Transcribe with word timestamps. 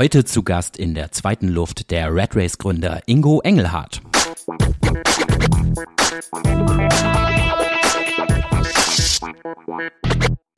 Heute 0.00 0.24
zu 0.24 0.42
Gast 0.42 0.78
in 0.78 0.94
der 0.94 1.12
zweiten 1.12 1.48
Luft 1.48 1.90
der 1.90 2.14
Red 2.14 2.34
Race 2.34 2.56
Gründer 2.56 3.02
Ingo 3.04 3.42
Engelhardt. 3.42 4.00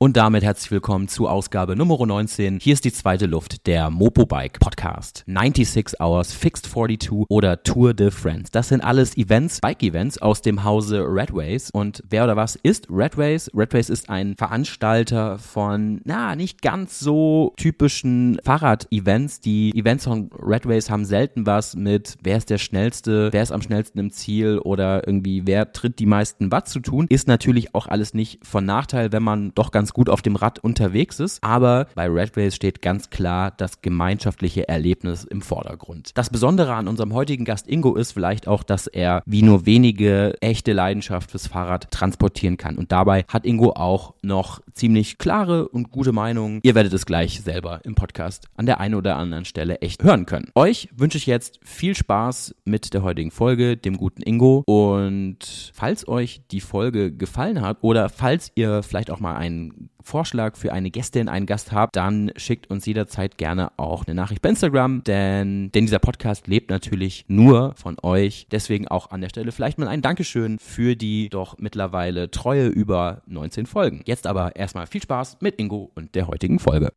Und 0.02 0.16
damit 0.16 0.42
herzlich 0.42 0.72
willkommen 0.72 1.06
zu 1.06 1.28
Ausgabe 1.28 1.76
Nummer 1.76 2.04
19. 2.04 2.58
Hier 2.60 2.72
ist 2.72 2.84
die 2.84 2.92
zweite 2.92 3.26
Luft, 3.26 3.68
der 3.68 3.88
Mopobike 3.88 4.58
Podcast. 4.58 5.22
96 5.28 6.00
Hours, 6.00 6.32
Fixed 6.32 6.66
42 6.66 7.26
oder 7.28 7.62
Tour 7.62 7.94
de 7.94 8.10
France. 8.10 8.50
Das 8.50 8.66
sind 8.66 8.82
alles 8.82 9.16
Events, 9.16 9.60
Bike-Events 9.60 10.18
aus 10.18 10.42
dem 10.42 10.64
Hause 10.64 11.04
Redways. 11.06 11.70
Und 11.70 12.02
wer 12.10 12.24
oder 12.24 12.34
was 12.34 12.56
ist 12.56 12.88
Redways? 12.90 13.48
Redways 13.54 13.90
ist 13.90 14.10
ein 14.10 14.34
Veranstalter 14.36 15.38
von, 15.38 16.00
na, 16.02 16.34
nicht 16.34 16.62
ganz 16.62 16.98
so 16.98 17.52
typischen 17.56 18.40
Fahrrad-Events. 18.42 19.38
Die 19.38 19.70
Events 19.72 20.02
von 20.02 20.30
Redways 20.36 20.90
haben 20.90 21.04
selten 21.04 21.46
was 21.46 21.76
mit, 21.76 22.16
wer 22.24 22.38
ist 22.38 22.50
der 22.50 22.58
Schnellste, 22.58 23.32
wer 23.32 23.44
ist 23.44 23.52
am 23.52 23.62
schnellsten 23.62 24.00
im 24.00 24.10
Ziel 24.10 24.58
oder 24.58 25.06
irgendwie, 25.06 25.46
wer 25.46 25.72
tritt 25.72 26.00
die 26.00 26.06
meisten 26.06 26.50
Watt 26.50 26.68
zu 26.68 26.80
tun. 26.80 27.06
Ist 27.08 27.28
natürlich 27.28 27.76
auch 27.76 27.86
alles 27.86 28.14
nicht 28.14 28.44
von 28.44 28.64
Nachteil, 28.64 29.12
wenn 29.12 29.22
man 29.22 29.52
doch 29.54 29.70
ganz 29.70 29.91
gut 29.92 30.08
auf 30.08 30.22
dem 30.22 30.36
Rad 30.36 30.58
unterwegs 30.58 31.20
ist. 31.20 31.42
Aber 31.42 31.86
bei 31.94 32.08
Red 32.08 32.36
Race 32.36 32.54
steht 32.54 32.82
ganz 32.82 33.10
klar 33.10 33.52
das 33.56 33.82
gemeinschaftliche 33.82 34.68
Erlebnis 34.68 35.24
im 35.24 35.42
Vordergrund. 35.42 36.10
Das 36.14 36.30
Besondere 36.30 36.74
an 36.74 36.88
unserem 36.88 37.14
heutigen 37.14 37.44
Gast 37.44 37.68
Ingo 37.68 37.94
ist 37.94 38.12
vielleicht 38.12 38.48
auch, 38.48 38.62
dass 38.62 38.86
er 38.86 39.22
wie 39.26 39.42
nur 39.42 39.66
wenige 39.66 40.34
echte 40.40 40.72
Leidenschaft 40.72 41.30
fürs 41.30 41.46
Fahrrad 41.46 41.90
transportieren 41.90 42.56
kann. 42.56 42.76
Und 42.76 42.92
dabei 42.92 43.24
hat 43.28 43.44
Ingo 43.44 43.72
auch 43.72 44.14
noch 44.22 44.60
ziemlich 44.74 45.18
klare 45.18 45.68
und 45.68 45.90
gute 45.90 46.12
Meinungen. 46.12 46.60
Ihr 46.62 46.74
werdet 46.74 46.92
es 46.92 47.06
gleich 47.06 47.40
selber 47.40 47.80
im 47.84 47.94
Podcast 47.94 48.48
an 48.56 48.66
der 48.66 48.80
einen 48.80 48.94
oder 48.94 49.16
anderen 49.16 49.44
Stelle 49.44 49.80
echt 49.80 50.02
hören 50.02 50.26
können. 50.26 50.50
Euch 50.54 50.88
wünsche 50.96 51.18
ich 51.18 51.26
jetzt 51.26 51.60
viel 51.62 51.94
Spaß 51.94 52.54
mit 52.64 52.94
der 52.94 53.02
heutigen 53.02 53.30
Folge, 53.30 53.76
dem 53.76 53.96
guten 53.96 54.22
Ingo. 54.22 54.62
Und 54.66 55.72
falls 55.74 56.06
euch 56.08 56.42
die 56.50 56.60
Folge 56.60 57.12
gefallen 57.12 57.60
hat 57.60 57.78
oder 57.82 58.08
falls 58.08 58.52
ihr 58.54 58.82
vielleicht 58.82 59.10
auch 59.10 59.20
mal 59.20 59.36
einen 59.36 59.81
Vorschlag 60.02 60.56
für 60.56 60.72
eine 60.72 60.90
Gästin, 60.90 61.28
einen 61.28 61.46
Gast 61.46 61.72
habt, 61.72 61.96
dann 61.96 62.32
schickt 62.36 62.70
uns 62.70 62.86
jederzeit 62.86 63.38
gerne 63.38 63.70
auch 63.78 64.06
eine 64.06 64.14
Nachricht 64.14 64.42
bei 64.42 64.48
Instagram, 64.50 65.04
denn, 65.04 65.70
denn 65.72 65.84
dieser 65.84 65.98
Podcast 65.98 66.46
lebt 66.46 66.70
natürlich 66.70 67.24
nur 67.28 67.74
von 67.76 67.96
euch. 68.02 68.46
Deswegen 68.50 68.88
auch 68.88 69.10
an 69.10 69.20
der 69.20 69.28
Stelle 69.28 69.52
vielleicht 69.52 69.78
mal 69.78 69.88
ein 69.88 70.02
Dankeschön 70.02 70.58
für 70.58 70.96
die 70.96 71.28
doch 71.28 71.58
mittlerweile 71.58 72.30
treue 72.30 72.66
über 72.66 73.22
19 73.26 73.66
Folgen. 73.66 74.02
Jetzt 74.06 74.26
aber 74.26 74.56
erstmal 74.56 74.86
viel 74.86 75.02
Spaß 75.02 75.38
mit 75.40 75.58
Ingo 75.58 75.90
und 75.94 76.14
der 76.14 76.26
heutigen 76.26 76.58
Folge. 76.58 76.90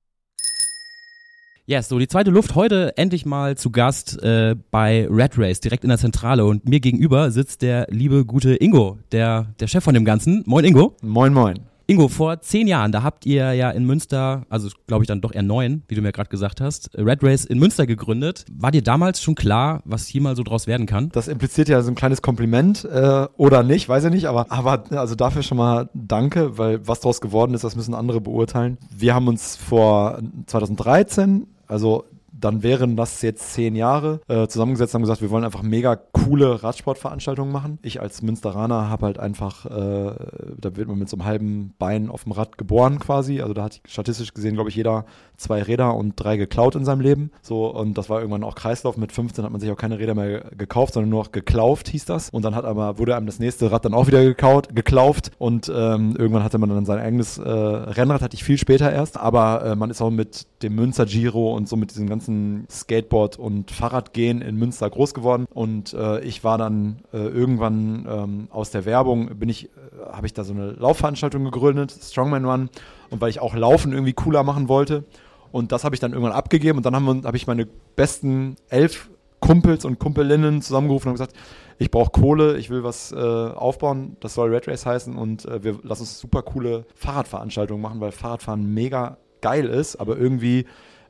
Yes, 1.68 1.90
so 1.90 1.98
die 1.98 2.08
zweite 2.08 2.30
Luft 2.30 2.54
heute 2.54 2.96
endlich 2.96 3.26
mal 3.26 3.58
zu 3.58 3.72
Gast 3.72 4.22
äh, 4.22 4.56
bei 4.70 5.08
Red 5.10 5.36
Race, 5.40 5.62
direkt 5.62 5.84
in 5.84 5.90
der 5.90 5.98
Zentrale. 5.98 6.46
Und 6.46 6.70
mir 6.70 6.80
gegenüber 6.80 7.32
sitzt 7.32 7.64
der 7.64 7.88
liebe, 7.90 8.24
gute 8.24 8.56
Ingo, 8.56 9.00
der, 9.12 9.56
der 9.60 9.66
Chef 9.66 9.84
von 9.84 9.96
dem 9.96 10.06
Ganzen. 10.06 10.44
Moin 10.46 10.64
Ingo. 10.64 10.96
Moin, 11.02 11.34
moin. 11.34 11.75
Ingo, 11.88 12.08
vor 12.08 12.42
zehn 12.42 12.68
Jahren, 12.68 12.92
da 12.92 13.04
habt 13.04 13.26
ihr 13.26 13.54
ja 13.54 13.70
in 13.70 13.86
Münster, 13.86 14.46
also 14.50 14.70
glaube 14.88 15.04
ich 15.04 15.08
dann 15.08 15.22
doch 15.22 15.34
eher 15.34 15.44
neun, 15.44 15.84
wie 15.88 15.96
du 15.96 16.02
mir 16.02 16.12
gerade 16.12 16.30
gesagt 16.30 16.60
hast, 16.60 16.90
Red 16.98 17.24
Race 17.24 17.46
in 17.46 17.60
Münster 17.60 17.86
gegründet. 17.86 18.46
War 18.52 18.72
dir 18.72 18.82
damals 18.82 19.22
schon 19.22 19.36
klar, 19.36 19.82
was 19.86 20.08
hier 20.08 20.22
mal 20.22 20.36
so 20.36 20.44
draus 20.44 20.66
werden 20.66 20.88
kann? 20.88 21.10
Das 21.10 21.28
impliziert 21.28 21.70
ja 21.70 21.82
so 21.84 21.92
ein 21.92 21.96
kleines 21.96 22.22
Kompliment 22.22 22.86
äh, 22.86 23.28
oder 23.38 23.62
nicht, 23.62 23.88
weiß 23.88 24.06
ich 24.06 24.12
nicht, 24.12 24.26
aber, 24.26 24.52
aber 24.52 24.84
also 24.92 25.14
dafür 25.14 25.44
schon 25.44 25.58
mal 25.58 25.90
danke, 25.94 26.58
weil 26.58 26.88
was 26.88 27.02
daraus 27.02 27.22
geworden 27.22 27.54
ist, 27.54 27.64
das 27.64 27.76
müssen 27.76 27.94
andere 27.94 28.20
beurteilen. 28.20 28.78
Wir 28.90 29.14
haben 29.14 29.28
uns 29.28 29.56
vor 29.56 30.20
2013 30.48 31.46
also 31.68 32.06
dann 32.40 32.64
wären 32.64 32.96
das 32.96 33.22
jetzt 33.22 33.54
zehn 33.54 33.76
Jahre 33.76 34.20
äh, 34.28 34.48
zusammengesetzt 34.48 34.94
haben 34.94 35.02
gesagt, 35.02 35.22
wir 35.22 35.30
wollen 35.30 35.44
einfach 35.44 35.62
mega 35.62 35.96
coole 35.96 36.64
Radsportveranstaltungen 36.64 37.52
machen. 37.52 37.80
Ich 37.82 38.02
als 38.02 38.22
Münsteraner 38.22 38.90
habe 38.90 39.06
halt 39.06 39.20
einfach, 39.20 39.66
äh, 39.66 40.16
da 40.58 40.76
wird 40.76 40.88
man 40.88 41.00
mit 41.00 41.10
so 41.10 41.18
einem 41.18 41.26
halben 41.26 41.74
Bein 41.78 42.10
auf 42.10 42.24
dem 42.24 42.34
Rad 42.34 42.58
geboren 42.58 43.00
quasi. 43.00 43.42
Also 43.42 43.54
da 43.54 43.64
hat 43.64 43.82
statistisch 43.86 44.34
gesehen, 44.34 44.56
glaube 44.56 44.70
ich, 44.70 44.76
jeder 44.76 45.06
zwei 45.38 45.62
Räder 45.62 45.96
und 45.96 46.14
drei 46.16 46.38
geklaut 46.38 46.76
in 46.76 46.86
seinem 46.86 47.02
Leben. 47.02 47.32
So, 47.42 47.68
und 47.68 47.98
das 47.98 48.10
war 48.10 48.20
irgendwann 48.20 48.44
auch 48.44 48.56
Kreislauf. 48.56 48.98
Mit 48.98 49.12
15 49.12 49.44
hat 49.44 49.52
man 49.52 49.62
sich 49.62 49.72
auch 49.72 49.78
keine 49.78 50.00
Räder 50.00 50.16
mehr 50.16 50.46
gekauft, 50.58 50.94
sondern 50.94 51.10
nur 51.10 51.24
noch 51.24 51.32
geklauft, 51.32 51.88
hieß 51.90 52.06
das. 52.06 52.30
Und 52.30 52.44
dann 52.44 52.56
hat 52.56 52.66
aber, 52.66 52.98
wurde 52.98 53.16
einem 53.16 53.26
das 53.26 53.40
nächste 53.40 53.72
Rad 53.72 53.86
dann 53.86 53.94
auch 53.94 54.08
wieder 54.08 54.24
gekaut, 54.24 54.76
geklauft. 54.76 55.32
Und 55.38 55.72
ähm, 55.74 56.16
irgendwann 56.18 56.44
hatte 56.44 56.58
man 56.58 56.70
dann 56.70 56.86
sein 56.86 57.00
eigenes 57.00 57.38
äh, 57.38 57.50
Rennrad, 57.50 58.22
hatte 58.22 58.36
ich 58.36 58.44
viel 58.44 58.58
später 58.58 58.92
erst. 58.92 59.18
Aber 59.18 59.64
äh, 59.66 59.76
man 59.76 59.90
ist 59.90 60.02
auch 60.02 60.12
mit 60.12 60.48
dem 60.66 60.76
Münster 60.76 61.06
Giro 61.06 61.56
und 61.56 61.70
so 61.70 61.76
mit 61.76 61.92
diesem 61.92 62.10
ganzen 62.10 62.68
Skateboard 62.70 63.38
und 63.38 63.72
Fahrradgehen 63.72 64.42
in 64.42 64.56
Münster 64.56 64.90
groß 64.90 65.14
geworden. 65.14 65.46
Und 65.54 65.94
äh, 65.94 66.20
ich 66.22 66.44
war 66.44 66.58
dann 66.58 66.98
äh, 67.14 67.18
irgendwann 67.18 68.06
ähm, 68.10 68.48
aus 68.50 68.72
der 68.72 68.86
Werbung, 68.86 69.38
bin 69.38 69.50
ich, 69.50 69.66
äh, 69.66 69.70
habe 70.12 70.26
ich 70.26 70.34
da 70.34 70.44
so 70.44 70.54
eine 70.54 70.72
Laufveranstaltung 70.72 71.44
gegründet, 71.46 71.92
Strongman 71.92 72.46
Run. 72.46 72.70
Und 73.12 73.22
weil 73.22 73.30
ich 73.30 73.40
auch 73.40 73.56
Laufen 73.56 73.94
irgendwie 73.94 74.14
cooler 74.14 74.44
machen 74.44 74.68
wollte, 74.68 75.06
und 75.52 75.72
das 75.72 75.86
habe 75.86 75.96
ich 75.96 76.02
dann 76.02 76.12
irgendwann 76.12 76.34
abgegeben 76.34 76.80
und 76.80 76.86
dann 76.86 76.96
habe 76.96 77.22
hab 77.24 77.34
ich 77.34 77.48
meine 77.48 77.66
besten 77.96 78.58
elf 78.68 79.10
Kumpels 79.40 79.86
und 79.86 80.00
Kumpelinnen 80.00 80.62
zusammengerufen 80.62 81.08
und 81.08 81.14
gesagt, 81.14 81.34
ich 81.78 81.92
brauche 81.92 82.12
Kohle, 82.12 82.58
ich 82.58 82.70
will 82.70 82.84
was 82.84 83.14
äh, 83.14 83.16
aufbauen, 83.16 84.18
das 84.20 84.34
soll 84.34 84.54
Red 84.54 84.68
Race 84.68 84.86
heißen 84.86 85.16
und 85.16 85.46
äh, 85.46 85.64
wir 85.64 85.80
lassen 85.84 86.02
uns 86.02 86.20
super 86.20 86.42
coole 86.42 86.86
Fahrradveranstaltungen 86.96 87.82
machen, 87.82 88.02
weil 88.02 88.12
Fahrradfahren 88.12 88.74
mega 88.74 89.18
geil 89.46 89.68
ist, 89.68 89.98
aber 89.98 90.18
irgendwie 90.18 90.66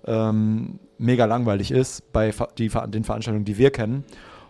ähm, 0.06 0.80
mega 0.98 1.24
langweilig 1.24 1.72
ist 1.72 2.12
bei 2.12 2.34
die, 2.58 2.70
den 2.88 3.06
Veranstaltungen, 3.06 3.46
die 3.46 3.58
wir 3.58 3.72
kennen. 3.72 4.04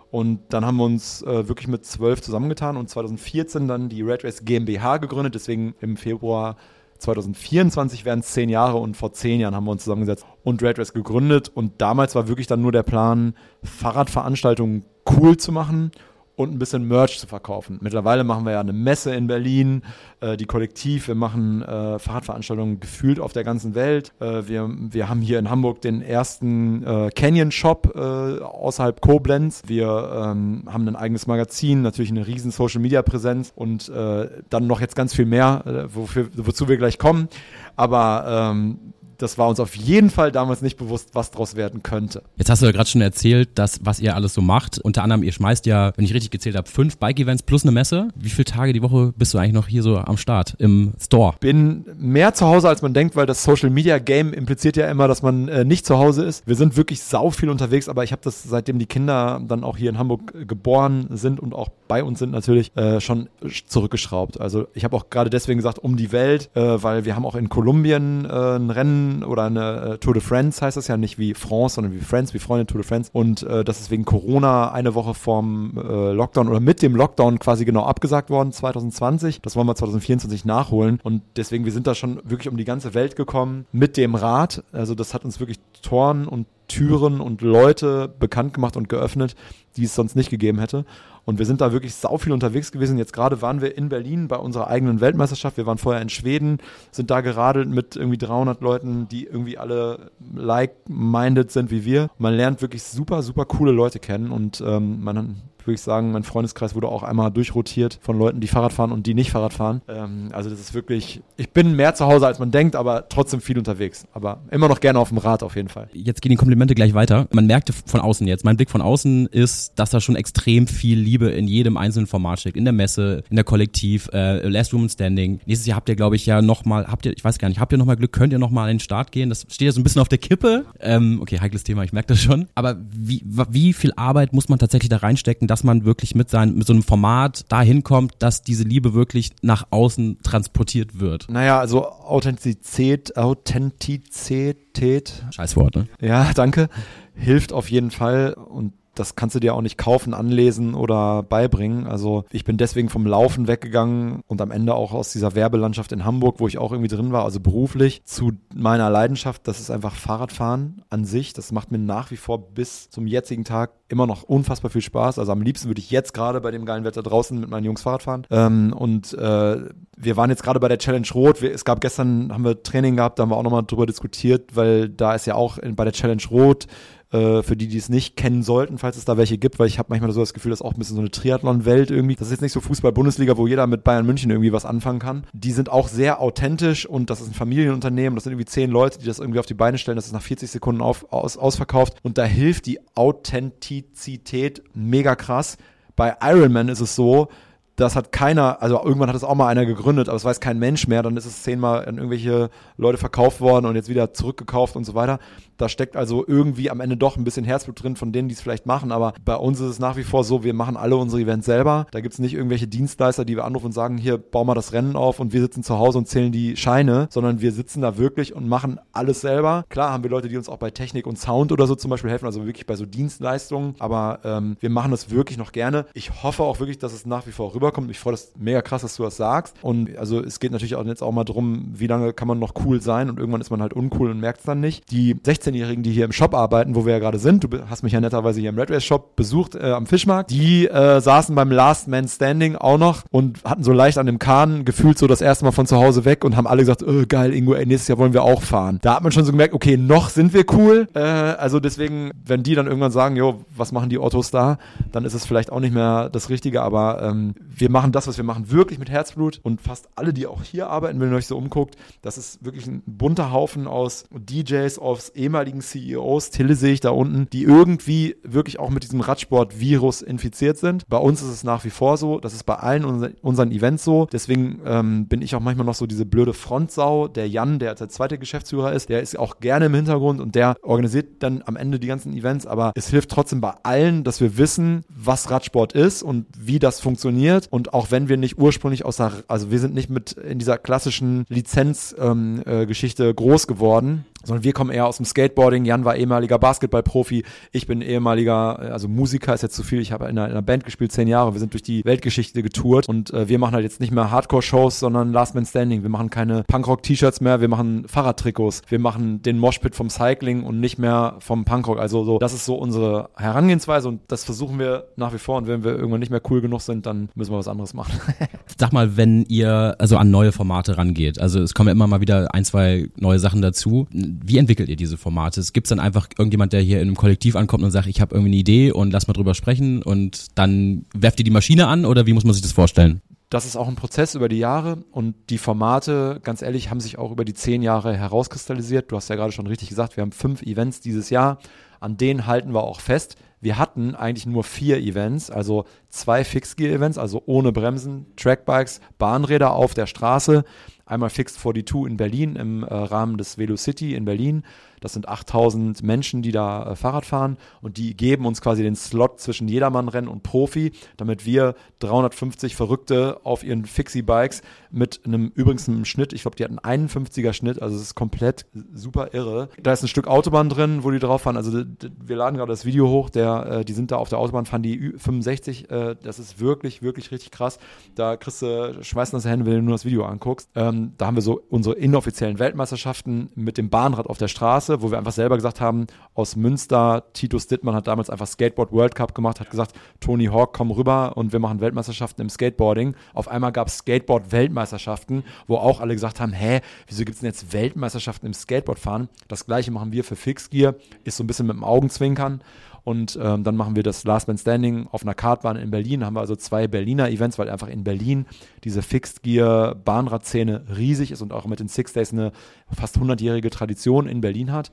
Und 0.09 0.39
dann 0.49 0.65
haben 0.65 0.77
wir 0.77 0.85
uns 0.85 1.21
äh, 1.21 1.47
wirklich 1.47 1.67
mit 1.67 1.85
zwölf 1.85 2.19
zusammengetan 2.19 2.77
und 2.77 2.89
2014 2.89 3.67
dann 3.67 3.87
die 3.87 4.01
Red 4.01 4.23
Race 4.23 4.43
GmbH 4.43 4.97
gegründet, 4.97 5.35
deswegen 5.35 5.75
im 5.81 5.97
Februar 5.97 6.55
2024 6.97 8.05
werden 8.05 8.21
es 8.21 8.31
zehn 8.31 8.49
Jahre 8.49 8.77
und 8.77 8.97
vor 8.97 9.13
zehn 9.13 9.39
Jahren 9.39 9.53
haben 9.53 9.65
wir 9.65 9.71
uns 9.71 9.83
zusammengesetzt 9.83 10.25
und 10.43 10.63
Red 10.63 10.79
Race 10.79 10.93
gegründet. 10.93 11.51
Und 11.53 11.73
damals 11.79 12.15
war 12.15 12.27
wirklich 12.27 12.47
dann 12.47 12.61
nur 12.61 12.71
der 12.71 12.83
Plan, 12.83 13.35
Fahrradveranstaltungen 13.61 14.85
cool 15.11 15.37
zu 15.37 15.51
machen 15.51 15.91
und 16.35 16.53
ein 16.53 16.59
bisschen 16.59 16.87
Merch 16.87 17.19
zu 17.19 17.27
verkaufen. 17.27 17.79
Mittlerweile 17.81 18.23
machen 18.23 18.45
wir 18.45 18.53
ja 18.53 18.59
eine 18.59 18.73
Messe 18.73 19.13
in 19.15 19.27
Berlin, 19.27 19.83
äh, 20.19 20.37
die 20.37 20.45
Kollektiv, 20.45 21.07
wir 21.07 21.15
machen 21.15 21.61
äh, 21.61 21.99
Fahrradveranstaltungen 21.99 22.79
gefühlt 22.79 23.19
auf 23.19 23.33
der 23.33 23.43
ganzen 23.43 23.75
Welt. 23.75 24.13
Äh, 24.19 24.47
wir, 24.47 24.69
wir 24.69 25.09
haben 25.09 25.21
hier 25.21 25.39
in 25.39 25.49
Hamburg 25.49 25.81
den 25.81 26.01
ersten 26.01 26.83
äh, 26.83 27.09
Canyon 27.15 27.51
Shop 27.51 27.93
äh, 27.95 27.99
außerhalb 27.99 29.01
Koblenz. 29.01 29.63
Wir 29.65 29.87
ähm, 29.87 30.63
haben 30.67 30.87
ein 30.87 30.95
eigenes 30.95 31.27
Magazin, 31.27 31.81
natürlich 31.81 32.11
eine 32.11 32.27
riesen 32.27 32.51
Social 32.51 32.81
Media 32.81 33.01
Präsenz 33.01 33.51
und 33.55 33.89
äh, 33.89 34.29
dann 34.49 34.67
noch 34.67 34.81
jetzt 34.81 34.95
ganz 34.95 35.13
viel 35.13 35.25
mehr, 35.25 35.63
wofür, 35.93 36.29
wozu 36.35 36.67
wir 36.67 36.77
gleich 36.77 36.97
kommen. 36.97 37.27
Aber 37.75 38.51
ähm, 38.51 38.93
das 39.17 39.37
war 39.37 39.47
uns 39.47 39.59
auf 39.59 39.75
jeden 39.75 40.09
Fall 40.09 40.31
damals 40.31 40.61
nicht 40.61 40.77
bewusst, 40.77 41.09
was 41.13 41.31
daraus 41.31 41.55
werden 41.55 41.83
könnte. 41.83 42.23
Jetzt 42.37 42.49
hast 42.49 42.61
du 42.61 42.65
ja 42.65 42.71
gerade 42.71 42.89
schon 42.89 43.01
erzählt, 43.01 43.49
dass, 43.55 43.79
was 43.83 43.99
ihr 43.99 44.15
alles 44.15 44.33
so 44.33 44.41
macht. 44.41 44.79
Unter 44.79 45.03
anderem, 45.03 45.23
ihr 45.23 45.31
schmeißt 45.31 45.65
ja, 45.65 45.93
wenn 45.95 46.05
ich 46.05 46.13
richtig 46.13 46.31
gezählt 46.31 46.55
habe, 46.55 46.69
fünf 46.69 46.97
Bike-Events 46.97 47.43
plus 47.43 47.63
eine 47.63 47.71
Messe. 47.71 48.09
Wie 48.15 48.29
viele 48.29 48.45
Tage 48.45 48.73
die 48.73 48.81
Woche 48.81 49.13
bist 49.17 49.33
du 49.33 49.37
eigentlich 49.37 49.53
noch 49.53 49.67
hier 49.67 49.83
so 49.83 49.97
am 49.97 50.17
Start 50.17 50.55
im 50.59 50.93
Store? 50.99 51.35
Bin 51.39 51.85
mehr 51.97 52.33
zu 52.33 52.45
Hause, 52.45 52.69
als 52.69 52.81
man 52.81 52.93
denkt, 52.93 53.15
weil 53.15 53.25
das 53.25 53.43
Social 53.43 53.69
Media 53.69 53.99
Game 53.99 54.33
impliziert 54.33 54.77
ja 54.77 54.89
immer, 54.89 55.07
dass 55.07 55.21
man 55.21 55.47
äh, 55.47 55.65
nicht 55.65 55.85
zu 55.85 55.97
Hause 55.97 56.23
ist. 56.23 56.47
Wir 56.47 56.55
sind 56.55 56.77
wirklich 56.77 57.01
sau 57.01 57.29
viel 57.29 57.49
unterwegs, 57.49 57.89
aber 57.89 58.03
ich 58.03 58.11
habe 58.11 58.21
das 58.23 58.43
seitdem 58.43 58.79
die 58.79 58.85
Kinder 58.85 59.41
dann 59.47 59.63
auch 59.63 59.77
hier 59.77 59.89
in 59.89 59.97
Hamburg 59.97 60.33
geboren 60.47 61.07
sind 61.11 61.39
und 61.39 61.53
auch 61.53 61.69
bei 61.87 62.03
uns 62.03 62.19
sind 62.19 62.31
natürlich 62.31 62.75
äh, 62.75 62.99
schon 62.99 63.29
zurückgeschraubt. 63.67 64.39
Also 64.41 64.67
ich 64.73 64.83
habe 64.83 64.95
auch 64.95 65.09
gerade 65.09 65.29
deswegen 65.29 65.57
gesagt, 65.57 65.79
um 65.79 65.97
die 65.97 66.11
Welt, 66.11 66.49
äh, 66.55 66.61
weil 66.61 67.05
wir 67.05 67.15
haben 67.15 67.25
auch 67.25 67.35
in 67.35 67.49
Kolumbien 67.49 68.25
äh, 68.25 68.55
ein 68.55 68.69
Rennen 68.69 69.04
oder 69.23 69.43
eine 69.43 69.81
äh, 69.81 69.97
Tour 69.97 70.13
de 70.13 70.21
France 70.21 70.63
heißt 70.63 70.77
das 70.77 70.87
ja 70.87 70.97
nicht 70.97 71.17
wie 71.17 71.33
France, 71.33 71.75
sondern 71.75 71.93
wie 71.93 71.99
Friends, 71.99 72.33
wie 72.33 72.39
Freunde 72.39 72.65
Tour 72.65 72.81
de 72.81 72.87
France. 72.87 73.09
Und 73.13 73.43
äh, 73.43 73.63
das 73.63 73.79
ist 73.79 73.91
wegen 73.91 74.05
Corona 74.05 74.71
eine 74.71 74.95
Woche 74.95 75.13
vorm 75.13 75.73
äh, 75.77 76.11
Lockdown 76.11 76.47
oder 76.47 76.59
mit 76.59 76.81
dem 76.81 76.95
Lockdown 76.95 77.39
quasi 77.39 77.65
genau 77.65 77.83
abgesagt 77.83 78.29
worden, 78.29 78.51
2020. 78.51 79.41
Das 79.41 79.55
wollen 79.55 79.67
wir 79.67 79.75
2024 79.75 80.45
nachholen. 80.45 80.99
Und 81.03 81.21
deswegen, 81.35 81.65
wir 81.65 81.71
sind 81.71 81.87
da 81.87 81.95
schon 81.95 82.17
wirklich 82.23 82.49
um 82.49 82.57
die 82.57 82.65
ganze 82.65 82.93
Welt 82.93 83.15
gekommen 83.15 83.65
mit 83.71 83.97
dem 83.97 84.15
Rad. 84.15 84.63
Also 84.71 84.95
das 84.95 85.13
hat 85.13 85.25
uns 85.25 85.39
wirklich 85.39 85.59
Toren 85.81 86.27
und 86.27 86.47
Türen 86.67 87.21
und 87.21 87.41
Leute 87.41 88.13
bekannt 88.19 88.53
gemacht 88.53 88.75
und 88.77 88.89
geöffnet, 88.89 89.35
die 89.77 89.83
es 89.83 89.95
sonst 89.95 90.15
nicht 90.15 90.29
gegeben 90.29 90.59
hätte. 90.59 90.85
Und 91.25 91.39
wir 91.39 91.45
sind 91.45 91.61
da 91.61 91.71
wirklich 91.71 91.95
sau 91.95 92.17
viel 92.17 92.31
unterwegs 92.31 92.71
gewesen. 92.71 92.97
Jetzt 92.97 93.13
gerade 93.13 93.41
waren 93.41 93.61
wir 93.61 93.77
in 93.77 93.89
Berlin 93.89 94.27
bei 94.27 94.37
unserer 94.37 94.67
eigenen 94.67 95.01
Weltmeisterschaft. 95.01 95.57
Wir 95.57 95.65
waren 95.65 95.79
vorher 95.79 96.01
in 96.01 96.09
Schweden, 96.09 96.59
sind 96.91 97.09
da 97.09 97.21
geradelt 97.21 97.67
mit 97.67 97.95
irgendwie 97.95 98.17
300 98.17 98.61
Leuten, 98.61 99.07
die 99.07 99.25
irgendwie 99.25 99.57
alle 99.57 100.11
like-minded 100.35 101.51
sind 101.51 101.71
wie 101.71 101.83
wir. 101.83 102.09
Man 102.19 102.35
lernt 102.35 102.61
wirklich 102.61 102.83
super, 102.83 103.23
super 103.23 103.45
coole 103.45 103.71
Leute 103.71 103.99
kennen 103.99 104.31
und 104.31 104.61
ähm, 104.65 105.03
man 105.03 105.41
würde 105.67 105.75
ich 105.75 105.81
sagen, 105.81 106.11
mein 106.11 106.23
Freundeskreis 106.23 106.75
wurde 106.75 106.87
auch 106.87 107.03
einmal 107.03 107.31
durchrotiert 107.31 107.99
von 108.01 108.17
Leuten, 108.17 108.39
die 108.39 108.47
Fahrrad 108.47 108.73
fahren 108.73 108.91
und 108.91 109.07
die 109.07 109.13
nicht 109.13 109.31
Fahrrad 109.31 109.53
fahren. 109.53 109.81
Ähm, 109.87 110.29
also 110.31 110.49
das 110.49 110.59
ist 110.59 110.73
wirklich, 110.73 111.21
ich 111.37 111.49
bin 111.49 111.75
mehr 111.75 111.95
zu 111.95 112.05
Hause, 112.05 112.27
als 112.27 112.39
man 112.39 112.51
denkt, 112.51 112.75
aber 112.75 113.09
trotzdem 113.09 113.41
viel 113.41 113.57
unterwegs. 113.57 114.05
Aber 114.13 114.41
immer 114.51 114.67
noch 114.67 114.79
gerne 114.79 114.99
auf 114.99 115.09
dem 115.09 115.17
Rad 115.17 115.43
auf 115.43 115.55
jeden 115.55 115.69
Fall. 115.69 115.89
Jetzt 115.93 116.21
gehen 116.21 116.29
die 116.29 116.35
Komplimente 116.35 116.75
gleich 116.75 116.93
weiter. 116.93 117.27
Man 117.31 117.47
merkte 117.47 117.73
von 117.73 117.99
außen 117.99 118.27
jetzt, 118.27 118.45
mein 118.45 118.57
Blick 118.57 118.69
von 118.69 118.81
außen 118.81 119.27
ist, 119.27 119.73
dass 119.75 119.89
da 119.89 119.99
schon 119.99 120.15
extrem 120.15 120.67
viel 120.67 120.99
Liebe 120.99 121.29
in 121.29 121.47
jedem 121.47 121.77
einzelnen 121.77 122.07
Format 122.07 122.39
steckt. 122.39 122.57
In 122.57 122.65
der 122.65 122.73
Messe, 122.73 123.23
in 123.29 123.35
der 123.35 123.45
Kollektiv, 123.45 124.09
äh, 124.13 124.47
Last 124.47 124.73
Woman 124.73 124.89
Standing. 124.89 125.39
Nächstes 125.45 125.67
Jahr 125.67 125.77
habt 125.77 125.89
ihr, 125.89 125.95
glaube 125.95 126.15
ich, 126.15 126.25
ja 126.25 126.41
nochmal, 126.41 126.87
habt 126.87 127.05
ihr, 127.05 127.13
ich 127.15 127.23
weiß 127.23 127.37
gar 127.37 127.49
nicht, 127.49 127.59
habt 127.59 127.71
ihr 127.71 127.77
nochmal 127.77 127.95
Glück, 127.95 128.11
könnt 128.11 128.33
ihr 128.33 128.39
nochmal 128.39 128.69
in 128.69 128.77
den 128.77 128.81
Start 128.81 129.11
gehen? 129.11 129.29
Das 129.29 129.45
steht 129.49 129.65
ja 129.65 129.71
so 129.71 129.79
ein 129.79 129.83
bisschen 129.83 130.01
auf 130.01 130.09
der 130.09 130.17
Kippe. 130.17 130.65
Ähm, 130.79 131.19
okay, 131.21 131.39
heikles 131.39 131.63
Thema, 131.63 131.83
ich 131.83 131.93
merke 131.93 132.07
das 132.07 132.21
schon. 132.21 132.47
Aber 132.55 132.77
wie, 132.91 133.21
wie 133.25 133.73
viel 133.73 133.93
Arbeit 133.95 134.33
muss 134.33 134.49
man 134.49 134.59
tatsächlich 134.59 134.89
da 134.89 134.97
reinstecken, 134.97 135.47
dass 135.55 135.63
man 135.63 135.85
wirklich 135.85 136.15
mit, 136.15 136.29
sein, 136.29 136.55
mit 136.55 136.67
so 136.67 136.73
einem 136.73 136.83
Format 136.83 137.49
dahin 137.49 137.81
kommt, 137.81 138.15
dass 138.19 138.41
diese 138.41 138.65
Liebe 138.65 138.93
wirklich 138.93 139.31
nach 139.41 139.67
außen 139.69 140.17
transportiert 140.21 140.99
wird? 140.99 141.29
Naja, 141.29 141.59
also 141.59 141.87
Authentizität, 141.87 143.15
Authentizität. 143.15 145.23
Scheißwort, 145.31 145.77
ne? 145.77 145.87
Ja, 146.01 146.33
danke. 146.33 146.67
Hilft 147.13 147.53
auf 147.53 147.71
jeden 147.71 147.91
Fall 147.91 148.33
und 148.33 148.73
das 148.95 149.15
kannst 149.15 149.35
du 149.35 149.39
dir 149.39 149.53
auch 149.53 149.61
nicht 149.61 149.77
kaufen, 149.77 150.13
anlesen 150.13 150.73
oder 150.73 151.23
beibringen. 151.23 151.87
Also 151.87 152.25
ich 152.31 152.43
bin 152.43 152.57
deswegen 152.57 152.89
vom 152.89 153.05
Laufen 153.05 153.47
weggegangen 153.47 154.21
und 154.27 154.41
am 154.41 154.51
Ende 154.51 154.73
auch 154.73 154.93
aus 154.93 155.11
dieser 155.11 155.35
Werbelandschaft 155.35 155.91
in 155.91 156.05
Hamburg, 156.05 156.39
wo 156.39 156.47
ich 156.47 156.57
auch 156.57 156.71
irgendwie 156.71 156.93
drin 156.93 157.11
war, 157.11 157.23
also 157.23 157.39
beruflich, 157.39 158.03
zu 158.05 158.31
meiner 158.53 158.89
Leidenschaft. 158.89 159.47
Das 159.47 159.59
ist 159.59 159.69
einfach 159.69 159.95
Fahrradfahren 159.95 160.81
an 160.89 161.05
sich. 161.05 161.33
Das 161.33 161.51
macht 161.51 161.71
mir 161.71 161.77
nach 161.77 162.11
wie 162.11 162.17
vor 162.17 162.39
bis 162.53 162.89
zum 162.89 163.07
jetzigen 163.07 163.43
Tag 163.43 163.71
immer 163.87 164.07
noch 164.07 164.23
unfassbar 164.23 164.71
viel 164.71 164.81
Spaß. 164.81 165.19
Also 165.19 165.31
am 165.31 165.41
liebsten 165.41 165.67
würde 165.67 165.79
ich 165.79 165.91
jetzt 165.91 166.13
gerade 166.13 166.41
bei 166.41 166.51
dem 166.51 166.65
geilen 166.65 166.83
Wetter 166.83 167.03
draußen 167.03 167.39
mit 167.39 167.49
meinen 167.49 167.65
Jungs 167.65 167.83
Fahrrad 167.83 168.03
fahren. 168.03 168.27
Ähm, 168.31 168.73
und 168.73 169.13
äh, 169.13 169.57
wir 169.97 170.17
waren 170.17 170.29
jetzt 170.29 170.43
gerade 170.43 170.59
bei 170.59 170.67
der 170.67 170.79
Challenge 170.79 171.07
Rot. 171.13 171.41
Wir, 171.41 171.53
es 171.53 171.65
gab 171.65 171.81
gestern, 171.81 172.33
haben 172.33 172.43
wir 172.43 172.63
Training 172.63 172.95
gehabt, 172.95 173.19
da 173.19 173.23
haben 173.23 173.29
wir 173.29 173.37
auch 173.37 173.43
nochmal 173.43 173.63
drüber 173.63 173.85
diskutiert, 173.85 174.55
weil 174.55 174.89
da 174.89 175.13
ist 175.13 175.27
ja 175.27 175.35
auch 175.35 175.57
in, 175.57 175.75
bei 175.75 175.83
der 175.83 175.93
Challenge 175.93 176.23
Rot 176.31 176.67
äh, 177.15 177.43
für 177.43 177.55
die, 177.55 177.67
die 177.67 177.77
es 177.77 177.87
nicht 177.87 178.17
kennen 178.17 178.43
sollten, 178.43 178.77
falls 178.77 178.97
es 178.97 179.05
da 179.05 179.15
welche 179.15 179.37
gibt, 179.37 179.57
weil 179.57 179.67
ich 179.67 179.79
habe 179.79 179.87
manchmal 179.89 180.11
so 180.11 180.19
das 180.19 180.33
Gefühl, 180.33 180.49
das 180.49 180.59
ist 180.59 180.65
auch 180.65 180.73
ein 180.73 180.79
bisschen 180.79 180.97
so 180.97 181.01
eine 181.01 181.11
Triathlon-Welt 181.11 181.89
irgendwie. 181.89 182.15
Das 182.15 182.27
ist 182.27 182.31
jetzt 182.31 182.41
nicht 182.41 182.51
so 182.51 182.59
Fußball-Bundesliga, 182.59 183.37
wo 183.37 183.47
jeder 183.47 183.67
mit 183.67 183.85
Bayern 183.85 184.05
München 184.05 184.31
irgendwie 184.31 184.51
was 184.51 184.65
anfangen 184.65 184.99
kann. 184.99 185.25
Die 185.33 185.51
sind 185.51 185.71
auch 185.71 185.87
sehr 185.87 186.19
authentisch 186.19 186.85
und 186.85 187.09
das 187.09 187.21
ist 187.21 187.27
ein 187.29 187.33
Familienunternehmen. 187.33 188.15
Das 188.15 188.25
sind 188.25 188.33
irgendwie 188.33 188.45
zehn 188.45 188.69
Leute, 188.69 188.99
die 188.99 189.05
das 189.05 189.19
irgendwie 189.19 189.39
auf 189.39 189.45
die 189.45 189.53
Beine 189.53 189.77
stellen. 189.77 189.95
Das 189.95 190.07
ist 190.07 190.13
nach 190.13 190.21
40 190.21 190.51
Sekunden 190.51 190.81
auf, 190.81 191.11
aus, 191.13 191.37
ausverkauft 191.37 191.95
und 192.03 192.17
da 192.17 192.25
hilft 192.25 192.65
die 192.65 192.79
Authentizität 192.95 194.61
mega 194.73 195.15
krass. 195.15 195.57
Bei 195.95 196.17
Ironman 196.21 196.67
ist 196.67 196.81
es 196.81 196.95
so, 196.95 197.29
das 197.75 197.95
hat 197.95 198.11
keiner, 198.11 198.61
also 198.61 198.81
irgendwann 198.83 199.09
hat 199.09 199.15
es 199.15 199.23
auch 199.23 199.35
mal 199.35 199.47
einer 199.47 199.65
gegründet, 199.65 200.07
aber 200.07 200.15
es 200.15 200.23
weiß 200.23 200.39
kein 200.39 200.59
Mensch 200.59 200.87
mehr, 200.87 201.03
dann 201.03 201.17
ist 201.17 201.25
es 201.25 201.43
zehnmal 201.43 201.85
an 201.85 201.97
irgendwelche 201.97 202.49
Leute 202.77 202.97
verkauft 202.97 203.41
worden 203.41 203.65
und 203.65 203.75
jetzt 203.75 203.89
wieder 203.89 204.13
zurückgekauft 204.13 204.75
und 204.75 204.85
so 204.85 204.95
weiter. 204.95 205.19
Da 205.57 205.69
steckt 205.69 205.95
also 205.95 206.25
irgendwie 206.27 206.69
am 206.69 206.79
Ende 206.79 206.97
doch 206.97 207.17
ein 207.17 207.23
bisschen 207.23 207.45
Herzblut 207.45 207.81
drin 207.81 207.95
von 207.95 208.11
denen, 208.11 208.27
die 208.27 208.35
es 208.35 208.41
vielleicht 208.41 208.65
machen, 208.65 208.91
aber 208.91 209.13
bei 209.23 209.35
uns 209.35 209.59
ist 209.59 209.69
es 209.69 209.79
nach 209.79 209.97
wie 209.97 210.03
vor 210.03 210.23
so, 210.23 210.43
wir 210.43 210.53
machen 210.53 210.77
alle 210.77 210.97
unsere 210.97 211.21
Events 211.21 211.45
selber. 211.45 211.87
Da 211.91 212.01
gibt 212.01 212.13
es 212.13 212.19
nicht 212.19 212.33
irgendwelche 212.33 212.67
Dienstleister, 212.67 213.25
die 213.25 213.35
wir 213.35 213.45
anrufen 213.45 213.67
und 213.67 213.71
sagen, 213.71 213.97
hier, 213.97 214.17
bau 214.17 214.43
mal 214.43 214.55
das 214.55 214.73
Rennen 214.73 214.95
auf 214.95 215.19
und 215.19 215.33
wir 215.33 215.41
sitzen 215.41 215.63
zu 215.63 215.77
Hause 215.77 215.97
und 215.97 216.07
zählen 216.07 216.31
die 216.31 216.57
Scheine, 216.57 217.07
sondern 217.09 217.41
wir 217.41 217.51
sitzen 217.51 217.81
da 217.81 217.97
wirklich 217.97 218.35
und 218.35 218.47
machen 218.47 218.79
alles 218.91 219.21
selber. 219.21 219.65
Klar 219.69 219.91
haben 219.91 220.03
wir 220.03 220.09
Leute, 220.09 220.27
die 220.27 220.37
uns 220.37 220.49
auch 220.49 220.57
bei 220.57 220.71
Technik 220.71 221.07
und 221.07 221.17
Sound 221.17 221.51
oder 221.51 221.67
so 221.67 221.75
zum 221.75 221.89
Beispiel 221.89 222.09
helfen, 222.09 222.25
also 222.25 222.45
wirklich 222.45 222.65
bei 222.65 222.75
so 222.75 222.85
Dienstleistungen, 222.85 223.75
aber 223.79 224.19
ähm, 224.23 224.57
wir 224.59 224.69
machen 224.69 224.91
das 224.91 225.09
wirklich 225.09 225.37
noch 225.37 225.51
gerne. 225.51 225.85
Ich 225.93 226.23
hoffe 226.23 226.43
auch 226.43 226.59
wirklich, 226.59 226.79
dass 226.79 226.93
es 226.93 227.05
nach 227.05 227.27
wie 227.27 227.31
vor 227.31 227.53
rüberkommt. 227.53 227.89
Ich 227.91 227.99
freue 227.99 228.13
das 228.13 228.33
mega 228.37 228.61
krass, 228.61 228.81
dass 228.81 228.95
du 228.95 229.03
das 229.03 229.17
sagst. 229.17 229.55
Und 229.61 229.95
also 229.97 230.21
es 230.21 230.39
geht 230.39 230.51
natürlich 230.51 230.75
auch 230.75 230.85
jetzt 230.85 231.03
auch 231.03 231.11
mal 231.11 231.23
darum, 231.23 231.71
wie 231.73 231.87
lange 231.87 232.13
kann 232.13 232.27
man 232.27 232.39
noch 232.39 232.53
cool 232.65 232.81
sein 232.81 233.09
und 233.09 233.19
irgendwann 233.19 233.41
ist 233.41 233.49
man 233.49 233.61
halt 233.61 233.73
uncool 233.73 234.11
und 234.11 234.19
merkt 234.19 234.39
es 234.39 234.45
dann 234.45 234.59
nicht. 234.59 234.91
Die 234.91 235.15
16-Jährigen, 235.45 235.83
die 235.83 235.91
hier 235.91 236.05
im 236.05 236.11
Shop 236.11 236.33
arbeiten, 236.33 236.75
wo 236.75 236.85
wir 236.85 236.93
ja 236.93 236.99
gerade 236.99 237.19
sind, 237.19 237.43
du 237.43 237.49
hast 237.69 237.83
mich 237.83 237.93
ja 237.93 238.01
netterweise 238.01 238.39
hier 238.39 238.49
im 238.49 238.57
Red 238.57 238.71
Race 238.71 238.83
Shop 238.83 239.15
besucht 239.15 239.55
äh, 239.55 239.71
am 239.71 239.85
Fischmarkt, 239.85 240.31
die 240.31 240.67
äh, 240.67 240.99
saßen 240.99 241.35
beim 241.35 241.51
Last 241.51 241.87
Man 241.87 242.07
Standing 242.07 242.55
auch 242.55 242.77
noch 242.77 243.03
und 243.11 243.43
hatten 243.43 243.63
so 243.63 243.71
leicht 243.71 243.97
an 243.97 244.05
dem 244.05 244.19
Kahn 244.19 244.65
gefühlt 244.65 244.97
so 244.97 245.07
das 245.07 245.21
erste 245.21 245.45
Mal 245.45 245.51
von 245.51 245.67
zu 245.67 245.77
Hause 245.77 246.05
weg 246.05 246.23
und 246.23 246.35
haben 246.35 246.47
alle 246.47 246.61
gesagt, 246.61 246.83
oh, 246.83 247.03
geil, 247.07 247.33
Ingo, 247.33 247.53
ey, 247.53 247.65
nächstes 247.65 247.87
Jahr 247.87 247.97
wollen 247.97 248.13
wir 248.13 248.23
auch 248.23 248.41
fahren. 248.41 248.79
Da 248.81 248.95
hat 248.95 249.03
man 249.03 249.11
schon 249.11 249.25
so 249.25 249.31
gemerkt, 249.31 249.53
okay, 249.53 249.77
noch 249.77 250.09
sind 250.09 250.33
wir 250.33 250.45
cool. 250.53 250.87
Äh, 250.93 250.99
also 250.99 251.59
deswegen, 251.59 252.11
wenn 252.25 252.43
die 252.43 252.55
dann 252.55 252.67
irgendwann 252.67 252.91
sagen, 252.91 253.15
jo, 253.15 253.41
was 253.55 253.71
machen 253.71 253.89
die 253.89 253.99
Ottos 253.99 254.31
da, 254.31 254.57
dann 254.91 255.05
ist 255.05 255.13
es 255.13 255.25
vielleicht 255.25 255.51
auch 255.51 255.59
nicht 255.59 255.73
mehr 255.73 256.09
das 256.09 256.29
Richtige, 256.29 256.61
aber 256.61 257.01
ähm, 257.01 257.35
wir 257.39 257.69
machen 257.69 257.91
das, 257.91 258.07
was 258.07 258.17
wir 258.17 258.23
machen, 258.23 258.51
wirklich 258.51 258.79
mit 258.79 258.89
Herzblut 258.89 259.39
und 259.43 259.61
fast 259.61 259.89
alle, 259.95 260.13
die 260.13 260.27
auch 260.27 260.43
hier 260.43 260.69
arbeiten, 260.69 260.99
wenn 260.99 261.11
ihr 261.11 261.17
euch 261.17 261.27
so 261.27 261.37
umguckt, 261.37 261.75
das 262.01 262.17
ist 262.17 262.43
wirklich 262.43 262.67
ein 262.67 262.81
bunter 262.85 263.31
Haufen 263.31 263.67
aus 263.67 264.05
DJs, 264.11 264.79
aus 264.79 265.09
ehemaligen 265.35 265.61
CEOs, 265.61 266.29
Tille 266.29 266.55
sehe 266.55 266.73
ich 266.73 266.79
da 266.79 266.91
unten, 266.91 267.27
die 267.31 267.43
irgendwie 267.43 268.15
wirklich 268.23 268.57
auch 268.57 268.69
mit 268.69 268.83
diesem 268.83 269.01
Radsport-Virus 269.01 270.01
infiziert 270.01 270.57
sind. 270.57 270.87
Bei 270.87 270.97
uns 270.97 271.21
ist 271.21 271.29
es 271.29 271.43
nach 271.43 271.65
wie 271.65 271.69
vor 271.69 271.97
so, 271.97 272.19
das 272.19 272.33
ist 272.33 272.43
bei 272.43 272.55
allen 272.55 272.85
unser, 272.85 273.09
unseren 273.21 273.51
Events 273.51 273.83
so. 273.83 274.07
Deswegen 274.11 274.61
ähm, 274.65 275.07
bin 275.07 275.21
ich 275.21 275.35
auch 275.35 275.41
manchmal 275.41 275.65
noch 275.65 275.75
so 275.75 275.87
diese 275.87 276.05
blöde 276.05 276.33
Frontsau. 276.33 277.09
Der 277.09 277.27
Jan, 277.27 277.59
der 277.59 277.75
der 277.75 277.89
zweite 277.89 278.17
Geschäftsführer 278.17 278.71
ist, 278.71 278.87
der 278.87 279.01
ist 279.01 279.19
auch 279.19 279.41
gerne 279.41 279.65
im 279.65 279.73
Hintergrund 279.73 280.21
und 280.21 280.35
der 280.35 280.55
organisiert 280.61 281.21
dann 281.21 281.43
am 281.45 281.57
Ende 281.57 281.79
die 281.79 281.87
ganzen 281.87 282.13
Events. 282.13 282.47
Aber 282.47 282.71
es 282.75 282.89
hilft 282.89 283.11
trotzdem 283.11 283.41
bei 283.41 283.53
allen, 283.63 284.05
dass 284.05 284.21
wir 284.21 284.37
wissen, 284.37 284.85
was 284.87 285.29
Radsport 285.29 285.73
ist 285.73 286.01
und 286.01 286.27
wie 286.37 286.59
das 286.59 286.79
funktioniert. 286.79 287.47
Und 287.49 287.73
auch 287.73 287.91
wenn 287.91 288.07
wir 288.07 288.15
nicht 288.15 288.37
ursprünglich 288.37 288.85
aus 288.85 288.97
der, 288.97 289.11
also 289.27 289.51
wir 289.51 289.59
sind 289.59 289.73
nicht 289.73 289.89
mit 289.89 290.13
in 290.13 290.39
dieser 290.39 290.57
klassischen 290.57 291.25
Lizenzgeschichte 291.27 293.03
ähm, 293.03 293.09
äh, 293.09 293.13
groß 293.13 293.47
geworden, 293.47 294.05
sondern 294.25 294.43
wir 294.43 294.53
kommen 294.53 294.71
eher 294.71 294.87
aus 294.87 294.97
dem 294.97 295.05
Skateboarding. 295.05 295.65
Jan 295.65 295.85
war 295.85 295.95
ehemaliger 295.95 296.39
Basketballprofi, 296.39 297.23
ich 297.51 297.67
bin 297.67 297.81
ehemaliger, 297.81 298.59
also 298.59 298.87
Musiker 298.87 299.33
ist 299.33 299.43
jetzt 299.43 299.55
zu 299.55 299.63
viel. 299.63 299.79
Ich 299.79 299.91
habe 299.91 300.05
in, 300.05 300.11
in 300.11 300.19
einer, 300.19 300.41
Band 300.41 300.65
gespielt, 300.65 300.91
zehn 300.91 301.07
Jahre. 301.07 301.33
Wir 301.33 301.39
sind 301.39 301.53
durch 301.53 301.63
die 301.63 301.83
Weltgeschichte 301.85 302.43
getourt 302.43 302.87
und 302.87 303.11
äh, 303.13 303.27
wir 303.29 303.39
machen 303.39 303.53
halt 303.53 303.63
jetzt 303.63 303.79
nicht 303.79 303.91
mehr 303.91 304.11
Hardcore-Shows, 304.11 304.79
sondern 304.79 305.11
Last 305.11 305.35
Man 305.35 305.45
Standing. 305.45 305.83
Wir 305.83 305.89
machen 305.89 306.09
keine 306.09 306.43
Punkrock-T-Shirts 306.43 307.21
mehr, 307.21 307.41
wir 307.41 307.47
machen 307.47 307.87
Fahrradtrikots, 307.87 308.61
wir 308.67 308.79
machen 308.79 309.21
den 309.21 309.39
Moshpit 309.39 309.75
vom 309.75 309.89
Cycling 309.89 310.43
und 310.43 310.59
nicht 310.59 310.77
mehr 310.77 311.15
vom 311.19 311.45
Punkrock. 311.45 311.79
Also 311.79 312.03
so, 312.03 312.19
das 312.19 312.33
ist 312.33 312.45
so 312.45 312.55
unsere 312.55 313.09
Herangehensweise 313.17 313.87
und 313.87 314.01
das 314.07 314.23
versuchen 314.23 314.59
wir 314.59 314.87
nach 314.95 315.13
wie 315.13 315.17
vor. 315.17 315.37
Und 315.37 315.47
wenn 315.47 315.63
wir 315.63 315.71
irgendwann 315.71 315.99
nicht 315.99 316.11
mehr 316.11 316.21
cool 316.29 316.41
genug 316.41 316.61
sind, 316.61 316.85
dann 316.85 317.09
müssen 317.15 317.31
wir 317.31 317.37
was 317.37 317.47
anderes 317.47 317.73
machen. 317.73 317.99
Sag 318.57 318.73
mal, 318.73 318.97
wenn 318.97 319.23
ihr 319.25 319.75
also 319.79 319.97
an 319.97 320.11
neue 320.11 320.31
Formate 320.31 320.77
rangeht, 320.77 321.19
also 321.19 321.41
es 321.41 321.53
kommen 321.53 321.67
ja 321.67 321.73
immer 321.73 321.87
mal 321.87 322.01
wieder 322.01 322.33
ein, 322.33 322.45
zwei 322.45 322.89
neue 322.97 323.19
Sachen 323.19 323.41
dazu 323.41 323.87
wie 324.23 324.37
entwickelt 324.37 324.69
ihr 324.69 324.75
diese 324.75 324.97
Formate? 324.97 325.41
Gibt 325.53 325.67
es 325.67 325.69
dann 325.69 325.79
einfach 325.79 326.07
irgendjemand, 326.17 326.53
der 326.53 326.61
hier 326.61 326.81
in 326.81 326.87
einem 326.87 326.95
Kollektiv 326.95 327.35
ankommt 327.35 327.63
und 327.63 327.71
sagt, 327.71 327.87
ich 327.87 328.01
habe 328.01 328.15
irgendwie 328.15 328.31
eine 328.31 328.37
Idee 328.37 328.71
und 328.71 328.91
lass 328.91 329.07
mal 329.07 329.13
drüber 329.13 329.33
sprechen 329.33 329.81
und 329.81 330.27
dann 330.35 330.85
werft 330.93 331.19
ihr 331.19 331.25
die 331.25 331.31
Maschine 331.31 331.67
an 331.67 331.85
oder 331.85 332.05
wie 332.05 332.13
muss 332.13 332.23
man 332.23 332.33
sich 332.33 332.41
das 332.41 332.51
vorstellen? 332.51 333.01
Das 333.29 333.45
ist 333.45 333.55
auch 333.55 333.67
ein 333.67 333.75
Prozess 333.75 334.15
über 334.15 334.29
die 334.29 334.37
Jahre 334.37 334.83
und 334.91 335.15
die 335.29 335.39
Formate, 335.39 336.19
ganz 336.23 336.41
ehrlich, 336.41 336.69
haben 336.69 336.79
sich 336.79 336.97
auch 336.97 337.11
über 337.11 337.25
die 337.25 337.33
zehn 337.33 337.63
Jahre 337.63 337.97
herauskristallisiert. 337.97 338.91
Du 338.91 338.95
hast 338.95 339.09
ja 339.09 339.15
gerade 339.15 339.31
schon 339.31 339.47
richtig 339.47 339.69
gesagt, 339.69 339.97
wir 339.97 340.03
haben 340.03 340.11
fünf 340.11 340.43
Events 340.43 340.79
dieses 340.79 341.09
Jahr. 341.09 341.39
An 341.79 341.97
denen 341.97 342.27
halten 342.27 342.53
wir 342.53 342.63
auch 342.63 342.79
fest. 342.79 343.17
Wir 343.41 343.57
hatten 343.57 343.93
eigentlich 343.93 344.25
nur 344.25 344.43
vier 344.43 344.77
Events, 344.77 345.29
also 345.29 345.65
zwei 345.89 346.23
Fixgear-Events, 346.23 346.97
also 346.97 347.21
ohne 347.25 347.51
Bremsen, 347.51 348.07
Trackbikes, 348.15 348.79
Bahnräder 348.97 349.53
auf 349.53 349.73
der 349.73 349.85
Straße. 349.85 350.45
Einmal 350.85 351.09
Fixed 351.09 351.39
42 351.39 351.85
in 351.85 351.97
Berlin 351.97 352.35
im 352.35 352.63
äh, 352.63 352.73
Rahmen 352.73 353.17
des 353.17 353.37
Velocity 353.37 353.95
in 353.95 354.05
Berlin 354.05 354.43
das 354.81 354.93
sind 354.93 355.07
8000 355.07 355.83
Menschen, 355.83 356.21
die 356.21 356.31
da 356.31 356.71
äh, 356.71 356.75
Fahrrad 356.75 357.05
fahren 357.05 357.37
und 357.61 357.77
die 357.77 357.95
geben 357.95 358.25
uns 358.25 358.41
quasi 358.41 358.63
den 358.63 358.75
Slot 358.75 359.19
zwischen 359.19 359.47
Jedermannrennen 359.47 360.09
und 360.09 360.23
Profi, 360.23 360.71
damit 360.97 361.25
wir 361.25 361.55
350 361.79 362.55
Verrückte 362.55 363.19
auf 363.23 363.43
ihren 363.43 363.65
Fixie-Bikes 363.65 364.41
mit 364.71 365.01
einem 365.05 365.31
übrigens 365.35 365.69
einem 365.69 365.85
Schnitt, 365.85 366.13
ich 366.13 366.23
glaube, 366.23 366.35
die 366.35 366.43
hatten 366.43 366.59
einen 366.59 366.89
50er 366.89 367.33
Schnitt, 367.33 367.61
also 367.61 367.75
es 367.75 367.81
ist 367.81 367.95
komplett 367.95 368.45
super 368.73 369.13
irre. 369.13 369.49
Da 369.61 369.71
ist 369.71 369.83
ein 369.83 369.87
Stück 369.87 370.07
Autobahn 370.07 370.49
drin, 370.49 370.83
wo 370.83 370.91
die 370.91 370.99
drauf 370.99 371.21
fahren. 371.21 371.37
Also 371.37 371.63
wir 372.05 372.15
laden 372.15 372.37
gerade 372.37 372.51
das 372.51 372.65
Video 372.65 372.89
hoch, 372.89 373.09
der, 373.09 373.45
äh, 373.45 373.65
die 373.65 373.73
sind 373.73 373.91
da 373.91 373.97
auf 373.97 374.09
der 374.09 374.19
Autobahn, 374.19 374.45
fahren 374.45 374.63
die 374.63 374.93
65. 374.97 375.71
Äh, 375.71 375.95
das 376.03 376.19
ist 376.19 376.39
wirklich, 376.39 376.81
wirklich 376.81 377.11
richtig 377.11 377.31
krass. 377.31 377.57
Da 377.95 378.17
kriegst 378.17 378.41
du 378.41 378.83
schmeißnasse 378.83 379.29
Hände, 379.29 379.45
wenn 379.45 379.55
du 379.55 379.61
nur 379.61 379.73
das 379.73 379.85
Video 379.85 380.05
anguckst. 380.05 380.49
Ähm, 380.55 380.93
da 380.97 381.07
haben 381.07 381.15
wir 381.15 381.21
so 381.21 381.41
unsere 381.49 381.75
inoffiziellen 381.75 382.39
Weltmeisterschaften 382.39 383.29
mit 383.35 383.57
dem 383.57 383.69
Bahnrad 383.69 384.07
auf 384.07 384.17
der 384.17 384.27
Straße 384.27 384.74
wo 384.81 384.91
wir 384.91 384.97
einfach 384.97 385.11
selber 385.11 385.35
gesagt 385.35 385.61
haben, 385.61 385.87
aus 386.13 386.35
Münster, 386.35 387.03
Titus 387.13 387.47
Dittmann 387.47 387.75
hat 387.75 387.87
damals 387.87 388.09
einfach 388.09 388.27
Skateboard 388.27 388.71
World 388.71 388.95
Cup 388.95 389.15
gemacht, 389.15 389.39
hat 389.39 389.49
gesagt, 389.49 389.73
Tony 389.99 390.25
Hawk, 390.25 390.53
komm 390.53 390.71
rüber 390.71 391.17
und 391.17 391.33
wir 391.33 391.39
machen 391.39 391.61
Weltmeisterschaften 391.61 392.21
im 392.21 392.29
Skateboarding. 392.29 392.95
Auf 393.13 393.27
einmal 393.27 393.51
gab 393.51 393.67
es 393.67 393.77
Skateboard-Weltmeisterschaften, 393.77 395.23
wo 395.47 395.57
auch 395.57 395.79
alle 395.81 395.93
gesagt 395.93 396.19
haben, 396.19 396.33
hä, 396.33 396.61
wieso 396.87 397.05
gibt 397.05 397.15
es 397.15 397.21
denn 397.21 397.27
jetzt 397.27 397.53
Weltmeisterschaften 397.53 398.27
im 398.27 398.33
Skateboardfahren? 398.33 399.09
Das 399.27 399.45
gleiche 399.45 399.71
machen 399.71 399.91
wir 399.91 400.03
für 400.03 400.15
Fixgear, 400.15 400.75
ist 401.03 401.17
so 401.17 401.23
ein 401.23 401.27
bisschen 401.27 401.47
mit 401.47 401.55
dem 401.55 401.63
Augenzwinkern. 401.63 402.41
Und 402.85 403.17
ähm, 403.19 403.43
dann 403.43 403.55
machen 403.55 403.75
wir 403.75 403.81
das 403.81 404.03
Last 404.03 404.27
Man 404.27 404.37
Standing 404.37 404.87
auf 404.91 405.01
einer 405.01 405.15
Kartbahn 405.15 405.57
in 405.57 405.71
Berlin. 405.71 406.05
Haben 406.05 406.15
wir 406.15 406.19
also 406.19 406.35
zwei 406.35 406.67
Berliner 406.67 407.09
Events, 407.09 407.39
weil 407.39 407.49
einfach 407.49 407.67
in 407.67 407.83
Berlin 407.83 408.27
diese 408.63 408.83
Fixed 408.83 409.23
Gear 409.23 409.73
Bahnradszene 409.73 410.65
riesig 410.77 411.09
ist 411.09 411.23
und 411.23 411.33
auch 411.33 411.47
mit 411.47 411.59
den 411.59 411.67
Six 411.67 411.93
Days 411.93 412.13
eine 412.13 412.31
fast 412.71 412.99
100-jährige 412.99 413.49
Tradition 413.49 414.07
in 414.07 414.21
Berlin 414.21 414.51
hat. 414.51 414.71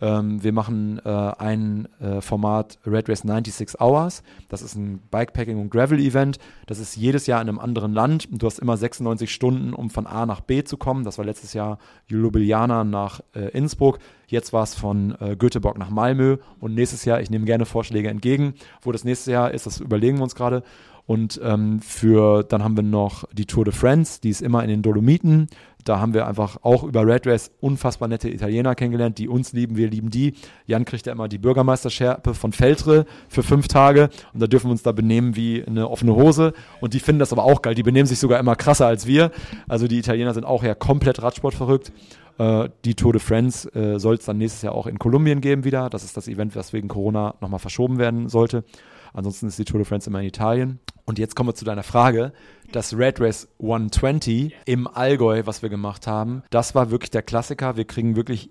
Ähm, 0.00 0.42
wir 0.42 0.52
machen 0.52 1.00
äh, 1.04 1.08
ein 1.08 1.88
äh, 2.00 2.20
Format 2.20 2.78
Red 2.84 3.08
Race 3.08 3.20
96 3.20 3.80
Hours. 3.80 4.24
Das 4.48 4.60
ist 4.60 4.74
ein 4.74 5.00
Bikepacking- 5.12 5.60
und 5.60 5.70
Gravel-Event. 5.70 6.38
Das 6.66 6.80
ist 6.80 6.96
jedes 6.96 7.26
Jahr 7.28 7.40
in 7.40 7.48
einem 7.48 7.60
anderen 7.60 7.92
Land. 7.92 8.26
Und 8.30 8.42
du 8.42 8.46
hast 8.46 8.58
immer 8.58 8.76
96 8.76 9.32
Stunden, 9.32 9.72
um 9.72 9.90
von 9.90 10.06
A 10.08 10.26
nach 10.26 10.40
B 10.40 10.64
zu 10.64 10.76
kommen. 10.76 11.04
Das 11.04 11.18
war 11.18 11.24
letztes 11.24 11.52
Jahr 11.52 11.78
Ljubljana 12.08 12.82
nach 12.82 13.20
äh, 13.34 13.48
Innsbruck. 13.50 14.00
Jetzt 14.26 14.52
war 14.52 14.62
es 14.62 14.74
von 14.74 15.14
äh, 15.20 15.36
Göteborg 15.36 15.78
nach 15.78 15.90
Malmö. 15.90 16.38
Und 16.60 16.74
nächstes 16.74 17.04
Jahr, 17.04 17.20
ich 17.20 17.30
nehme 17.30 17.44
gerne 17.44 17.66
Vorschläge 17.66 18.08
entgegen. 18.08 18.54
Wo 18.82 18.92
das 18.92 19.04
nächste 19.04 19.32
Jahr 19.32 19.50
ist, 19.52 19.66
das 19.66 19.80
überlegen 19.80 20.18
wir 20.18 20.24
uns 20.24 20.34
gerade. 20.34 20.62
Und 21.06 21.38
ähm, 21.44 21.80
für, 21.80 22.44
dann 22.44 22.64
haben 22.64 22.76
wir 22.76 22.82
noch 22.82 23.24
die 23.32 23.44
Tour 23.44 23.64
de 23.64 23.74
France, 23.74 24.20
die 24.22 24.30
ist 24.30 24.40
immer 24.40 24.62
in 24.62 24.70
den 24.70 24.80
Dolomiten. 24.80 25.48
Da 25.84 26.00
haben 26.00 26.14
wir 26.14 26.26
einfach 26.26 26.56
auch 26.62 26.82
über 26.82 27.06
Red 27.06 27.26
Race 27.26 27.50
unfassbar 27.60 28.08
nette 28.08 28.30
Italiener 28.30 28.74
kennengelernt, 28.74 29.18
die 29.18 29.28
uns 29.28 29.52
lieben, 29.52 29.76
wir 29.76 29.90
lieben 29.90 30.08
die. 30.08 30.32
Jan 30.64 30.86
kriegt 30.86 31.04
ja 31.06 31.12
immer 31.12 31.28
die 31.28 31.36
Bürgermeisterschärpe 31.36 32.32
von 32.32 32.52
Feltre 32.52 33.04
für 33.28 33.42
fünf 33.42 33.68
Tage 33.68 34.08
und 34.32 34.40
da 34.40 34.46
dürfen 34.46 34.68
wir 34.68 34.72
uns 34.72 34.82
da 34.82 34.92
benehmen 34.92 35.36
wie 35.36 35.62
eine 35.62 35.90
offene 35.90 36.14
Hose 36.14 36.54
und 36.80 36.94
die 36.94 37.00
finden 37.00 37.18
das 37.18 37.34
aber 37.34 37.44
auch 37.44 37.60
geil. 37.60 37.74
Die 37.74 37.82
benehmen 37.82 38.06
sich 38.06 38.18
sogar 38.18 38.40
immer 38.40 38.56
krasser 38.56 38.86
als 38.86 39.06
wir. 39.06 39.30
Also 39.68 39.86
die 39.86 39.98
Italiener 39.98 40.32
sind 40.32 40.44
auch 40.44 40.64
ja 40.64 40.74
komplett 40.74 41.22
Radsport 41.22 41.52
verrückt. 41.52 41.92
Äh, 42.38 42.68
die 42.84 42.94
Tour 42.94 43.12
de 43.12 43.20
France 43.20 43.68
äh, 43.74 43.98
soll 43.98 44.16
es 44.16 44.24
dann 44.24 44.38
nächstes 44.38 44.62
Jahr 44.62 44.74
auch 44.74 44.86
in 44.86 44.98
Kolumbien 44.98 45.40
geben 45.40 45.64
wieder. 45.64 45.90
Das 45.90 46.04
ist 46.04 46.16
das 46.16 46.28
Event, 46.28 46.56
was 46.56 46.72
wegen 46.72 46.88
Corona 46.88 47.34
nochmal 47.40 47.60
verschoben 47.60 47.98
werden 47.98 48.28
sollte. 48.28 48.64
Ansonsten 49.12 49.46
ist 49.46 49.58
die 49.58 49.64
Tour 49.64 49.78
de 49.78 49.84
France 49.84 50.10
immer 50.10 50.20
in 50.20 50.26
Italien. 50.26 50.80
Und 51.04 51.18
jetzt 51.18 51.36
kommen 51.36 51.50
wir 51.50 51.54
zu 51.54 51.64
deiner 51.64 51.82
Frage. 51.82 52.32
Das 52.72 52.96
Red 52.96 53.20
Race 53.20 53.48
120 53.60 54.54
im 54.64 54.88
Allgäu, 54.88 55.42
was 55.44 55.62
wir 55.62 55.68
gemacht 55.68 56.06
haben, 56.06 56.42
das 56.50 56.74
war 56.74 56.90
wirklich 56.90 57.10
der 57.10 57.22
Klassiker. 57.22 57.76
Wir 57.76 57.84
kriegen 57.84 58.16
wirklich, 58.16 58.50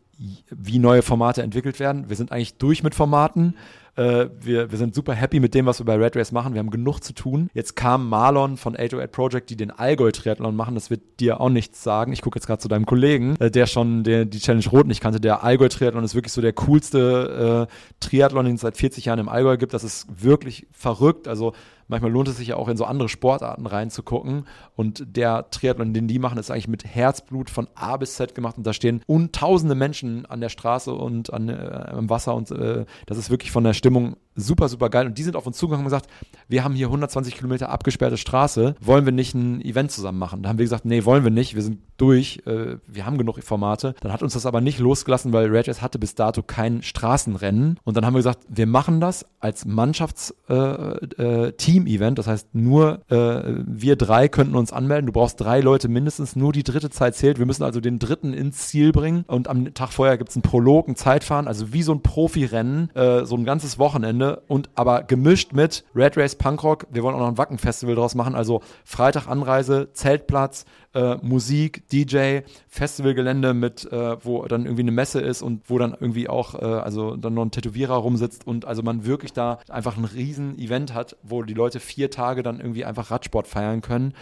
wie 0.50 0.80
neue 0.80 1.02
Formate 1.02 1.42
entwickelt 1.42 1.80
werden. 1.80 2.10
Wir 2.10 2.16
sind 2.16 2.32
eigentlich 2.32 2.58
durch 2.58 2.84
mit 2.84 2.96
Formaten. 2.96 3.56
Äh, 3.96 4.28
wir, 4.40 4.72
wir 4.72 4.78
sind 4.78 4.96
super 4.96 5.14
happy 5.14 5.40
mit 5.40 5.54
dem, 5.54 5.66
was 5.66 5.80
wir 5.80 5.86
bei 5.86 5.96
Red 5.96 6.16
Race 6.16 6.32
machen. 6.32 6.54
Wir 6.54 6.60
haben 6.60 6.72
genug 6.72 7.02
zu 7.02 7.14
tun. 7.14 7.50
Jetzt 7.54 7.76
kam 7.76 8.10
Marlon 8.10 8.58
von 8.58 8.76
808 8.76 9.12
Project, 9.12 9.50
die 9.50 9.56
den 9.56 9.72
Allgäu-Triathlon 9.72 10.56
machen. 10.56 10.76
Das 10.76 10.90
wird 10.90 11.20
dir 11.20 11.40
auch 11.40 11.50
nichts 11.50 11.84
sagen. 11.84 12.12
Ich 12.12 12.22
gucke 12.22 12.38
jetzt 12.38 12.48
gerade 12.48 12.62
zu 12.62 12.68
deinem 12.68 12.86
Kollegen, 12.86 13.36
äh, 13.40 13.52
der 13.52 13.68
schon 13.68 14.04
der, 14.04 14.26
die 14.26 14.40
Challenge 14.40 14.66
Rot 14.72 14.88
nicht 14.88 15.02
kannte. 15.02 15.20
Der 15.20 15.44
Allgäu-Triathlon 15.44 16.04
ist 16.04 16.16
wirklich 16.16 16.34
so 16.34 16.42
der 16.42 16.54
coolste 16.54 17.68
äh, 17.70 17.74
Triathlon, 18.00 18.46
den 18.46 18.56
es 18.56 18.62
seit 18.62 18.78
40 18.78 19.06
Jahren 19.06 19.20
im 19.20 19.30
Allgäu 19.30 19.58
gibt. 19.58 19.74
Das 19.74 19.84
ist 19.84 20.24
wirklich 20.24 20.68
verrückt. 20.72 21.28
Also 21.28 21.54
manchmal 21.88 22.12
lohnt 22.12 22.28
es 22.28 22.38
sich 22.38 22.48
ja 22.48 22.56
auch 22.56 22.68
in 22.68 22.78
so 22.78 22.86
andere 22.86 23.10
Sportarten 23.10 23.66
reinzugucken. 23.66 24.46
Und 24.76 25.16
der 25.16 25.50
Triathlon, 25.52 25.94
den 25.94 26.08
die 26.08 26.20
machen, 26.20 26.38
ist 26.38 26.52
eigentlich 26.52 26.68
mit 26.68 26.86
Herzblut 26.86 27.50
von 27.50 27.68
A 27.76 27.98
bis 27.98 28.16
Z 28.16 28.36
gemacht. 28.36 28.58
Und 28.58 28.66
da 28.66 28.74
stehen 28.74 29.02
untausende 29.06 29.76
Menschen 29.76 30.26
an 30.26 30.42
der 30.42 30.50
Straße 30.50 30.94
und 30.94 31.32
an, 31.32 31.50
äh, 31.50 31.54
am 31.92 32.10
Wasser. 32.10 32.36
Und 32.36 32.52
äh, 32.52 32.86
das 33.06 33.18
ist 33.18 33.30
wirklich 33.30 33.52
von 33.52 33.64
der 33.64 33.74
Stimmung 33.84 34.16
super, 34.36 34.70
super 34.70 34.90
geil. 34.90 35.06
Und 35.06 35.18
die 35.18 35.24
sind 35.24 35.36
auf 35.36 35.46
uns 35.48 35.58
zugegangen 35.58 35.86
und 35.86 35.90
gesagt, 35.90 36.10
wir 36.48 36.64
haben 36.64 36.76
hier 36.76 36.88
120 36.88 37.36
Kilometer 37.36 37.70
abgesperrte 37.70 38.18
Straße, 38.18 38.76
wollen 38.80 39.06
wir 39.06 39.12
nicht 39.12 39.34
ein 39.34 39.62
Event 39.62 39.92
zusammen 39.92 40.20
machen? 40.20 40.44
Da 40.44 40.50
haben 40.50 40.58
wir 40.58 40.66
gesagt, 40.66 40.86
nee, 40.86 41.06
wollen 41.06 41.24
wir 41.24 41.32
nicht, 41.32 41.56
wir 41.56 41.62
sind 41.62 41.80
durch, 41.98 42.42
äh, 42.46 42.78
wir 42.88 43.06
haben 43.06 43.18
genug 43.18 43.42
Formate. 43.44 43.96
Dann 44.02 44.12
hat 44.12 44.24
uns 44.24 44.34
das 44.34 44.46
aber 44.46 44.62
nicht 44.62 44.80
losgelassen, 44.80 45.34
weil 45.34 45.48
Red 45.48 45.64
hatte 45.82 46.00
bis 46.00 46.16
dato 46.16 46.44
kein 46.44 46.82
Straßenrennen. 46.82 47.80
Und 47.84 47.98
dann 47.98 48.06
haben 48.06 48.14
wir 48.14 48.20
gesagt, 48.20 48.40
wir 48.50 48.68
machen 48.68 49.00
das 49.00 49.26
als 49.40 49.66
Mannschaftsteam-Event. 49.66 51.18
Äh, 51.20 52.12
äh, 52.12 52.16
das 52.16 52.28
heißt, 52.28 52.54
nur 52.54 53.02
äh, 53.10 53.64
wir 53.66 53.96
drei 53.96 54.28
könnten 54.28 54.56
uns 54.56 54.74
anmelden. 54.74 55.06
Du 55.08 55.14
brauchst 55.14 55.40
drei 55.40 55.62
Leute 55.62 55.88
mindestens, 55.88 56.36
nur 56.36 56.52
die 56.52 56.64
dritte 56.64 56.90
Zeit 56.90 57.16
zählt. 57.16 57.40
Wir 57.40 57.46
müssen 57.46 57.64
also 57.64 57.80
den 57.80 58.00
dritten 58.00 58.34
ins 58.34 58.68
Ziel 58.68 58.92
bringen. 58.92 59.24
Und 59.28 59.48
am 59.48 59.74
Tag 59.74 59.94
vorher 59.94 60.18
gibt 60.18 60.32
es 60.32 60.36
einen 60.36 60.44
Prolog, 60.44 60.88
ein 60.88 60.96
Zeitfahren, 60.96 61.48
also 61.48 61.74
wie 61.74 61.84
so 61.84 61.94
ein 61.94 62.02
Profirennen, 62.02 62.90
äh, 62.96 63.26
so 63.26 63.36
ein 63.36 63.46
ganzes 63.46 63.80
Wochenende 63.80 64.23
Wochenende 64.24 64.44
und 64.48 64.70
aber 64.76 65.04
gemischt 65.04 65.54
mit 65.54 65.84
Red 65.96 66.18
Race 66.18 66.36
Punkrock. 66.36 66.88
Wir 66.92 67.04
wollen 67.04 67.16
auch 67.16 67.20
noch 67.20 67.28
ein 67.28 67.38
Wacken-Festival 67.38 67.96
draus 67.96 68.16
machen. 68.16 68.36
Also 68.36 68.62
Freitag 68.84 69.28
Anreise, 69.28 69.90
Zeltplatz, 69.94 70.66
äh, 70.94 71.16
Musik, 71.22 71.88
DJ, 71.90 72.42
Festivalgelände 72.68 73.54
mit, 73.54 73.92
äh, 73.92 74.24
wo 74.24 74.44
dann 74.46 74.66
irgendwie 74.66 74.84
eine 74.84 74.92
Messe 74.92 75.22
ist 75.22 75.42
und 75.42 75.70
wo 75.70 75.78
dann 75.78 75.96
irgendwie 76.00 76.30
auch, 76.30 76.56
äh, 76.56 76.66
also 76.66 77.16
dann 77.16 77.34
noch 77.34 77.44
ein 77.44 77.52
Tätowierer 77.52 77.96
rumsitzt 77.96 78.46
und 78.48 78.66
also 78.66 78.84
man 78.84 79.06
wirklich 79.06 79.34
da 79.34 79.60
einfach 79.70 79.98
ein 79.98 80.06
riesen 80.06 80.58
Event 80.58 80.94
hat, 80.94 81.18
wo 81.24 81.44
die 81.44 81.54
Leute 81.54 81.80
vier 81.80 82.10
Tage 82.10 82.44
dann 82.44 82.60
irgendwie 82.60 82.86
einfach 82.86 83.12
Radsport 83.12 83.48
feiern 83.48 83.82
können. 83.82 84.14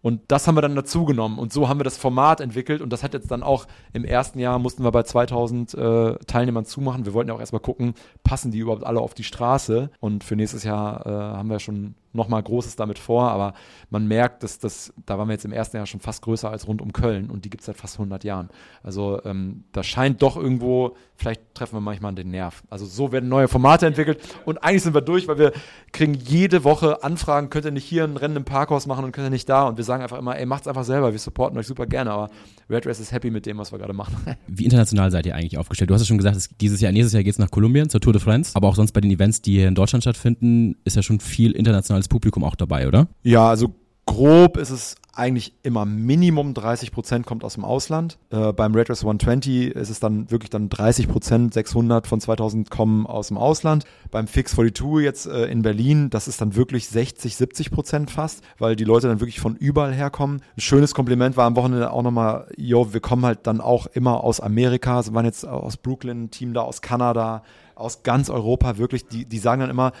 Und 0.00 0.20
das 0.28 0.46
haben 0.46 0.56
wir 0.56 0.62
dann 0.62 0.76
dazu 0.76 1.04
genommen 1.04 1.38
und 1.38 1.52
so 1.52 1.68
haben 1.68 1.80
wir 1.80 1.84
das 1.84 1.98
Format 1.98 2.40
entwickelt. 2.40 2.80
Und 2.80 2.92
das 2.92 3.02
hat 3.02 3.14
jetzt 3.14 3.30
dann 3.30 3.42
auch 3.42 3.66
im 3.92 4.04
ersten 4.04 4.38
Jahr 4.38 4.58
mussten 4.58 4.84
wir 4.84 4.92
bei 4.92 5.02
2000 5.02 5.74
äh, 5.74 6.14
Teilnehmern 6.26 6.64
zumachen. 6.64 7.04
Wir 7.04 7.14
wollten 7.14 7.28
ja 7.28 7.34
auch 7.34 7.40
erstmal 7.40 7.60
gucken, 7.60 7.94
passen 8.22 8.52
die 8.52 8.58
überhaupt 8.58 8.84
alle 8.84 9.00
auf 9.00 9.14
die 9.14 9.24
Straße? 9.24 9.90
Und 10.00 10.24
für 10.24 10.36
nächstes 10.36 10.62
Jahr 10.64 11.06
äh, 11.06 11.10
haben 11.10 11.50
wir 11.50 11.58
schon 11.58 11.94
nochmal 12.18 12.42
Großes 12.42 12.76
damit 12.76 12.98
vor, 12.98 13.30
aber 13.30 13.54
man 13.90 14.06
merkt, 14.06 14.42
dass 14.42 14.58
das, 14.58 14.92
da 15.06 15.18
waren 15.18 15.28
wir 15.28 15.32
jetzt 15.32 15.46
im 15.46 15.52
ersten 15.52 15.78
Jahr 15.78 15.86
schon 15.86 16.00
fast 16.00 16.22
größer 16.22 16.50
als 16.50 16.68
rund 16.68 16.82
um 16.82 16.92
Köln 16.92 17.30
und 17.30 17.44
die 17.44 17.50
gibt 17.50 17.62
es 17.62 17.66
seit 17.66 17.76
fast 17.76 17.94
100 17.94 18.24
Jahren. 18.24 18.50
Also 18.82 19.20
ähm, 19.24 19.64
da 19.72 19.82
scheint 19.82 20.20
doch 20.20 20.36
irgendwo, 20.36 20.96
vielleicht 21.14 21.54
treffen 21.54 21.76
wir 21.76 21.80
manchmal 21.80 22.14
den 22.14 22.30
Nerv. 22.30 22.62
Also 22.68 22.84
so 22.84 23.12
werden 23.12 23.28
neue 23.28 23.48
Formate 23.48 23.86
entwickelt 23.86 24.20
und 24.44 24.58
eigentlich 24.58 24.82
sind 24.82 24.94
wir 24.94 25.00
durch, 25.00 25.26
weil 25.28 25.38
wir 25.38 25.52
kriegen 25.92 26.14
jede 26.14 26.64
Woche 26.64 27.02
Anfragen, 27.02 27.48
könnt 27.48 27.64
ihr 27.64 27.70
nicht 27.70 27.84
hier 27.84 28.04
ein 28.04 28.16
Rennen 28.16 28.36
im 28.36 28.44
Parkhaus 28.44 28.86
machen 28.86 29.04
und 29.04 29.12
könnt 29.12 29.26
ihr 29.26 29.30
nicht 29.30 29.48
da 29.48 29.66
und 29.68 29.78
wir 29.78 29.84
sagen 29.84 30.02
einfach 30.02 30.18
immer, 30.18 30.36
ey, 30.36 30.44
macht's 30.44 30.68
einfach 30.68 30.84
selber, 30.84 31.12
wir 31.12 31.18
supporten 31.18 31.58
euch 31.58 31.66
super 31.66 31.86
gerne, 31.86 32.10
aber 32.10 32.30
Red 32.68 32.86
Race 32.86 33.00
ist 33.00 33.12
happy 33.12 33.30
mit 33.30 33.46
dem, 33.46 33.58
was 33.58 33.72
wir 33.72 33.78
gerade 33.78 33.92
machen. 33.92 34.16
Wie 34.46 34.64
international 34.64 35.10
seid 35.10 35.24
ihr 35.26 35.34
eigentlich 35.34 35.56
aufgestellt? 35.56 35.88
Du 35.88 35.94
hast 35.94 36.02
ja 36.02 36.06
schon 36.06 36.18
gesagt, 36.18 36.60
dieses 36.60 36.80
Jahr, 36.80 36.92
nächstes 36.92 37.12
Jahr 37.12 37.22
geht 37.22 37.32
es 37.32 37.38
nach 37.38 37.50
Kolumbien 37.50 37.88
zur 37.88 38.00
Tour 38.00 38.12
de 38.12 38.20
France, 38.20 38.52
aber 38.54 38.68
auch 38.68 38.74
sonst 38.74 38.92
bei 38.92 39.00
den 39.00 39.10
Events, 39.10 39.40
die 39.42 39.52
hier 39.52 39.68
in 39.68 39.74
Deutschland 39.74 40.02
stattfinden, 40.02 40.76
ist 40.84 40.96
ja 40.96 41.02
schon 41.02 41.20
viel 41.20 41.52
internationales 41.52 42.07
Publikum 42.08 42.44
auch 42.44 42.56
dabei, 42.56 42.88
oder? 42.88 43.08
Ja, 43.22 43.48
also 43.48 43.74
grob 44.06 44.56
ist 44.56 44.70
es 44.70 44.96
eigentlich 45.18 45.52
immer 45.64 45.84
Minimum 45.84 46.54
30 46.54 46.92
Prozent 46.92 47.26
kommt 47.26 47.42
aus 47.42 47.54
dem 47.54 47.64
Ausland. 47.64 48.18
Äh, 48.30 48.52
beim 48.52 48.74
Red 48.74 48.88
Race 48.88 49.02
120 49.02 49.72
ist 49.72 49.90
es 49.90 49.98
dann 49.98 50.30
wirklich 50.30 50.48
dann 50.48 50.68
30 50.68 51.08
Prozent, 51.08 51.52
600 51.52 52.06
von 52.06 52.20
2000 52.20 52.70
kommen 52.70 53.04
aus 53.04 53.28
dem 53.28 53.36
Ausland. 53.36 53.84
Beim 54.12 54.28
Fix 54.28 54.52
42 54.52 55.04
jetzt 55.04 55.26
äh, 55.26 55.46
in 55.46 55.62
Berlin, 55.62 56.08
das 56.08 56.28
ist 56.28 56.40
dann 56.40 56.54
wirklich 56.54 56.86
60, 56.88 57.36
70 57.36 57.72
Prozent 57.72 58.10
fast, 58.12 58.44
weil 58.58 58.76
die 58.76 58.84
Leute 58.84 59.08
dann 59.08 59.20
wirklich 59.20 59.40
von 59.40 59.56
überall 59.56 59.92
herkommen. 59.92 60.40
Ein 60.56 60.60
schönes 60.60 60.94
Kompliment 60.94 61.36
war 61.36 61.46
am 61.46 61.56
Wochenende 61.56 61.90
auch 61.90 62.02
nochmal, 62.02 62.46
yo, 62.56 62.92
wir 62.92 63.00
kommen 63.00 63.26
halt 63.26 63.40
dann 63.48 63.60
auch 63.60 63.86
immer 63.86 64.22
aus 64.22 64.40
Amerika, 64.40 64.98
also 64.98 65.14
waren 65.14 65.26
jetzt 65.26 65.44
aus 65.44 65.76
Brooklyn, 65.76 66.30
Team 66.30 66.54
da 66.54 66.60
aus 66.60 66.80
Kanada, 66.80 67.42
aus 67.74 68.04
ganz 68.04 68.30
Europa, 68.30 68.78
wirklich, 68.78 69.06
die, 69.06 69.24
die 69.24 69.38
sagen 69.38 69.62
dann 69.62 69.70
immer, 69.70 69.92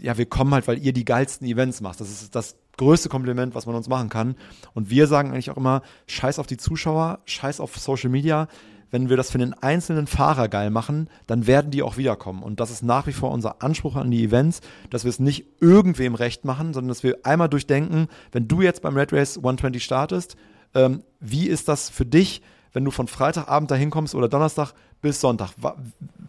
ja, 0.00 0.18
wir 0.18 0.26
kommen 0.26 0.52
halt, 0.54 0.68
weil 0.68 0.78
ihr 0.78 0.92
die 0.92 1.04
geilsten 1.04 1.46
Events 1.46 1.80
macht. 1.80 2.00
Das 2.00 2.10
ist 2.10 2.34
das 2.34 2.56
größte 2.76 3.08
Kompliment, 3.08 3.54
was 3.54 3.66
man 3.66 3.74
uns 3.74 3.88
machen 3.88 4.08
kann. 4.08 4.36
Und 4.74 4.90
wir 4.90 5.06
sagen 5.06 5.30
eigentlich 5.30 5.50
auch 5.50 5.56
immer, 5.56 5.82
scheiß 6.06 6.38
auf 6.38 6.46
die 6.46 6.56
Zuschauer, 6.56 7.20
scheiß 7.26 7.60
auf 7.60 7.76
Social 7.76 8.10
Media. 8.10 8.48
Wenn 8.90 9.08
wir 9.08 9.16
das 9.16 9.30
für 9.30 9.38
den 9.38 9.54
einzelnen 9.54 10.06
Fahrer 10.06 10.48
geil 10.48 10.70
machen, 10.70 11.08
dann 11.26 11.46
werden 11.46 11.70
die 11.70 11.82
auch 11.82 11.96
wiederkommen. 11.96 12.42
Und 12.42 12.60
das 12.60 12.70
ist 12.70 12.82
nach 12.82 13.06
wie 13.06 13.12
vor 13.12 13.30
unser 13.30 13.62
Anspruch 13.62 13.96
an 13.96 14.10
die 14.10 14.24
Events, 14.24 14.60
dass 14.90 15.04
wir 15.04 15.08
es 15.08 15.18
nicht 15.18 15.46
irgendwem 15.60 16.14
recht 16.14 16.44
machen, 16.44 16.74
sondern 16.74 16.88
dass 16.88 17.02
wir 17.02 17.18
einmal 17.24 17.48
durchdenken, 17.48 18.08
wenn 18.32 18.48
du 18.48 18.60
jetzt 18.60 18.82
beim 18.82 18.96
Red 18.96 19.12
Race 19.12 19.38
120 19.38 19.82
startest, 19.82 20.36
ähm, 20.74 21.02
wie 21.20 21.46
ist 21.46 21.68
das 21.68 21.88
für 21.88 22.04
dich, 22.04 22.42
wenn 22.72 22.84
du 22.84 22.90
von 22.90 23.08
Freitagabend 23.08 23.70
dahin 23.70 23.90
kommst 23.90 24.14
oder 24.14 24.28
Donnerstag 24.28 24.74
bis 25.00 25.20
Sonntag? 25.20 25.50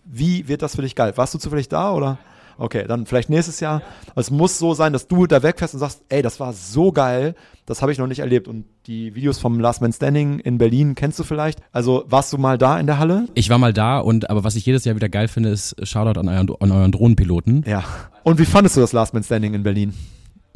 Wie 0.05 0.47
wird 0.47 0.62
das 0.62 0.75
für 0.75 0.81
dich 0.81 0.95
geil? 0.95 1.13
Warst 1.15 1.33
du 1.33 1.39
zufällig 1.39 1.67
da 1.67 1.91
oder? 1.91 2.17
Okay, 2.57 2.86
dann 2.88 3.05
vielleicht 3.05 3.29
nächstes 3.29 3.60
Jahr. 3.60 3.81
Es 4.15 4.31
muss 4.31 4.57
so 4.57 4.74
sein, 4.74 4.93
dass 4.93 5.07
du 5.07 5.25
da 5.27 5.43
wegfährst 5.43 5.74
und 5.74 5.79
sagst, 5.79 6.03
ey, 6.10 6.22
das 6.22 6.39
war 6.39 6.53
so 6.53 6.91
geil, 6.91 7.36
das 7.65 7.81
habe 7.81 7.91
ich 7.91 7.98
noch 7.98 8.07
nicht 8.07 8.19
erlebt. 8.19 8.48
Und 8.48 8.65
die 8.88 9.15
Videos 9.15 9.39
vom 9.39 9.60
Last 9.60 9.81
Man 9.81 9.93
Standing 9.93 10.39
in 10.39 10.57
Berlin 10.57 10.95
kennst 10.95 11.19
du 11.19 11.24
vielleicht. 11.24 11.60
Also 11.72 12.03
warst 12.07 12.33
du 12.33 12.38
mal 12.38 12.57
da 12.57 12.79
in 12.79 12.88
der 12.88 13.00
Halle? 13.00 13.27
Ich 13.33 13.50
war 13.50 13.57
mal 13.57 13.74
da 13.74 14.00
und 14.00 14.29
aber 14.29 14.43
was 14.43 14.55
ich 14.55 14.65
jedes 14.65 14.86
Jahr 14.86 14.95
wieder 14.95 15.10
geil 15.10 15.27
finde, 15.27 15.50
ist 15.50 15.75
Shoutout 15.88 16.19
an 16.19 16.27
euren, 16.27 16.50
an 16.60 16.72
euren 16.72 16.91
Drohnenpiloten. 16.91 17.63
Ja. 17.67 17.83
Und 18.24 18.39
wie 18.39 18.45
fandest 18.45 18.77
du 18.77 18.81
das 18.81 18.93
Last 18.93 19.13
Man 19.13 19.24
Standing 19.24 19.53
in 19.53 19.63
Berlin? 19.63 19.93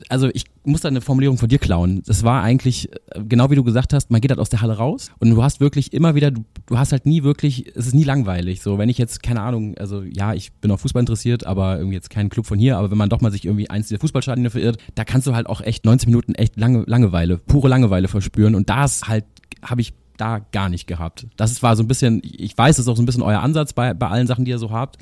Also 0.09 0.29
ich 0.33 0.45
muss 0.63 0.81
da 0.81 0.89
eine 0.89 1.01
Formulierung 1.01 1.37
von 1.37 1.49
dir 1.49 1.59
klauen. 1.59 2.03
Das 2.05 2.23
war 2.23 2.43
eigentlich, 2.43 2.91
äh, 2.93 3.23
genau 3.27 3.49
wie 3.49 3.55
du 3.55 3.63
gesagt 3.63 3.93
hast, 3.93 4.11
man 4.11 4.21
geht 4.21 4.31
halt 4.31 4.39
aus 4.39 4.49
der 4.49 4.61
Halle 4.61 4.77
raus 4.77 5.11
und 5.19 5.29
du 5.29 5.41
hast 5.41 5.59
wirklich 5.59 5.93
immer 5.93 6.15
wieder, 6.15 6.31
du, 6.31 6.45
du 6.67 6.77
hast 6.77 6.91
halt 6.91 7.05
nie 7.05 7.23
wirklich, 7.23 7.67
es 7.75 7.87
ist 7.87 7.95
nie 7.95 8.03
langweilig. 8.03 8.61
So, 8.61 8.77
wenn 8.77 8.89
ich 8.89 8.97
jetzt, 8.97 9.23
keine 9.23 9.41
Ahnung, 9.41 9.75
also 9.77 10.03
ja, 10.03 10.33
ich 10.33 10.51
bin 10.53 10.71
auf 10.71 10.81
Fußball 10.81 11.01
interessiert, 11.01 11.45
aber 11.45 11.77
irgendwie 11.77 11.95
jetzt 11.95 12.09
kein 12.09 12.29
Club 12.29 12.45
von 12.45 12.59
hier, 12.59 12.77
aber 12.77 12.91
wenn 12.91 12.97
man 12.97 13.09
doch 13.09 13.21
mal 13.21 13.31
sich 13.31 13.45
irgendwie 13.45 13.69
eins 13.69 13.87
dieser 13.87 13.99
Fußballstadien 13.99 14.49
verirrt, 14.49 14.77
da 14.95 15.03
kannst 15.03 15.27
du 15.27 15.35
halt 15.35 15.47
auch 15.47 15.61
echt 15.61 15.85
90 15.85 16.07
Minuten 16.07 16.35
echt 16.35 16.59
lange 16.59 16.83
Langeweile, 16.85 17.37
pure 17.37 17.67
Langeweile 17.67 18.07
verspüren 18.07 18.55
und 18.55 18.69
das 18.69 19.07
halt 19.07 19.25
habe 19.63 19.81
ich 19.81 19.93
da 20.17 20.39
gar 20.51 20.69
nicht 20.69 20.87
gehabt. 20.87 21.27
Das 21.37 21.61
war 21.63 21.75
so 21.75 21.83
ein 21.83 21.87
bisschen, 21.87 22.21
ich 22.23 22.57
weiß, 22.57 22.75
das 22.75 22.85
ist 22.85 22.89
auch 22.89 22.95
so 22.95 23.03
ein 23.03 23.05
bisschen 23.05 23.21
euer 23.21 23.41
Ansatz 23.41 23.73
bei, 23.73 23.93
bei 23.93 24.07
allen 24.07 24.27
Sachen, 24.27 24.45
die 24.45 24.51
ihr 24.51 24.59
so 24.59 24.71
habt, 24.71 24.97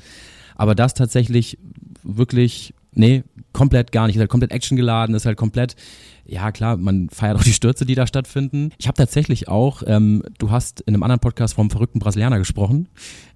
aber 0.54 0.74
das 0.74 0.94
tatsächlich 0.94 1.58
wirklich, 2.02 2.74
nee, 2.96 3.22
komplett 3.52 3.92
gar 3.92 4.06
nicht. 4.06 4.16
Ist 4.16 4.20
halt 4.20 4.30
komplett 4.30 4.52
actiongeladen, 4.52 5.14
ist 5.14 5.26
halt 5.26 5.36
komplett, 5.36 5.76
ja 6.24 6.50
klar, 6.50 6.76
man 6.76 7.08
feiert 7.10 7.36
auch 7.36 7.42
die 7.42 7.52
Stürze, 7.52 7.86
die 7.86 7.94
da 7.94 8.06
stattfinden. 8.06 8.70
Ich 8.78 8.88
habe 8.88 8.96
tatsächlich 8.96 9.48
auch, 9.48 9.82
ähm, 9.86 10.22
du 10.38 10.50
hast 10.50 10.80
in 10.80 10.94
einem 10.94 11.02
anderen 11.02 11.20
Podcast 11.20 11.54
vom 11.54 11.70
verrückten 11.70 11.98
Brasilianer 11.98 12.38
gesprochen. 12.38 12.88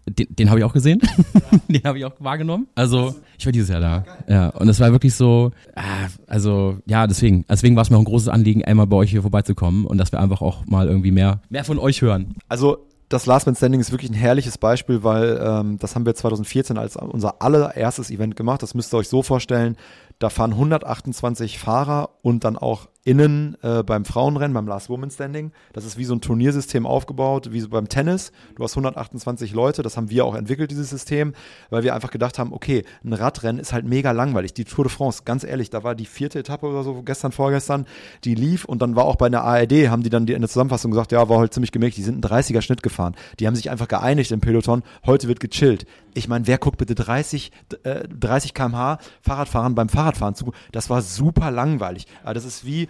Den, 0.09 0.27
den 0.31 0.51
habe 0.51 0.59
ich 0.59 0.65
auch 0.65 0.73
gesehen. 0.73 1.01
den 1.69 1.83
habe 1.85 1.99
ich 1.99 2.05
auch 2.05 2.15
wahrgenommen. 2.19 2.67
Also, 2.75 3.15
ich 3.39 3.47
war 3.47 3.53
dieses 3.53 3.69
Jahr 3.69 3.81
da. 3.81 4.05
Ja, 4.29 4.49
und 4.49 4.69
es 4.69 4.81
war 4.81 4.91
wirklich 4.93 5.15
so, 5.15 5.53
ah, 5.77 6.09
also, 6.27 6.79
ja, 6.87 7.07
deswegen, 7.07 7.45
deswegen 7.49 7.77
war 7.77 7.83
es 7.83 7.91
mir 7.91 7.97
auch 7.97 8.01
ein 8.01 8.07
großes 8.07 8.29
Anliegen, 8.29 8.65
einmal 8.65 8.87
bei 8.87 8.97
euch 8.97 9.11
hier 9.11 9.23
vorbeizukommen 9.23 9.85
und 9.85 9.99
dass 9.99 10.11
wir 10.11 10.21
einfach 10.21 10.41
auch 10.41 10.67
mal 10.67 10.89
irgendwie 10.89 11.13
mehr, 11.13 11.43
mehr 11.49 11.65
von 11.65 11.79
euch 11.79 12.03
hören. 12.03 12.35
Also, 12.49 12.90
das 13.11 13.27
Last 13.27 13.47
Man 13.47 13.57
Standing 13.57 13.81
ist 13.81 13.91
wirklich 13.91 14.11
ein 14.11 14.15
herrliches 14.15 14.57
Beispiel, 14.57 15.03
weil 15.03 15.39
ähm, 15.45 15.79
das 15.79 15.97
haben 15.97 16.07
wir 16.07 16.15
2014 16.15 16.79
als 16.79 16.97
unser 16.97 17.43
allererstes 17.43 18.09
Event 18.09 18.37
gemacht. 18.37 18.63
Das 18.63 18.75
müsst 18.75 18.95
ihr 18.95 18.99
euch 18.99 19.09
so 19.09 19.23
vorstellen. 19.23 19.77
Da 20.21 20.31
fahren 20.31 20.53
128 20.53 21.59
Fahrer 21.59 22.11
und 22.23 22.45
dann 22.45 22.57
auch 22.57 22.89
innen 23.05 23.57
äh, 23.63 23.83
beim 23.83 24.05
Frauenrennen, 24.05 24.53
beim 24.53 24.67
Last 24.67 24.91
Woman 24.91 25.11
Standing. 25.11 25.53
Das 25.73 25.85
ist 25.87 25.97
wie 25.97 26.05
so 26.05 26.15
ein 26.15 26.21
Turniersystem 26.21 26.87
aufgebaut, 26.87 27.51
wie 27.51 27.61
so 27.61 27.71
beim 27.71 27.89
Tennis. 27.89 28.31
Du 28.57 28.63
hast 28.63 28.73
128 28.73 29.55
Leute, 29.55 29.83
das 29.83 29.97
haben 29.97 30.11
wir 30.11 30.27
auch 30.27 30.35
entwickelt, 30.35 30.71
dieses 30.71 30.91
System, 30.91 31.33
weil 31.71 31.83
wir 31.83 31.95
einfach 31.95 32.11
gedacht 32.11 32.39
haben, 32.39 32.53
okay, 32.53 32.85
ein 33.03 33.15
Radrennen 33.15 33.59
ist 33.59 33.73
halt 33.73 33.87
mega 33.87 34.13
langweilig. 34.13 34.53
Die 34.53 34.65
Tour 34.65 34.85
de 34.85 34.93
France, 34.93 35.23
ganz 35.25 35.45
ehrlich, 35.45 35.71
da 35.71 35.83
war 35.83 35.95
die 35.95 36.05
vierte 36.05 36.39
Etappe 36.39 36.67
oder 36.67 36.83
so, 36.83 37.03
gestern, 37.03 37.33
vorgestern, 37.33 37.87
die 38.25 38.35
lief 38.35 38.67
und 38.67 38.83
dann 38.83 38.97
war 38.97 39.07
auch 39.07 39.17
bei 39.17 39.31
der 39.31 39.45
ARD, 39.45 39.89
haben 39.89 40.03
die 40.03 40.11
dann 40.11 40.27
in 40.27 40.41
der 40.41 40.49
Zusammenfassung 40.49 40.91
gesagt, 40.91 41.13
ja, 41.13 41.27
war 41.29 41.39
heute 41.39 41.55
ziemlich 41.55 41.73
gemächtig, 41.73 41.97
die 41.97 42.03
sind 42.03 42.25
einen 42.25 42.43
30er 42.43 42.61
Schnitt 42.61 42.83
gefahren. 42.83 43.15
Die 43.39 43.47
haben 43.47 43.57
sich 43.57 43.71
einfach 43.71 43.89
geeinigt 43.89 44.31
im 44.31 44.41
Peloton, 44.41 44.83
heute 45.07 45.27
wird 45.27 45.41
gechillt. 45.41 45.87
Ich 46.13 46.29
meine, 46.29 46.47
wer 46.47 46.59
guckt 46.59 46.77
bitte 46.77 46.95
30, 46.95 47.53
äh, 47.85 48.07
30 48.09 48.53
kmh 48.53 48.99
Fahrradfahren 49.23 49.75
beim 49.75 49.89
Fahrradfahren 49.89 50.35
zu? 50.35 50.53
Das 50.73 50.91
war 50.91 51.03
super 51.03 51.51
langweilig. 51.51 52.07
Das 52.25 52.45
ist 52.45 52.67
wie 52.67 52.90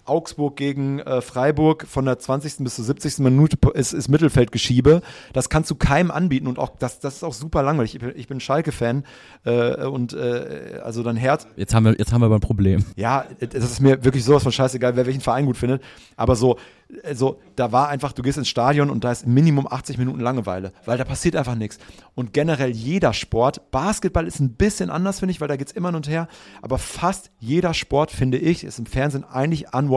Augsburg 0.05 0.55
gegen 0.55 0.99
äh, 0.99 1.21
Freiburg 1.21 1.85
von 1.87 2.05
der 2.05 2.19
20. 2.19 2.63
bis 2.63 2.75
zur 2.75 2.85
70. 2.85 3.19
Minute 3.19 3.57
ist, 3.73 3.93
ist 3.93 4.07
Mittelfeldgeschiebe. 4.07 5.01
Das 5.33 5.49
kannst 5.49 5.69
du 5.71 5.75
keinem 5.75 6.11
anbieten 6.11 6.47
und 6.47 6.59
auch 6.59 6.69
das, 6.77 6.99
das 6.99 7.17
ist 7.17 7.23
auch 7.23 7.33
super 7.33 7.63
langweilig. 7.63 7.95
Ich 7.95 8.01
bin, 8.01 8.13
ich 8.15 8.27
bin 8.27 8.39
Schalke-Fan 8.39 9.03
äh, 9.45 9.85
und 9.85 10.13
äh, 10.13 10.79
also 10.83 11.03
dann 11.03 11.15
Herz. 11.15 11.47
Jetzt 11.55 11.73
haben 11.73 11.85
wir, 11.85 11.97
jetzt 11.97 12.11
haben 12.11 12.21
wir 12.21 12.25
aber 12.25 12.35
ein 12.35 12.41
Problem. 12.41 12.85
Ja, 12.95 13.25
das 13.39 13.63
ist 13.63 13.81
mir 13.81 14.03
wirklich 14.03 14.23
sowas 14.23 14.43
von 14.43 14.51
scheißegal, 14.51 14.95
wer 14.95 15.05
welchen 15.05 15.21
Verein 15.21 15.45
gut 15.45 15.57
findet. 15.57 15.81
Aber 16.15 16.35
so, 16.35 16.57
also 17.03 17.39
da 17.55 17.71
war 17.71 17.89
einfach, 17.89 18.13
du 18.13 18.21
gehst 18.21 18.37
ins 18.37 18.49
Stadion 18.49 18.89
und 18.89 19.03
da 19.03 19.11
ist 19.11 19.25
Minimum 19.27 19.67
80 19.67 19.97
Minuten 19.97 20.19
Langeweile, 20.19 20.73
weil 20.85 20.97
da 20.97 21.03
passiert 21.03 21.35
einfach 21.35 21.55
nichts. 21.55 21.79
Und 22.15 22.33
generell 22.33 22.71
jeder 22.71 23.13
Sport, 23.13 23.71
Basketball 23.71 24.27
ist 24.27 24.39
ein 24.39 24.53
bisschen 24.53 24.89
anders, 24.89 25.19
finde 25.19 25.31
ich, 25.31 25.41
weil 25.41 25.47
da 25.47 25.55
geht 25.55 25.67
es 25.67 25.73
immer 25.73 25.93
und 25.93 26.07
her, 26.07 26.27
aber 26.61 26.77
fast 26.77 27.31
jeder 27.39 27.73
Sport, 27.73 28.11
finde 28.11 28.37
ich, 28.37 28.63
ist 28.63 28.79
im 28.79 28.85
Fernsehen 28.85 29.23
eigentlich 29.23 29.73
unwatchable, 29.73 29.90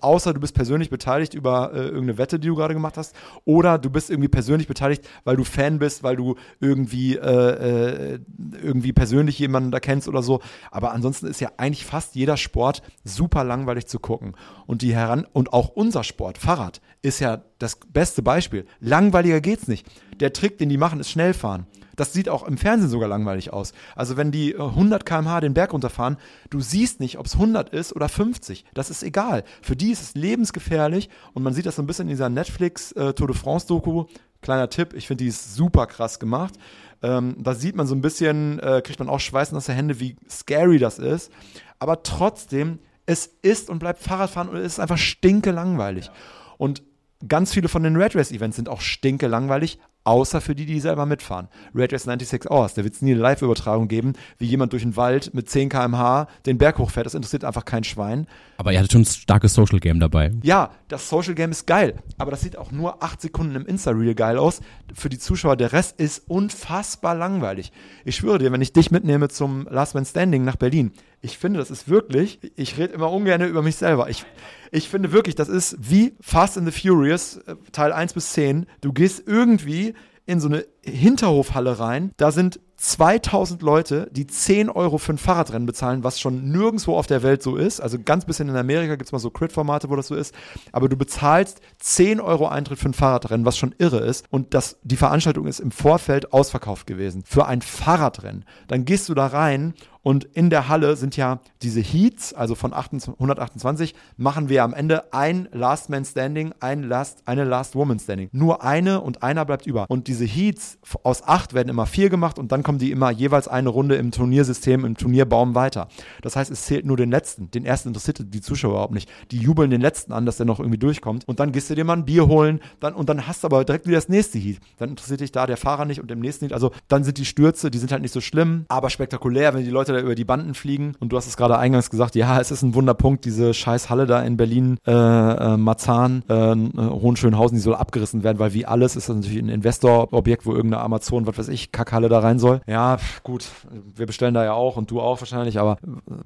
außer 0.00 0.34
du 0.34 0.40
bist 0.40 0.54
persönlich 0.54 0.90
beteiligt 0.90 1.34
über 1.34 1.72
äh, 1.72 1.78
irgendeine 1.78 2.18
Wette, 2.18 2.38
die 2.38 2.48
du 2.48 2.54
gerade 2.54 2.74
gemacht 2.74 2.96
hast, 2.96 3.14
oder 3.44 3.78
du 3.78 3.90
bist 3.90 4.10
irgendwie 4.10 4.28
persönlich 4.28 4.68
beteiligt, 4.68 5.08
weil 5.24 5.36
du 5.36 5.44
Fan 5.44 5.78
bist, 5.78 6.02
weil 6.02 6.16
du 6.16 6.36
irgendwie, 6.60 7.16
äh, 7.16 8.14
äh, 8.14 8.18
irgendwie 8.62 8.92
persönlich 8.92 9.38
jemanden 9.38 9.70
da 9.70 9.80
kennst 9.80 10.08
oder 10.08 10.22
so. 10.22 10.40
Aber 10.70 10.92
ansonsten 10.92 11.26
ist 11.26 11.40
ja 11.40 11.50
eigentlich 11.56 11.84
fast 11.84 12.14
jeder 12.14 12.36
Sport 12.36 12.82
super 13.04 13.44
langweilig 13.44 13.86
zu 13.86 13.98
gucken. 13.98 14.34
Und 14.66 14.82
die 14.82 14.94
heran 14.94 15.26
und 15.32 15.52
auch 15.52 15.68
unser 15.68 16.04
Sport, 16.04 16.38
Fahrrad, 16.38 16.80
ist 17.02 17.20
ja 17.20 17.42
das 17.58 17.78
beste 17.92 18.22
Beispiel. 18.22 18.66
Langweiliger 18.80 19.40
geht's 19.40 19.68
nicht. 19.68 19.86
Der 20.20 20.32
Trick, 20.32 20.58
den 20.58 20.68
die 20.68 20.78
machen, 20.78 21.00
ist 21.00 21.10
schnell 21.10 21.34
fahren. 21.34 21.66
Das 21.96 22.12
sieht 22.12 22.28
auch 22.28 22.42
im 22.44 22.58
Fernsehen 22.58 22.90
sogar 22.90 23.08
langweilig 23.08 23.52
aus. 23.52 23.72
Also 23.94 24.16
wenn 24.16 24.30
die 24.32 24.54
100 24.56 25.04
km/h 25.06 25.40
den 25.40 25.54
Berg 25.54 25.72
runterfahren, 25.72 26.16
du 26.50 26.60
siehst 26.60 27.00
nicht, 27.00 27.18
ob 27.18 27.26
es 27.26 27.34
100 27.34 27.70
ist 27.70 27.94
oder 27.94 28.08
50. 28.08 28.64
Das 28.74 28.90
ist 28.90 29.02
egal. 29.02 29.44
Für 29.62 29.76
die 29.76 29.90
ist 29.90 30.02
es 30.02 30.14
lebensgefährlich 30.14 31.08
und 31.32 31.42
man 31.42 31.54
sieht 31.54 31.66
das 31.66 31.76
so 31.76 31.82
ein 31.82 31.86
bisschen 31.86 32.06
in 32.06 32.10
dieser 32.10 32.28
Netflix 32.28 32.92
äh, 32.92 33.14
Tour 33.14 33.28
de 33.28 33.36
France 33.36 33.66
Doku. 33.66 34.04
Kleiner 34.40 34.68
Tipp, 34.68 34.92
ich 34.94 35.06
finde 35.06 35.24
die 35.24 35.28
ist 35.28 35.54
super 35.54 35.86
krass 35.86 36.18
gemacht. 36.18 36.54
Ähm, 37.02 37.36
da 37.38 37.54
sieht 37.54 37.76
man 37.76 37.86
so 37.86 37.94
ein 37.94 38.00
bisschen, 38.00 38.58
äh, 38.60 38.82
kriegt 38.84 38.98
man 38.98 39.08
auch 39.08 39.20
Schweißen 39.20 39.58
der 39.58 39.74
Hände, 39.74 40.00
wie 40.00 40.16
scary 40.28 40.78
das 40.78 40.98
ist. 40.98 41.30
Aber 41.78 42.02
trotzdem, 42.02 42.78
es 43.06 43.26
ist 43.42 43.68
und 43.68 43.78
bleibt 43.78 44.00
Fahrradfahren 44.00 44.48
und 44.48 44.56
es 44.56 44.74
ist 44.74 44.80
einfach 44.80 44.98
stinke 44.98 45.50
langweilig. 45.50 46.10
Und 46.56 46.82
ganz 47.28 47.52
viele 47.52 47.68
von 47.68 47.82
den 47.82 47.96
Red 47.96 48.16
Race 48.16 48.32
Events 48.32 48.56
sind 48.56 48.68
auch 48.68 48.80
stinke 48.80 49.26
langweilig, 49.26 49.78
außer 50.04 50.40
für 50.40 50.54
die, 50.54 50.66
die 50.66 50.80
selber 50.80 51.06
mitfahren. 51.06 51.48
Red 51.74 51.92
Race 51.92 52.04
96 52.04 52.50
Hours, 52.50 52.74
da 52.74 52.84
wird 52.84 52.94
es 52.94 53.02
nie 53.02 53.12
eine 53.12 53.20
Live-Übertragung 53.20 53.88
geben, 53.88 54.12
wie 54.38 54.46
jemand 54.46 54.72
durch 54.72 54.82
den 54.82 54.96
Wald 54.96 55.34
mit 55.34 55.50
10 55.50 55.70
km/h 55.70 56.28
den 56.46 56.58
Berg 56.58 56.78
hochfährt. 56.78 57.06
Das 57.06 57.14
interessiert 57.14 57.44
einfach 57.44 57.64
kein 57.64 57.84
Schwein. 57.84 58.26
Aber 58.58 58.72
ihr 58.72 58.78
hattet 58.78 58.92
schon 58.92 59.02
ein 59.02 59.06
starkes 59.06 59.54
Social 59.54 59.80
Game 59.80 60.00
dabei. 60.00 60.30
Ja, 60.42 60.70
das 60.88 61.08
Social 61.08 61.34
Game 61.34 61.50
ist 61.50 61.66
geil, 61.66 61.94
aber 62.18 62.30
das 62.30 62.42
sieht 62.42 62.56
auch 62.56 62.70
nur 62.70 63.02
8 63.02 63.20
Sekunden 63.20 63.56
im 63.56 63.66
Insta-Reel 63.66 64.14
geil 64.14 64.38
aus. 64.38 64.60
Für 64.94 65.08
die 65.08 65.18
Zuschauer, 65.18 65.56
der 65.56 65.72
Rest 65.72 65.98
ist 65.98 66.28
unfassbar 66.28 67.14
langweilig. 67.14 67.72
Ich 68.04 68.16
schwöre 68.16 68.38
dir, 68.38 68.52
wenn 68.52 68.62
ich 68.62 68.72
dich 68.72 68.90
mitnehme 68.90 69.28
zum 69.28 69.66
Last 69.70 69.94
Man 69.94 70.04
Standing 70.04 70.44
nach 70.44 70.56
Berlin, 70.56 70.92
ich 71.24 71.38
finde, 71.38 71.58
das 71.58 71.70
ist 71.70 71.88
wirklich, 71.88 72.38
ich 72.54 72.76
rede 72.76 72.92
immer 72.92 73.10
ungern 73.10 73.40
über 73.40 73.62
mich 73.62 73.76
selber. 73.76 74.10
Ich, 74.10 74.26
ich 74.70 74.90
finde 74.90 75.10
wirklich, 75.10 75.34
das 75.34 75.48
ist 75.48 75.74
wie 75.80 76.14
Fast 76.20 76.58
and 76.58 76.70
the 76.70 76.78
Furious, 76.78 77.38
äh, 77.38 77.56
Teil 77.72 77.94
1 77.94 78.12
bis 78.12 78.32
10. 78.34 78.66
Du 78.82 78.92
gehst 78.92 79.22
irgendwie 79.26 79.94
in 80.26 80.38
so 80.38 80.48
eine 80.48 80.66
Hinterhofhalle 80.84 81.78
rein. 81.78 82.12
Da 82.18 82.30
sind 82.30 82.60
2000 82.76 83.62
Leute, 83.62 84.10
die 84.12 84.26
10 84.26 84.68
Euro 84.68 84.98
für 84.98 85.14
ein 85.14 85.18
Fahrradrennen 85.18 85.64
bezahlen, 85.64 86.04
was 86.04 86.20
schon 86.20 86.50
nirgendwo 86.50 86.94
auf 86.94 87.06
der 87.06 87.22
Welt 87.22 87.42
so 87.42 87.56
ist. 87.56 87.80
Also 87.80 87.98
ganz 87.98 88.26
bisschen 88.26 88.50
in 88.50 88.56
Amerika 88.56 88.96
gibt 88.96 89.06
es 89.06 89.12
mal 89.12 89.18
so 89.18 89.30
Crit-Formate, 89.30 89.88
wo 89.88 89.96
das 89.96 90.08
so 90.08 90.14
ist. 90.14 90.34
Aber 90.72 90.90
du 90.90 90.96
bezahlst 90.96 91.62
10 91.78 92.20
Euro 92.20 92.48
Eintritt 92.48 92.78
für 92.78 92.90
ein 92.90 92.94
Fahrradrennen, 92.94 93.46
was 93.46 93.56
schon 93.56 93.74
irre 93.78 94.00
ist. 94.00 94.26
Und 94.30 94.52
das, 94.52 94.76
die 94.82 94.96
Veranstaltung 94.96 95.46
ist 95.46 95.60
im 95.60 95.70
Vorfeld 95.70 96.34
ausverkauft 96.34 96.86
gewesen. 96.86 97.22
Für 97.24 97.46
ein 97.46 97.62
Fahrradrennen. 97.62 98.44
Dann 98.68 98.84
gehst 98.84 99.08
du 99.08 99.14
da 99.14 99.28
rein 99.28 99.72
und 100.04 100.24
in 100.24 100.50
der 100.50 100.68
Halle 100.68 100.96
sind 100.96 101.16
ja 101.16 101.40
diese 101.62 101.80
Heats, 101.80 102.34
also 102.34 102.54
von 102.54 102.74
128 102.74 103.94
machen 104.18 104.50
wir 104.50 104.62
am 104.62 104.74
Ende 104.74 105.12
ein 105.14 105.48
Last 105.50 105.88
Man 105.88 106.04
Standing, 106.04 106.52
ein 106.60 106.82
Last, 106.82 107.22
eine 107.24 107.44
Last 107.44 107.74
Woman 107.74 107.98
Standing. 107.98 108.28
Nur 108.30 108.62
eine 108.62 109.00
und 109.00 109.22
einer 109.22 109.46
bleibt 109.46 109.66
über. 109.66 109.86
Und 109.88 110.06
diese 110.06 110.26
Heats 110.26 110.78
aus 111.02 111.22
acht 111.26 111.54
werden 111.54 111.70
immer 111.70 111.86
vier 111.86 112.10
gemacht 112.10 112.38
und 112.38 112.52
dann 112.52 112.62
kommen 112.62 112.78
die 112.78 112.90
immer 112.90 113.10
jeweils 113.10 113.48
eine 113.48 113.70
Runde 113.70 113.94
im 113.94 114.10
Turniersystem, 114.10 114.84
im 114.84 114.94
Turnierbaum 114.94 115.54
weiter. 115.54 115.88
Das 116.20 116.36
heißt, 116.36 116.50
es 116.50 116.66
zählt 116.66 116.84
nur 116.84 116.98
den 116.98 117.10
letzten. 117.10 117.50
Den 117.50 117.64
ersten 117.64 117.88
interessiert 117.88 118.20
die 118.22 118.40
Zuschauer 118.42 118.72
überhaupt 118.72 118.92
nicht. 118.92 119.10
Die 119.30 119.38
jubeln 119.38 119.70
den 119.70 119.80
letzten 119.80 120.12
an, 120.12 120.26
dass 120.26 120.36
der 120.36 120.44
noch 120.44 120.60
irgendwie 120.60 120.78
durchkommt. 120.78 121.26
Und 121.26 121.40
dann 121.40 121.50
gehst 121.50 121.70
du 121.70 121.74
dir 121.74 121.84
mal 121.84 121.94
ein 121.94 122.04
Bier 122.04 122.26
holen 122.28 122.60
dann, 122.80 122.92
und 122.92 123.08
dann 123.08 123.26
hast 123.26 123.42
du 123.42 123.46
aber 123.46 123.64
direkt 123.64 123.86
wieder 123.86 123.96
das 123.96 124.10
nächste 124.10 124.38
Heat. 124.38 124.58
Dann 124.76 124.90
interessiert 124.90 125.20
dich 125.20 125.32
da 125.32 125.46
der 125.46 125.56
Fahrer 125.56 125.86
nicht 125.86 126.02
und 126.02 126.10
im 126.10 126.20
nächsten 126.20 126.44
Heat. 126.44 126.52
Also 126.52 126.72
dann 126.88 127.04
sind 127.04 127.16
die 127.16 127.24
Stürze, 127.24 127.70
die 127.70 127.78
sind 127.78 127.90
halt 127.90 128.02
nicht 128.02 128.12
so 128.12 128.20
schlimm, 128.20 128.66
aber 128.68 128.90
spektakulär, 128.90 129.54
wenn 129.54 129.64
die 129.64 129.70
Leute 129.70 129.93
da 129.94 130.00
über 130.00 130.14
die 130.14 130.24
Banden 130.24 130.54
fliegen. 130.54 130.94
Und 131.00 131.12
du 131.12 131.16
hast 131.16 131.26
es 131.26 131.36
gerade 131.36 131.58
eingangs 131.58 131.90
gesagt, 131.90 132.14
ja, 132.14 132.40
es 132.40 132.50
ist 132.50 132.62
ein 132.62 132.74
Wunderpunkt, 132.74 133.24
diese 133.24 133.54
scheiß 133.54 133.90
Halle 133.90 134.06
da 134.06 134.22
in 134.22 134.36
Berlin, 134.36 134.78
äh, 134.86 134.92
äh, 134.92 135.56
Marzahn, 135.56 136.22
äh, 136.28 136.52
äh, 136.52 136.56
Hohenschönhausen, 136.76 137.56
die 137.56 137.62
soll 137.62 137.74
abgerissen 137.74 138.22
werden, 138.22 138.38
weil 138.38 138.54
wie 138.54 138.66
alles 138.66 138.96
ist 138.96 139.08
das 139.08 139.16
natürlich 139.16 139.38
ein 139.38 139.48
Investorobjekt, 139.48 140.46
wo 140.46 140.52
irgendeine 140.52 140.82
Amazon, 140.82 141.26
was 141.26 141.38
weiß 141.38 141.48
ich, 141.48 141.72
Kackhalle 141.72 142.08
da 142.08 142.20
rein 142.20 142.38
soll. 142.38 142.60
Ja, 142.66 142.98
gut, 143.22 143.48
wir 143.94 144.06
bestellen 144.06 144.34
da 144.34 144.44
ja 144.44 144.52
auch 144.52 144.76
und 144.76 144.90
du 144.90 145.00
auch 145.00 145.20
wahrscheinlich, 145.20 145.58
aber 145.58 145.78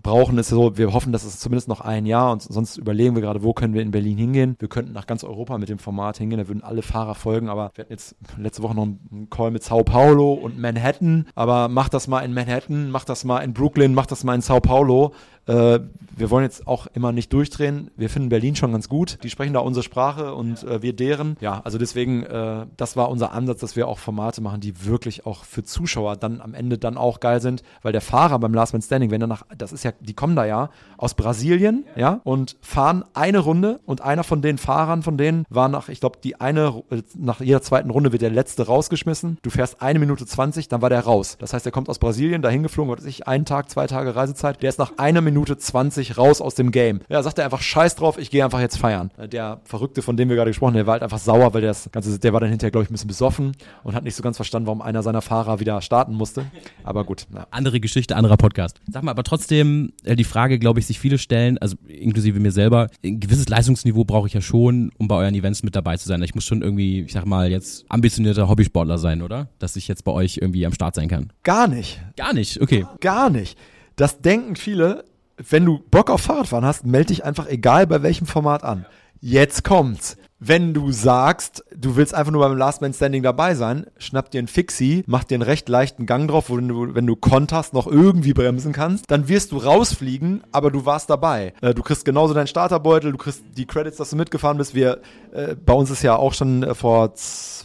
brauchen 0.02 0.38
ist 0.38 0.48
so, 0.48 0.76
wir 0.76 0.92
hoffen, 0.92 1.12
dass 1.12 1.24
es 1.24 1.38
zumindest 1.38 1.68
noch 1.68 1.80
ein 1.80 2.06
Jahr 2.06 2.32
und 2.32 2.42
sonst 2.42 2.76
überlegen 2.76 3.14
wir 3.14 3.22
gerade, 3.22 3.42
wo 3.42 3.52
können 3.52 3.74
wir 3.74 3.82
in 3.82 3.90
Berlin 3.90 4.18
hingehen. 4.18 4.56
Wir 4.58 4.68
könnten 4.68 4.92
nach 4.92 5.06
ganz 5.06 5.24
Europa 5.24 5.58
mit 5.58 5.68
dem 5.68 5.78
Format 5.78 6.18
hingehen, 6.18 6.38
da 6.38 6.48
würden 6.48 6.62
alle 6.62 6.82
Fahrer 6.82 7.14
folgen, 7.14 7.48
aber 7.48 7.70
wir 7.74 7.84
hatten 7.84 7.92
jetzt 7.92 8.16
letzte 8.36 8.62
Woche 8.62 8.74
noch 8.74 8.84
einen 8.84 9.28
Call 9.30 9.50
mit 9.50 9.62
Sao 9.62 9.84
Paulo 9.84 10.32
und 10.32 10.58
Manhattan, 10.58 11.26
aber 11.34 11.68
mach 11.68 11.88
das 11.88 12.08
mal 12.08 12.20
in 12.20 12.34
Manhattan, 12.34 12.90
mach 12.90 13.04
das 13.04 13.24
mal 13.24 13.40
in 13.40 13.52
Brooklyn, 13.58 13.92
mach 13.92 14.06
das 14.06 14.22
mal 14.22 14.36
in 14.36 14.40
Sao 14.40 14.60
Paulo. 14.60 15.12
Äh, 15.48 15.80
wir 16.18 16.30
wollen 16.30 16.44
jetzt 16.44 16.66
auch 16.66 16.88
immer 16.94 17.12
nicht 17.12 17.32
durchdrehen. 17.32 17.90
Wir 17.96 18.10
finden 18.10 18.28
Berlin 18.28 18.56
schon 18.56 18.72
ganz 18.72 18.88
gut. 18.88 19.18
Die 19.22 19.30
sprechen 19.30 19.54
da 19.54 19.60
unsere 19.60 19.84
Sprache 19.84 20.34
und 20.34 20.64
äh, 20.64 20.82
wir 20.82 20.92
deren. 20.92 21.36
Ja, 21.40 21.60
also 21.64 21.78
deswegen, 21.78 22.24
äh, 22.24 22.66
das 22.76 22.96
war 22.96 23.08
unser 23.08 23.32
Ansatz, 23.32 23.60
dass 23.60 23.76
wir 23.76 23.88
auch 23.88 23.98
Formate 23.98 24.40
machen, 24.40 24.60
die 24.60 24.84
wirklich 24.84 25.26
auch 25.26 25.44
für 25.44 25.62
Zuschauer 25.62 26.16
dann 26.16 26.40
am 26.40 26.54
Ende 26.54 26.78
dann 26.78 26.96
auch 26.96 27.20
geil 27.20 27.40
sind, 27.40 27.62
weil 27.82 27.92
der 27.92 28.00
Fahrer 28.00 28.38
beim 28.38 28.52
Last 28.52 28.72
Man 28.72 28.82
Standing, 28.82 29.10
wenn 29.10 29.20
er 29.20 29.26
nach, 29.26 29.44
das 29.56 29.72
ist 29.72 29.84
ja, 29.84 29.92
die 30.00 30.14
kommen 30.14 30.36
da 30.36 30.44
ja 30.44 30.70
aus 30.96 31.14
Brasilien, 31.14 31.84
ja, 31.96 32.20
und 32.24 32.56
fahren 32.60 33.04
eine 33.14 33.38
Runde 33.38 33.80
und 33.86 34.00
einer 34.00 34.24
von 34.24 34.42
den 34.42 34.58
Fahrern 34.58 35.02
von 35.02 35.16
denen 35.16 35.44
war 35.48 35.68
nach, 35.68 35.88
ich 35.88 36.00
glaube, 36.00 36.18
die 36.22 36.40
eine, 36.40 36.82
nach 37.16 37.40
jeder 37.40 37.62
zweiten 37.62 37.90
Runde 37.90 38.12
wird 38.12 38.22
der 38.22 38.30
letzte 38.30 38.66
rausgeschmissen. 38.66 39.38
Du 39.42 39.50
fährst 39.50 39.80
eine 39.82 39.98
Minute 39.98 40.26
20, 40.26 40.68
dann 40.68 40.82
war 40.82 40.90
der 40.90 41.00
raus. 41.00 41.36
Das 41.38 41.52
heißt, 41.52 41.64
er 41.64 41.72
kommt 41.72 41.88
aus 41.88 41.98
Brasilien, 41.98 42.42
dahin 42.42 42.62
geflogen, 42.62 42.92
was 42.92 43.00
weiß 43.00 43.08
ich, 43.08 43.28
einen 43.28 43.44
Tag, 43.44 43.70
zwei 43.70 43.86
Tage 43.86 44.16
Reisezeit. 44.16 44.62
Der 44.62 44.68
ist 44.68 44.78
nach 44.78 44.98
einer 44.98 45.20
Minute 45.20 45.37
Minute 45.38 45.56
20 45.56 46.18
raus 46.18 46.40
aus 46.40 46.56
dem 46.56 46.72
Game. 46.72 47.00
Ja, 47.08 47.22
sagt 47.22 47.38
er 47.38 47.44
einfach 47.44 47.60
scheiß 47.60 47.94
drauf, 47.94 48.18
ich 48.18 48.30
gehe 48.30 48.44
einfach 48.44 48.60
jetzt 48.60 48.76
feiern. 48.76 49.12
Der 49.30 49.60
Verrückte, 49.62 50.02
von 50.02 50.16
dem 50.16 50.28
wir 50.28 50.34
gerade 50.34 50.50
gesprochen 50.50 50.70
haben, 50.70 50.78
der 50.78 50.86
war 50.86 50.94
halt 50.94 51.04
einfach 51.04 51.18
sauer, 51.18 51.54
weil 51.54 51.60
der 51.60 51.70
das 51.70 51.88
Ganze, 51.92 52.18
der 52.18 52.32
war 52.32 52.40
dann 52.40 52.50
hinterher, 52.50 52.72
glaube 52.72 52.84
ich, 52.84 52.90
ein 52.90 52.94
bisschen 52.94 53.06
besoffen 53.06 53.52
und 53.84 53.94
hat 53.94 54.02
nicht 54.02 54.16
so 54.16 54.22
ganz 54.22 54.36
verstanden, 54.36 54.66
warum 54.66 54.82
einer 54.82 55.04
seiner 55.04 55.22
Fahrer 55.22 55.60
wieder 55.60 55.80
starten 55.80 56.14
musste. 56.14 56.46
Aber 56.82 57.04
gut. 57.04 57.26
Ja. 57.32 57.46
Andere 57.52 57.78
Geschichte, 57.78 58.16
anderer 58.16 58.36
Podcast. 58.36 58.80
Sag 58.90 59.04
mal, 59.04 59.12
aber 59.12 59.22
trotzdem 59.22 59.92
äh, 60.02 60.16
die 60.16 60.24
Frage, 60.24 60.58
glaube 60.58 60.80
ich, 60.80 60.86
sich 60.86 60.98
viele 60.98 61.18
stellen, 61.18 61.56
also 61.58 61.76
inklusive 61.86 62.40
mir 62.40 62.52
selber, 62.52 62.88
ein 63.04 63.20
gewisses 63.20 63.48
Leistungsniveau 63.48 64.04
brauche 64.04 64.26
ich 64.26 64.34
ja 64.34 64.40
schon, 64.40 64.90
um 64.98 65.06
bei 65.06 65.14
euren 65.14 65.34
Events 65.34 65.62
mit 65.62 65.76
dabei 65.76 65.96
zu 65.98 66.08
sein. 66.08 66.20
Ich 66.22 66.34
muss 66.34 66.44
schon 66.44 66.62
irgendwie, 66.62 67.02
ich 67.02 67.12
sag 67.12 67.26
mal, 67.26 67.48
jetzt 67.48 67.84
ambitionierter 67.88 68.48
Hobbysportler 68.48 68.98
sein, 68.98 69.22
oder? 69.22 69.48
Dass 69.60 69.76
ich 69.76 69.86
jetzt 69.86 70.02
bei 70.02 70.10
euch 70.10 70.38
irgendwie 70.38 70.66
am 70.66 70.72
Start 70.72 70.96
sein 70.96 71.08
kann. 71.08 71.32
Gar 71.44 71.68
nicht. 71.68 72.00
Gar 72.16 72.32
nicht, 72.32 72.60
okay. 72.60 72.84
Gar 73.00 73.30
nicht. 73.30 73.56
Das 73.94 74.20
denken 74.20 74.56
viele, 74.56 75.04
wenn 75.48 75.64
du 75.64 75.78
Bock 75.90 76.10
auf 76.10 76.22
Fahrradfahren 76.22 76.64
hast, 76.64 76.84
melde 76.84 77.08
dich 77.08 77.24
einfach 77.24 77.48
egal 77.48 77.86
bei 77.86 78.02
welchem 78.02 78.26
Format 78.26 78.64
an. 78.64 78.86
Jetzt 79.20 79.64
kommt's. 79.64 80.16
Wenn 80.40 80.72
du 80.72 80.92
sagst, 80.92 81.64
du 81.76 81.96
willst 81.96 82.14
einfach 82.14 82.30
nur 82.30 82.46
beim 82.48 82.56
Last 82.56 82.80
Man 82.80 82.94
Standing 82.94 83.24
dabei 83.24 83.56
sein, 83.56 83.86
schnapp 83.98 84.30
dir 84.30 84.38
einen 84.38 84.46
Fixie, 84.46 85.02
mach 85.08 85.24
dir 85.24 85.34
einen 85.34 85.42
recht 85.42 85.68
leichten 85.68 86.06
Gang 86.06 86.28
drauf, 86.28 86.48
wo 86.48 86.56
du, 86.56 86.94
wenn 86.94 87.08
du 87.08 87.16
konterst, 87.16 87.74
noch 87.74 87.88
irgendwie 87.88 88.34
bremsen 88.34 88.72
kannst, 88.72 89.10
dann 89.10 89.28
wirst 89.28 89.50
du 89.50 89.56
rausfliegen, 89.56 90.44
aber 90.52 90.70
du 90.70 90.86
warst 90.86 91.10
dabei. 91.10 91.54
Äh, 91.60 91.74
du 91.74 91.82
kriegst 91.82 92.04
genauso 92.04 92.34
deinen 92.34 92.46
Starterbeutel, 92.46 93.10
du 93.10 93.18
kriegst 93.18 93.42
die 93.56 93.66
Credits, 93.66 93.96
dass 93.96 94.10
du 94.10 94.16
mitgefahren 94.16 94.58
bist. 94.58 94.76
Wir, 94.76 95.00
äh, 95.32 95.56
bei 95.56 95.72
uns 95.72 95.90
ist 95.90 96.04
ja 96.04 96.14
auch 96.14 96.34
schon 96.34 96.62
äh, 96.62 96.74
vor, 96.76 97.14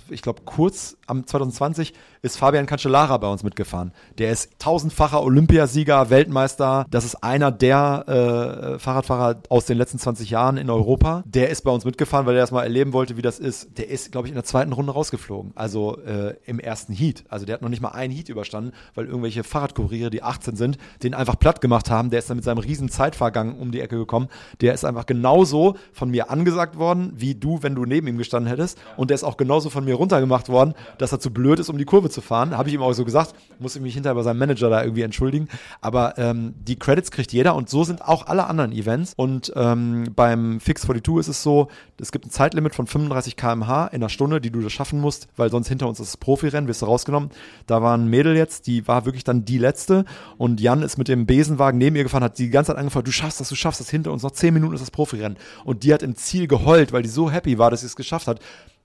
ich 0.10 0.22
glaube, 0.22 0.42
kurz 0.46 0.98
am 1.08 1.26
2020 1.26 1.94
ist 2.22 2.38
Fabian 2.38 2.66
Cancellara 2.66 3.18
bei 3.18 3.28
uns 3.28 3.44
mitgefahren. 3.44 3.92
Der 4.18 4.32
ist 4.32 4.52
tausendfacher 4.60 5.22
Olympiasieger, 5.22 6.10
Weltmeister. 6.10 6.86
Das 6.90 7.04
ist 7.04 7.16
einer 7.16 7.52
der 7.52 8.76
äh, 8.76 8.80
Fahrradfahrer 8.80 9.42
aus 9.50 9.66
den 9.66 9.78
letzten 9.78 10.00
20 10.00 10.30
Jahren 10.30 10.58
in 10.58 10.70
Europa. 10.70 11.24
Der 11.26 11.50
ist 11.50 11.64
bei 11.64 11.72
uns 11.72 11.84
mitgefahren, 11.84 12.26
weil 12.26 12.36
er 12.36 12.42
erstmal 12.42 12.64
erleben 12.64 12.94
wollte, 12.94 13.18
wie 13.18 13.22
das 13.22 13.40
ist. 13.40 13.78
Der 13.78 13.90
ist, 13.90 14.12
glaube 14.12 14.28
ich, 14.28 14.32
in 14.32 14.36
der 14.36 14.46
zweiten 14.46 14.72
Runde 14.72 14.94
rausgeflogen. 14.94 15.52
Also 15.56 15.98
äh, 16.00 16.36
im 16.46 16.60
ersten 16.60 16.94
Heat. 16.94 17.26
Also 17.28 17.46
der 17.46 17.56
hat 17.56 17.62
noch 17.62 17.70
nicht 17.70 17.82
mal 17.82 17.90
einen 17.90 18.14
Heat 18.14 18.30
überstanden, 18.30 18.72
weil 18.96 19.06
irgendwelche 19.06 19.44
Fahrradkuriere, 19.44 20.10
die 20.10 20.24
18 20.24 20.56
sind, 20.56 20.78
den 21.04 21.14
einfach 21.14 21.38
platt 21.38 21.60
gemacht 21.60 21.90
haben. 21.90 22.10
Der 22.10 22.20
ist 22.20 22.30
dann 22.30 22.38
mit 22.38 22.46
seinem 22.46 22.60
riesen 22.60 22.90
Zeitfahrgang 22.90 23.60
um 23.60 23.72
die 23.72 23.82
Ecke 23.82 23.98
gekommen. 23.98 24.30
Der 24.62 24.74
ist 24.74 24.86
einfach 24.86 25.06
genauso 25.06 25.76
von 25.92 26.10
mir 26.10 26.30
angesagt 26.30 26.78
worden, 26.78 27.12
wie 27.16 27.36
du, 27.36 27.64
wenn 27.64 27.76
du 27.76 27.86
neben 27.86 28.08
ihm 28.08 28.18
gestanden 28.18 28.50
hättest. 28.50 28.78
Und 28.96 29.10
der 29.10 29.16
ist 29.16 29.24
auch 29.24 29.36
genauso 29.36 29.70
von 29.70 29.84
mir 29.84 29.93
runtergemacht 29.96 30.50
worden, 30.50 30.74
dass 30.98 31.12
er 31.12 31.20
zu 31.20 31.32
blöd 31.32 31.60
ist, 31.60 31.70
um 31.70 31.78
die 31.78 31.86
Kurve 31.86 32.10
zu 32.10 32.22
fahren. 32.22 32.58
Habe 32.58 32.70
ich 32.70 32.76
ihm 32.76 32.82
auch 32.82 32.94
so 32.94 33.06
gesagt. 33.06 33.34
Muss 33.60 33.76
ich 33.76 33.82
mich 33.82 33.94
hinterher 33.94 34.16
bei 34.16 34.24
seinem 34.24 34.40
Manager 34.40 34.70
da 34.70 34.84
irgendwie 34.84 35.02
entschuldigen. 35.02 35.48
Aber 35.82 36.18
ähm, 36.18 36.54
die 36.68 36.78
Credits 36.78 37.12
kriegt 37.12 37.32
jeder 37.32 37.56
und 37.56 37.70
so 37.70 37.84
sind 37.84 38.02
auch 38.02 38.28
alle 38.28 38.48
anderen 38.48 38.72
Events. 38.72 39.14
Und 39.16 39.52
ähm, 39.56 40.06
beim 40.16 40.60
Fix 40.60 40.82
42 40.82 41.20
ist 41.20 41.28
es 41.28 41.44
so, 41.44 41.68
es 42.00 42.12
gibt 42.12 42.26
ein 42.26 42.32
Zeitlimit 42.32 42.76
von 42.76 42.88
35 42.88 43.36
km/h 43.36 43.88
in 43.88 44.02
einer 44.02 44.10
Stunde, 44.10 44.42
die 44.42 44.52
du 44.52 44.62
das 44.62 44.74
schaffen 44.74 45.00
musst, 45.00 45.28
weil 45.36 45.50
sonst 45.50 45.68
hinter 45.68 45.88
uns 45.88 46.00
ist 46.00 46.14
das 46.14 46.18
Profirennen, 46.18 46.68
wirst 46.68 46.82
du 46.82 46.86
rausgenommen. 46.86 47.30
Da 47.68 47.82
war 47.82 47.98
ein 47.98 48.08
Mädel 48.08 48.36
jetzt, 48.36 48.68
die 48.68 48.88
war 48.88 49.06
wirklich 49.06 49.24
dann 49.24 49.46
die 49.46 49.58
letzte 49.58 50.06
und 50.38 50.60
Jan 50.60 50.82
ist 50.82 50.98
mit 50.98 51.08
dem 51.08 51.26
Besenwagen 51.26 51.78
neben 51.78 51.96
ihr 51.96 52.04
gefahren, 52.04 52.24
hat 52.24 52.38
die 52.38 52.50
ganze 52.50 52.72
Zeit 52.72 52.78
angefangen, 52.78 53.06
du 53.06 53.12
schaffst 53.12 53.40
das, 53.40 53.50
du 53.50 53.56
schaffst 53.56 53.80
das, 53.80 53.90
hinter 53.90 54.12
uns 54.12 54.24
noch 54.24 54.32
10 54.32 54.54
Minuten 54.54 54.74
ist 54.74 54.82
das 54.82 54.92
Profirennen. 54.92 55.38
Und 55.64 55.84
die 55.84 55.94
hat 55.94 56.04
im 56.04 56.16
Ziel 56.16 56.48
geheult, 56.48 56.92
weil 56.92 57.04
die 57.04 57.10
so 57.10 57.32
happy 57.32 57.58
war, 57.58 57.72
dass 57.72 57.82
sie 57.82 57.88
es 57.88 57.96
geschafft 57.96 58.28
hat 58.28 58.40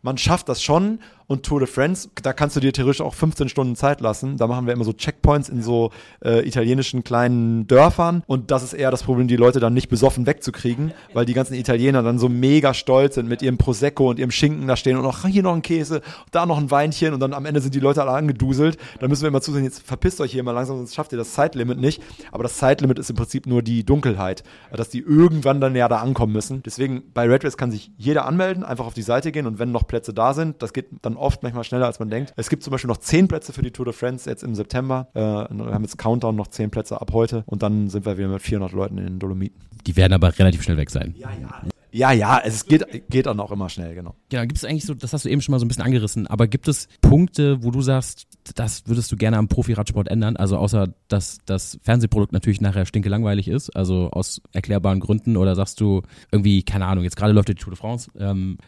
man 0.09 0.17
schafft 0.17 0.49
das 0.49 0.63
schon 0.63 1.01
und 1.29 1.45
Tour 1.45 1.61
de 1.61 1.69
France, 1.69 2.09
da 2.23 2.33
kannst 2.33 2.57
du 2.57 2.61
dir 2.61 2.73
theoretisch 2.73 3.03
auch 3.03 3.15
15 3.15 3.51
Stunden 3.51 3.77
Zeit 3.77 4.01
lassen. 4.01 4.39
Da 4.39 4.47
machen 4.47 4.67
wir 4.67 4.73
immer 4.73 4.85
so 4.85 4.95
Checkpoints 4.95 5.51
in 5.51 5.63
so 5.63 5.91
äh, 6.25 6.47
italienischen 6.47 7.05
kleinen 7.05 7.67
Dörfern 7.67 8.23
und 8.27 8.51
das 8.51 8.63
ist 8.63 8.73
eher 8.73 8.91
das 8.91 9.03
Problem, 9.03 9.29
die 9.29 9.37
Leute 9.37 9.61
dann 9.61 9.75
nicht 9.75 9.91
besoffen 9.91 10.27
wegzukriegen, 10.27 10.93
weil 11.13 11.27
die 11.27 11.35
ganzen 11.35 11.55
Italiener 11.55 12.03
dann 12.03 12.19
so 12.19 12.31
mega 12.31 12.73
stolz 12.73 13.17
sind 13.17 13.29
mit 13.29 13.43
ihrem 13.43 13.59
Prosecco 13.59 14.09
und 14.09 14.19
ihrem 14.19 14.31
Schinken 14.31 14.67
da 14.67 14.77
stehen 14.77 14.97
und 14.97 15.05
auch 15.05 15.27
hier 15.27 15.43
noch 15.43 15.55
ein 15.55 15.63
Käse, 15.63 16.01
da 16.31 16.47
noch 16.47 16.57
ein 16.57 16.71
Weinchen 16.71 17.13
und 17.13 17.21
dann 17.21 17.35
am 17.35 17.45
Ende 17.45 17.61
sind 17.61 17.75
die 17.75 17.81
Leute 17.81 18.01
alle 18.01 18.13
angeduselt. 18.13 18.79
Da 18.99 19.07
müssen 19.07 19.23
wir 19.23 19.29
immer 19.29 19.43
zusehen, 19.43 19.65
jetzt 19.65 19.83
verpisst 19.87 20.23
euch 20.23 20.33
hier 20.33 20.43
mal 20.43 20.53
langsam, 20.53 20.79
sonst 20.79 20.95
schafft 20.95 21.13
ihr 21.13 21.19
das 21.19 21.35
Zeitlimit 21.35 21.79
nicht. 21.79 22.03
Aber 22.33 22.43
das 22.43 22.57
Zeitlimit 22.57 22.99
ist 22.99 23.11
im 23.11 23.17
Prinzip 23.17 23.47
nur 23.47 23.63
die 23.63 23.85
Dunkelheit, 23.85 24.45
dass 24.73 24.89
die 24.89 25.01
irgendwann 25.01 25.61
dann 25.61 25.77
ja 25.77 25.89
da 25.89 25.99
ankommen 25.99 26.33
müssen. 26.33 26.63
Deswegen 26.63 27.03
bei 27.13 27.29
Red 27.29 27.45
Race 27.45 27.59
kann 27.59 27.71
sich 27.71 27.91
jeder 27.99 28.25
anmelden, 28.25 28.65
einfach 28.65 28.87
auf 28.87 28.95
die 28.95 29.03
Seite 29.03 29.31
gehen 29.31 29.47
und 29.47 29.59
wenn 29.59 29.73
noch 29.73 29.87
Plätze 29.87 30.15
da 30.15 30.33
sind. 30.33 30.63
Das 30.63 30.73
geht 30.73 30.87
dann 31.03 31.18
oft 31.19 31.43
manchmal 31.43 31.65
schneller, 31.65 31.87
als 31.87 31.99
man 31.99 32.11
denkt. 32.11 32.33
Es 32.37 32.49
gibt 32.49 32.63
zum 32.63 32.71
Beispiel 32.71 32.89
noch 32.89 32.99
zehn 32.99 33.29
Plätze 33.29 33.53
für 33.53 33.63
die 33.63 33.71
Tour 33.71 33.85
de 33.85 33.95
France 33.95 34.29
jetzt 34.29 34.43
im 34.43 34.55
September. 34.55 35.09
Äh, 35.15 35.21
wir 35.21 35.73
haben 35.73 35.83
jetzt 35.83 35.99
Countdown 35.99 36.37
noch 36.37 36.49
zehn 36.49 36.71
Plätze 36.71 37.01
ab 37.01 37.13
heute 37.13 37.45
und 37.47 37.63
dann 37.63 37.89
sind 37.89 38.07
wir 38.07 38.19
wieder 38.19 38.29
mit 38.29 38.43
400 38.43 38.73
Leuten 38.73 38.99
in 38.99 39.05
den 39.05 39.19
Dolomiten. 39.19 39.61
Die 39.87 39.97
werden 39.97 40.13
aber 40.13 40.39
relativ 40.39 40.63
schnell 40.63 40.77
weg 40.77 40.91
sein. 40.91 41.15
Ja, 41.19 41.31
ja. 41.41 41.63
Ja, 41.91 42.13
ja, 42.13 42.41
es 42.45 42.67
geht, 42.67 43.09
geht 43.09 43.29
auch 43.29 43.51
immer 43.51 43.69
schnell, 43.69 43.95
genau. 43.95 44.15
Genau, 44.29 44.43
gibt 44.43 44.57
es 44.57 44.65
eigentlich 44.65 44.85
so, 44.85 44.95
das 44.95 45.13
hast 45.13 45.25
du 45.25 45.29
eben 45.29 45.41
schon 45.41 45.53
mal 45.53 45.59
so 45.59 45.65
ein 45.65 45.69
bisschen 45.69 45.85
angerissen, 45.85 46.27
aber 46.27 46.47
gibt 46.47 46.69
es 46.69 46.89
Punkte, 47.01 47.63
wo 47.63 47.71
du 47.71 47.81
sagst, 47.81 48.27
das 48.55 48.87
würdest 48.87 49.11
du 49.11 49.17
gerne 49.17 49.39
am 49.39 49.49
Profi-Radsport 49.49 50.09
ändern? 50.09 50.37
Also 50.37 50.57
außer, 50.57 50.93
dass 51.09 51.39
das 51.47 51.79
Fernsehprodukt 51.83 52.33
natürlich 52.33 52.61
nachher 52.61 52.87
stinke 52.87 53.09
langweilig 53.09 53.49
ist, 53.49 53.71
also 53.71 54.11
aus 54.11 54.41
erklärbaren 54.53 55.01
Gründen, 55.01 55.37
oder 55.37 55.55
sagst 55.55 55.81
du 55.81 56.03
irgendwie, 56.31 56.63
keine 56.63 56.87
Ahnung, 56.87 57.05
jetzt 57.05 57.17
gerade 57.17 57.33
läuft 57.33 57.49
die 57.49 57.55
Tour 57.55 57.73
de 57.73 57.79
France, 57.79 58.11
ähm, 58.19 58.59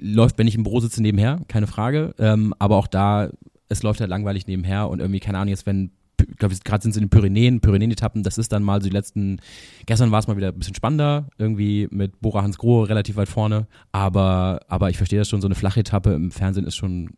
läuft, 0.00 0.38
wenn 0.38 0.46
ich 0.46 0.54
im 0.54 0.64
Büro 0.64 0.80
sitze, 0.80 1.02
nebenher, 1.02 1.40
keine 1.48 1.66
Frage, 1.66 2.14
ähm, 2.18 2.54
aber 2.58 2.76
auch 2.76 2.86
da, 2.86 3.30
es 3.68 3.82
läuft 3.82 4.00
halt 4.00 4.10
langweilig 4.10 4.46
nebenher 4.46 4.88
und 4.88 5.00
irgendwie, 5.00 5.20
keine 5.20 5.38
Ahnung, 5.38 5.48
jetzt 5.48 5.66
wenn 5.66 5.92
ich 6.34 6.38
glaube, 6.38 6.54
gerade 6.64 6.82
sind 6.82 6.92
sie 6.92 6.98
in 6.98 7.04
den 7.04 7.10
Pyrenäen, 7.10 7.60
Pyrenäen-Etappen, 7.60 8.24
das 8.24 8.38
ist 8.38 8.50
dann 8.50 8.64
mal 8.64 8.82
so 8.82 8.88
die 8.88 8.94
letzten, 8.94 9.38
gestern 9.86 10.10
war 10.10 10.18
es 10.18 10.26
mal 10.26 10.36
wieder 10.36 10.48
ein 10.48 10.58
bisschen 10.58 10.74
spannender, 10.74 11.28
irgendwie 11.38 11.86
mit 11.92 12.20
Bora 12.20 12.42
Hans 12.42 12.58
Grohe 12.58 12.88
relativ 12.88 13.14
weit 13.14 13.28
vorne, 13.28 13.68
aber, 13.92 14.60
aber 14.66 14.90
ich 14.90 14.96
verstehe 14.96 15.20
das 15.20 15.28
schon, 15.28 15.40
so 15.40 15.46
eine 15.46 15.54
flache 15.54 15.80
Etappe 15.80 16.12
im 16.12 16.32
Fernsehen 16.32 16.66
ist 16.66 16.74
schon 16.74 17.10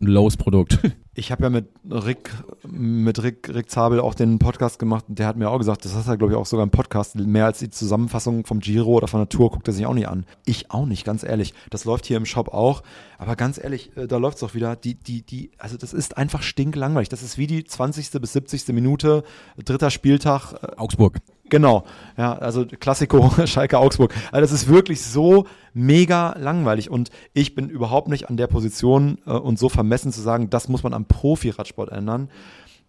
ein 0.00 0.06
lowes 0.06 0.38
Produkt. 0.38 0.78
Ich 1.16 1.30
habe 1.30 1.44
ja 1.44 1.50
mit 1.50 1.68
Rick, 1.88 2.30
mit 2.66 3.22
Rick, 3.22 3.48
Rick 3.54 3.70
Zabel 3.70 4.00
auch 4.00 4.14
den 4.14 4.40
Podcast 4.40 4.80
gemacht 4.80 5.04
und 5.08 5.18
der 5.18 5.28
hat 5.28 5.36
mir 5.36 5.48
auch 5.48 5.58
gesagt, 5.58 5.84
das 5.84 5.94
hat 5.94 6.08
er, 6.08 6.16
glaube 6.16 6.32
ich, 6.32 6.38
auch 6.38 6.46
sogar 6.46 6.64
im 6.64 6.70
Podcast, 6.70 7.14
mehr 7.14 7.46
als 7.46 7.60
die 7.60 7.70
Zusammenfassung 7.70 8.44
vom 8.44 8.58
Giro 8.58 8.94
oder 8.94 9.06
von 9.06 9.20
der 9.20 9.28
Tour 9.28 9.50
guckt 9.52 9.68
er 9.68 9.74
sich 9.74 9.86
auch 9.86 9.94
nicht 9.94 10.08
an. 10.08 10.26
Ich 10.44 10.72
auch 10.72 10.86
nicht, 10.86 11.04
ganz 11.04 11.22
ehrlich. 11.22 11.54
Das 11.70 11.84
läuft 11.84 12.06
hier 12.06 12.16
im 12.16 12.26
Shop 12.26 12.48
auch, 12.48 12.82
aber 13.18 13.36
ganz 13.36 13.62
ehrlich, 13.62 13.96
äh, 13.96 14.08
da 14.08 14.16
läuft 14.16 14.38
es 14.38 14.40
doch 14.40 14.54
wieder, 14.54 14.74
die, 14.74 14.96
die, 14.96 15.22
die, 15.22 15.52
also 15.58 15.76
das 15.76 15.92
ist 15.92 16.16
einfach 16.16 16.42
stinklangweilig. 16.42 17.08
Das 17.08 17.22
ist 17.22 17.38
wie 17.38 17.46
die 17.46 17.62
20. 17.62 18.20
bis 18.20 18.32
70. 18.32 18.68
Minute, 18.68 19.22
dritter 19.64 19.90
Spieltag. 19.90 20.54
Äh, 20.54 20.76
Augsburg. 20.76 21.20
Genau, 21.50 21.84
ja, 22.16 22.32
also 22.38 22.64
Klassiko 22.64 23.30
Schalke 23.46 23.78
Augsburg. 23.78 24.14
Also 24.32 24.40
das 24.40 24.52
ist 24.52 24.68
wirklich 24.68 25.02
so 25.02 25.46
mega 25.74 26.34
langweilig 26.38 26.90
und 26.90 27.10
ich 27.34 27.54
bin 27.54 27.68
überhaupt 27.68 28.08
nicht 28.08 28.30
an 28.30 28.36
der 28.36 28.46
Position 28.46 29.18
äh, 29.26 29.32
und 29.32 29.58
so 29.58 29.68
vermessen 29.68 30.10
zu 30.10 30.22
sagen, 30.22 30.48
das 30.48 30.68
muss 30.68 30.82
man 30.82 30.94
am 30.94 31.03
Profi-Radsport 31.04 31.90
ändern. 31.90 32.30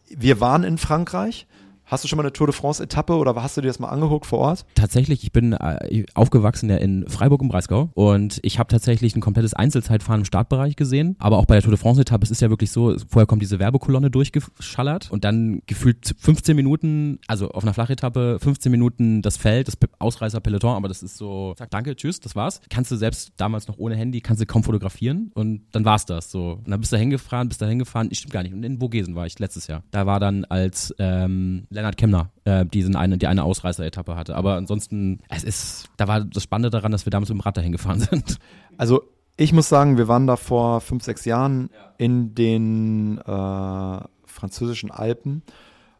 Wir 0.10 0.39
waren 0.39 0.63
in 0.63 0.78
Frankreich, 0.78 1.47
Hast 1.88 2.04
du 2.04 2.08
schon 2.08 2.17
mal 2.17 2.24
eine 2.24 2.34
Tour 2.34 2.48
de 2.48 2.56
France 2.56 2.82
Etappe 2.82 3.13
oder 3.13 3.36
hast 3.36 3.58
du 3.58 3.62
dir 3.62 3.67
das 3.67 3.78
mal 3.78 3.89
angeguckt 3.89 4.26
vor 4.26 4.39
Ort? 4.39 4.65
Tatsächlich, 4.74 5.24
ich 5.24 5.32
bin 5.32 5.54
äh, 5.54 6.06
aufgewachsen 6.15 6.67
ja 6.67 6.78
in 6.78 7.08
Freiburg 7.08 7.43
im 7.43 7.48
Breisgau 7.48 7.91
und 7.93 8.39
ich 8.41 8.58
habe 8.58 8.69
tatsächlich 8.69 9.15
ein 9.15 9.21
komplettes 9.21 9.54
Einzelzeitfahren 9.54 10.21
im 10.21 10.26
Startbereich 10.26 10.76
gesehen. 10.76 11.15
Aber 11.19 11.38
auch 11.38 11.45
bei 11.45 11.54
der 11.54 11.62
Tour 11.62 11.71
de 11.71 11.80
France 11.80 12.02
Etappe, 12.02 12.24
es 12.24 12.32
ist 12.32 12.41
ja 12.41 12.50
wirklich 12.50 12.71
so, 12.71 12.95
vorher 13.08 13.28
kommt 13.28 13.43
diese 13.43 13.60
Werbekolonne 13.60 14.10
durchgeschallert 14.10 15.12
und 15.12 15.24
dann 15.24 15.62
gefühlt 15.67 16.15
15 16.17 16.56
Minuten, 16.56 17.19
also 17.28 17.52
auf 17.52 17.63
einer 17.63 17.76
Flachetappe 17.76 18.39
15 18.41 18.71
Minuten 18.71 19.21
das 19.21 19.38
Feld, 19.38 19.67
das 19.67 19.78
Ausreißer 20.00 20.39
Peloton, 20.39 20.76
aber 20.76 20.88
das 20.88 21.04
ist 21.04 21.17
so, 21.17 21.54
zack, 21.56 21.69
danke, 21.69 21.95
tschüss, 21.95 22.19
das 22.19 22.36
war's. 22.36 22.62
Kannst 22.69 22.89
du 22.89 22.95
selbst 22.95 23.34
damals 23.38 23.67
noch 23.67 23.78
ohne 23.78 23.95
Handy, 23.95 24.21
kannst 24.21 24.41
du 24.41 24.48
kaum 24.48 24.63
fotografieren 24.63 25.30
und 25.36 25.62
dann 25.71 25.86
war's 25.86 26.06
das 26.06 26.32
so. 26.32 26.54
Und 26.65 26.69
dann 26.69 26.80
bist 26.80 26.91
du 26.91 26.98
hingefahren, 26.98 27.48
bist 27.48 27.62
da 27.62 27.67
hingefahren, 27.67 28.08
ich 28.10 28.17
stimmt 28.17 28.34
gar 28.34 28.41
nicht. 28.41 28.54
Und 28.54 28.63
in 28.63 28.80
Vogesen 28.80 29.13
war 29.13 29.28
ich 29.28 29.38
letztes 29.38 29.67
Jahr. 29.67 29.84
Da 29.91 30.08
war 30.08 30.19
dann 30.19 30.45
als 30.45 30.93
ähm, 30.98 31.67
Lennart 31.75 31.97
Kemner, 31.97 32.31
äh, 32.45 32.65
diesen 32.65 32.95
eine, 32.95 33.17
die 33.17 33.27
eine 33.27 33.43
Ausreißer-Etappe 33.43 34.15
hatte. 34.15 34.35
Aber 34.35 34.55
ansonsten, 34.55 35.19
es 35.29 35.43
ist, 35.43 35.89
da 35.97 36.07
war 36.07 36.21
das 36.21 36.43
Spannende 36.43 36.69
daran, 36.69 36.91
dass 36.91 37.05
wir 37.05 37.11
damals 37.11 37.29
mit 37.29 37.38
dem 37.38 37.41
Rad 37.41 37.57
dahin 37.57 37.71
gefahren 37.71 37.99
sind. 37.99 38.39
Also 38.77 39.03
ich 39.38 39.53
muss 39.53 39.69
sagen, 39.69 39.97
wir 39.97 40.07
waren 40.07 40.27
da 40.27 40.38
vor 40.38 40.81
fünf, 40.81 41.03
sechs 41.03 41.25
Jahren 41.25 41.69
ja. 41.73 41.93
in 41.97 42.33
den 42.33 43.17
äh, 43.19 43.99
französischen 44.25 44.91
Alpen 44.91 45.43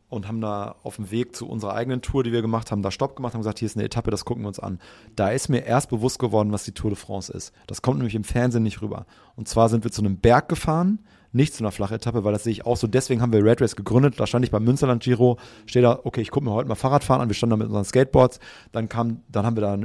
und 0.08 0.28
haben 0.28 0.40
da 0.40 0.76
auf 0.84 0.96
dem 0.96 1.12
Weg 1.12 1.36
zu 1.36 1.48
unserer 1.48 1.74
eigenen 1.74 2.02
Tour, 2.02 2.24
die 2.24 2.32
wir 2.32 2.42
gemacht 2.42 2.72
haben, 2.72 2.82
da 2.82 2.92
Stopp 2.92 3.16
gemacht, 3.16 3.34
haben 3.34 3.42
gesagt, 3.42 3.60
hier 3.60 3.66
ist 3.66 3.76
eine 3.76 3.86
Etappe, 3.86 4.12
das 4.12 4.24
gucken 4.24 4.44
wir 4.44 4.48
uns 4.48 4.60
an. 4.60 4.80
Da 5.16 5.30
ist 5.30 5.50
mir 5.50 5.66
erst 5.66 5.90
bewusst 5.90 6.20
geworden, 6.20 6.52
was 6.52 6.64
die 6.64 6.72
Tour 6.72 6.92
de 6.92 6.98
France 6.98 7.32
ist. 7.32 7.54
Das 7.68 7.82
kommt 7.82 7.98
nämlich 7.98 8.16
im 8.16 8.24
Fernsehen 8.24 8.64
nicht 8.64 8.82
rüber. 8.82 9.06
Und 9.36 9.50
zwar 9.50 9.68
sind 9.68 9.84
wir 9.84 9.92
zu 9.92 10.02
einem 10.02 10.18
Berg 10.18 10.48
gefahren, 10.48 11.00
nicht 11.36 11.54
zu 11.54 11.64
einer 11.64 11.72
Flachetappe, 11.72 12.24
weil 12.24 12.34
das 12.34 12.44
sehe 12.44 12.52
ich 12.52 12.66
auch 12.66 12.78
so. 12.78 12.88
Deswegen 12.88 13.22
haben 13.22 13.34
wir 13.34 13.44
Red 13.44 13.62
Race 13.62 13.76
gegründet. 13.76 14.20
Da 14.20 14.26
stand 14.26 14.46
ich 14.46 14.52
beim 14.52 14.64
Münsterland 14.64 15.04
Giro, 15.04 15.38
stehe 15.66 15.84
da, 15.84 16.00
okay, 16.04 16.22
ich 16.22 16.32
gucke 16.32 16.46
mir 16.46 16.54
heute 16.54 16.68
mal 16.68 16.76
Fahrradfahren 16.76 17.22
an. 17.22 17.30
Wir 17.30 17.36
standen 17.36 17.52
da 17.52 17.58
mit 17.58 17.68
unseren 17.68 17.86
Skateboards. 17.86 18.40
Dann 18.72 18.90
kam, 18.90 19.22
dann 19.30 19.46
haben 19.46 19.58
wir 19.58 19.62
da 19.62 19.78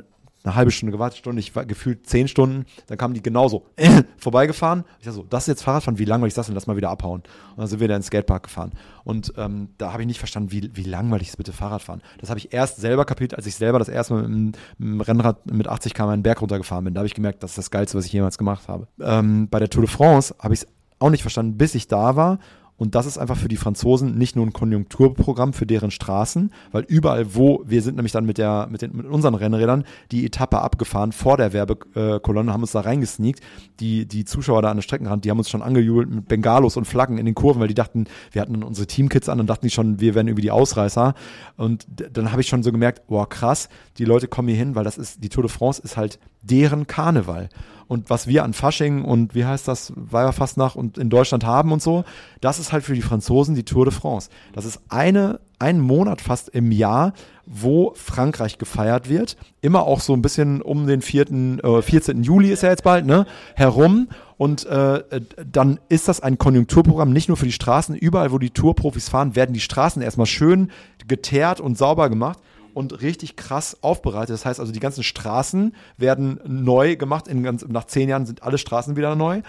eine 0.42 0.56
halbe 0.56 0.70
Stunde 0.70 0.92
gewartet, 0.92 1.18
Stunde, 1.18 1.40
ich 1.40 1.54
war 1.54 1.66
gefühlt 1.66 2.06
zehn 2.06 2.26
Stunden, 2.26 2.64
dann 2.86 2.96
kamen 2.96 3.14
die 3.14 3.22
genauso 3.22 3.66
äh, 3.76 4.02
vorbeigefahren. 4.16 4.84
Ich 4.98 5.04
dachte 5.04 5.16
so, 5.16 5.26
das 5.28 5.44
ist 5.44 5.48
jetzt 5.48 5.62
Fahrradfahren, 5.62 5.98
wie 5.98 6.04
langweilig 6.04 6.32
ist 6.32 6.38
das 6.38 6.46
denn, 6.46 6.54
lass 6.54 6.66
mal 6.66 6.76
wieder 6.76 6.90
abhauen. 6.90 7.20
Und 7.50 7.58
dann 7.58 7.66
sind 7.66 7.80
wir 7.80 7.88
da 7.88 7.96
ins 7.96 8.06
Skatepark 8.06 8.44
gefahren. 8.44 8.72
Und 9.04 9.34
ähm, 9.36 9.70
da 9.76 9.92
habe 9.92 10.02
ich 10.02 10.06
nicht 10.06 10.18
verstanden, 10.18 10.50
wie, 10.50 10.70
wie 10.74 10.84
langweilig 10.84 11.28
ist 11.28 11.36
bitte 11.36 11.52
Fahrradfahren. 11.52 12.00
Das 12.18 12.30
habe 12.30 12.38
ich 12.38 12.52
erst 12.52 12.78
selber 12.78 13.04
kapiert, 13.04 13.34
als 13.34 13.46
ich 13.46 13.54
selber 13.54 13.78
das 13.78 13.88
erste 13.88 14.14
Mal 14.14 14.28
mit 14.28 14.56
dem 14.78 15.00
Rennrad 15.00 15.44
mit 15.46 15.68
80 15.68 15.94
km 15.94 16.08
einen 16.08 16.22
Berg 16.22 16.40
runtergefahren 16.40 16.84
bin. 16.84 16.94
Da 16.94 17.00
habe 17.00 17.06
ich 17.06 17.14
gemerkt, 17.14 17.42
das 17.42 17.50
ist 17.50 17.58
das 17.58 17.70
Geilste, 17.70 17.98
was 17.98 18.06
ich 18.06 18.12
jemals 18.12 18.38
gemacht 18.38 18.68
habe. 18.68 18.88
Ähm, 19.00 19.48
bei 19.50 19.58
der 19.58 19.68
Tour 19.68 19.82
de 19.82 19.90
France 19.90 20.34
habe 20.38 20.54
ich 20.54 20.62
es 20.62 20.66
auch 21.00 21.10
nicht 21.10 21.22
verstanden, 21.22 21.58
bis 21.58 21.74
ich 21.74 21.88
da 21.88 22.14
war 22.14 22.38
und 22.80 22.94
das 22.94 23.04
ist 23.04 23.18
einfach 23.18 23.36
für 23.36 23.48
die 23.48 23.58
Franzosen 23.58 24.16
nicht 24.16 24.36
nur 24.36 24.46
ein 24.46 24.54
Konjunkturprogramm 24.54 25.52
für 25.52 25.66
deren 25.66 25.90
Straßen, 25.90 26.50
weil 26.72 26.82
überall, 26.88 27.34
wo 27.34 27.62
wir 27.66 27.82
sind 27.82 27.96
nämlich 27.96 28.12
dann 28.12 28.24
mit, 28.24 28.38
der, 28.38 28.68
mit, 28.70 28.80
den, 28.80 28.96
mit 28.96 29.04
unseren 29.04 29.34
Rennrädern 29.34 29.84
die 30.12 30.24
Etappe 30.24 30.62
abgefahren 30.62 31.12
vor 31.12 31.36
der 31.36 31.52
Werbekolonne, 31.52 32.50
haben 32.50 32.62
uns 32.62 32.72
da 32.72 32.80
reingesneakt. 32.80 33.40
Die, 33.80 34.06
die 34.06 34.24
Zuschauer 34.24 34.62
da 34.62 34.70
an 34.70 34.78
der 34.78 34.82
Streckenrand, 34.82 35.26
die 35.26 35.30
haben 35.30 35.36
uns 35.36 35.50
schon 35.50 35.60
angejubelt 35.60 36.08
mit 36.08 36.26
Bengalos 36.26 36.78
und 36.78 36.86
Flaggen 36.86 37.18
in 37.18 37.26
den 37.26 37.34
Kurven, 37.34 37.60
weil 37.60 37.68
die 37.68 37.74
dachten, 37.74 38.06
wir 38.32 38.40
hatten 38.40 38.62
unsere 38.62 38.86
Teamkits 38.86 39.28
an 39.28 39.40
und 39.40 39.46
dachten 39.46 39.66
die 39.66 39.70
schon, 39.70 40.00
wir 40.00 40.14
werden 40.14 40.28
irgendwie 40.28 40.40
die 40.40 40.50
Ausreißer. 40.50 41.12
Und 41.58 41.86
dann 41.86 42.32
habe 42.32 42.40
ich 42.40 42.48
schon 42.48 42.62
so 42.62 42.72
gemerkt, 42.72 43.08
boah, 43.08 43.28
krass, 43.28 43.68
die 43.98 44.06
Leute 44.06 44.26
kommen 44.26 44.48
hier 44.48 44.56
hin, 44.56 44.74
weil 44.74 44.84
das 44.84 44.96
ist, 44.96 45.22
die 45.22 45.28
Tour 45.28 45.42
de 45.42 45.52
France 45.52 45.82
ist 45.84 45.98
halt 45.98 46.18
deren 46.40 46.86
Karneval 46.86 47.50
und 47.90 48.08
was 48.08 48.28
wir 48.28 48.44
an 48.44 48.52
Fasching 48.52 49.02
und 49.02 49.34
wie 49.34 49.44
heißt 49.44 49.66
das, 49.66 49.92
Weiberfastnacht 49.96 50.76
und 50.76 50.96
in 50.96 51.10
Deutschland 51.10 51.44
haben 51.44 51.72
und 51.72 51.82
so, 51.82 52.04
das 52.40 52.60
ist 52.60 52.72
halt 52.72 52.84
für 52.84 52.94
die 52.94 53.02
Franzosen 53.02 53.56
die 53.56 53.64
Tour 53.64 53.84
de 53.84 53.92
France. 53.92 54.30
Das 54.52 54.64
ist 54.64 54.80
eine, 54.90 55.40
ein 55.58 55.80
Monat 55.80 56.20
fast 56.20 56.50
im 56.50 56.70
Jahr, 56.70 57.14
wo 57.46 57.92
Frankreich 57.96 58.58
gefeiert 58.58 59.08
wird. 59.08 59.36
Immer 59.60 59.88
auch 59.88 59.98
so 59.98 60.12
ein 60.12 60.22
bisschen 60.22 60.62
um 60.62 60.86
den 60.86 61.02
4., 61.02 61.32
äh, 61.64 61.82
14. 61.82 62.22
Juli 62.22 62.52
ist 62.52 62.62
ja 62.62 62.68
jetzt 62.68 62.84
bald, 62.84 63.06
ne, 63.06 63.26
herum. 63.56 64.06
Und 64.36 64.66
äh, 64.66 65.02
dann 65.44 65.80
ist 65.88 66.06
das 66.06 66.20
ein 66.20 66.38
Konjunkturprogramm, 66.38 67.12
nicht 67.12 67.26
nur 67.26 67.36
für 67.36 67.46
die 67.46 67.50
Straßen. 67.50 67.96
Überall, 67.96 68.30
wo 68.30 68.38
die 68.38 68.50
Tourprofis 68.50 69.08
fahren, 69.08 69.34
werden 69.34 69.52
die 69.52 69.58
Straßen 69.58 70.00
erstmal 70.00 70.26
schön 70.26 70.70
geteert 71.08 71.60
und 71.60 71.76
sauber 71.76 72.08
gemacht 72.08 72.38
und 72.80 73.00
richtig 73.02 73.36
krass 73.36 73.76
aufbereitet. 73.82 74.34
Das 74.34 74.44
heißt 74.44 74.58
also, 74.58 74.72
die 74.72 74.80
ganzen 74.80 75.04
Straßen 75.04 75.74
werden 75.96 76.40
neu 76.44 76.96
gemacht. 76.96 77.28
In 77.28 77.44
ganz, 77.44 77.64
nach 77.68 77.84
zehn 77.84 78.08
Jahren 78.08 78.26
sind 78.26 78.42
alle 78.42 78.58
Straßen 78.58 78.96
wieder 78.96 79.14
neu. 79.14 79.42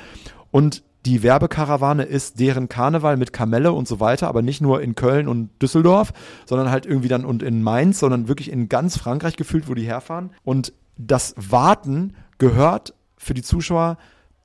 Und 0.52 0.84
die 1.06 1.24
Werbekarawane 1.24 2.04
ist 2.04 2.40
deren 2.40 2.70
Karneval 2.70 3.18
mit 3.18 3.34
Kamelle 3.34 3.72
und 3.72 3.88
so 3.88 4.00
weiter, 4.00 4.28
aber 4.28 4.44
nicht 4.44 4.62
nur 4.62 4.82
in 4.82 4.94
Köln 4.94 5.28
und 5.28 5.50
Düsseldorf, 5.62 6.14
sondern 6.46 6.70
halt 6.70 6.86
irgendwie 6.86 7.08
dann 7.08 7.26
und 7.26 7.42
in 7.42 7.64
Mainz, 7.64 8.00
sondern 8.00 8.28
wirklich 8.28 8.52
in 8.52 8.70
ganz 8.70 8.98
Frankreich 8.98 9.36
gefühlt, 9.36 9.68
wo 9.68 9.74
die 9.74 9.86
herfahren. 9.86 10.30
Und 10.44 10.74
das 10.98 11.34
Warten 11.38 12.14
gehört 12.38 12.94
für 13.18 13.34
die 13.34 13.42
Zuschauer 13.42 13.98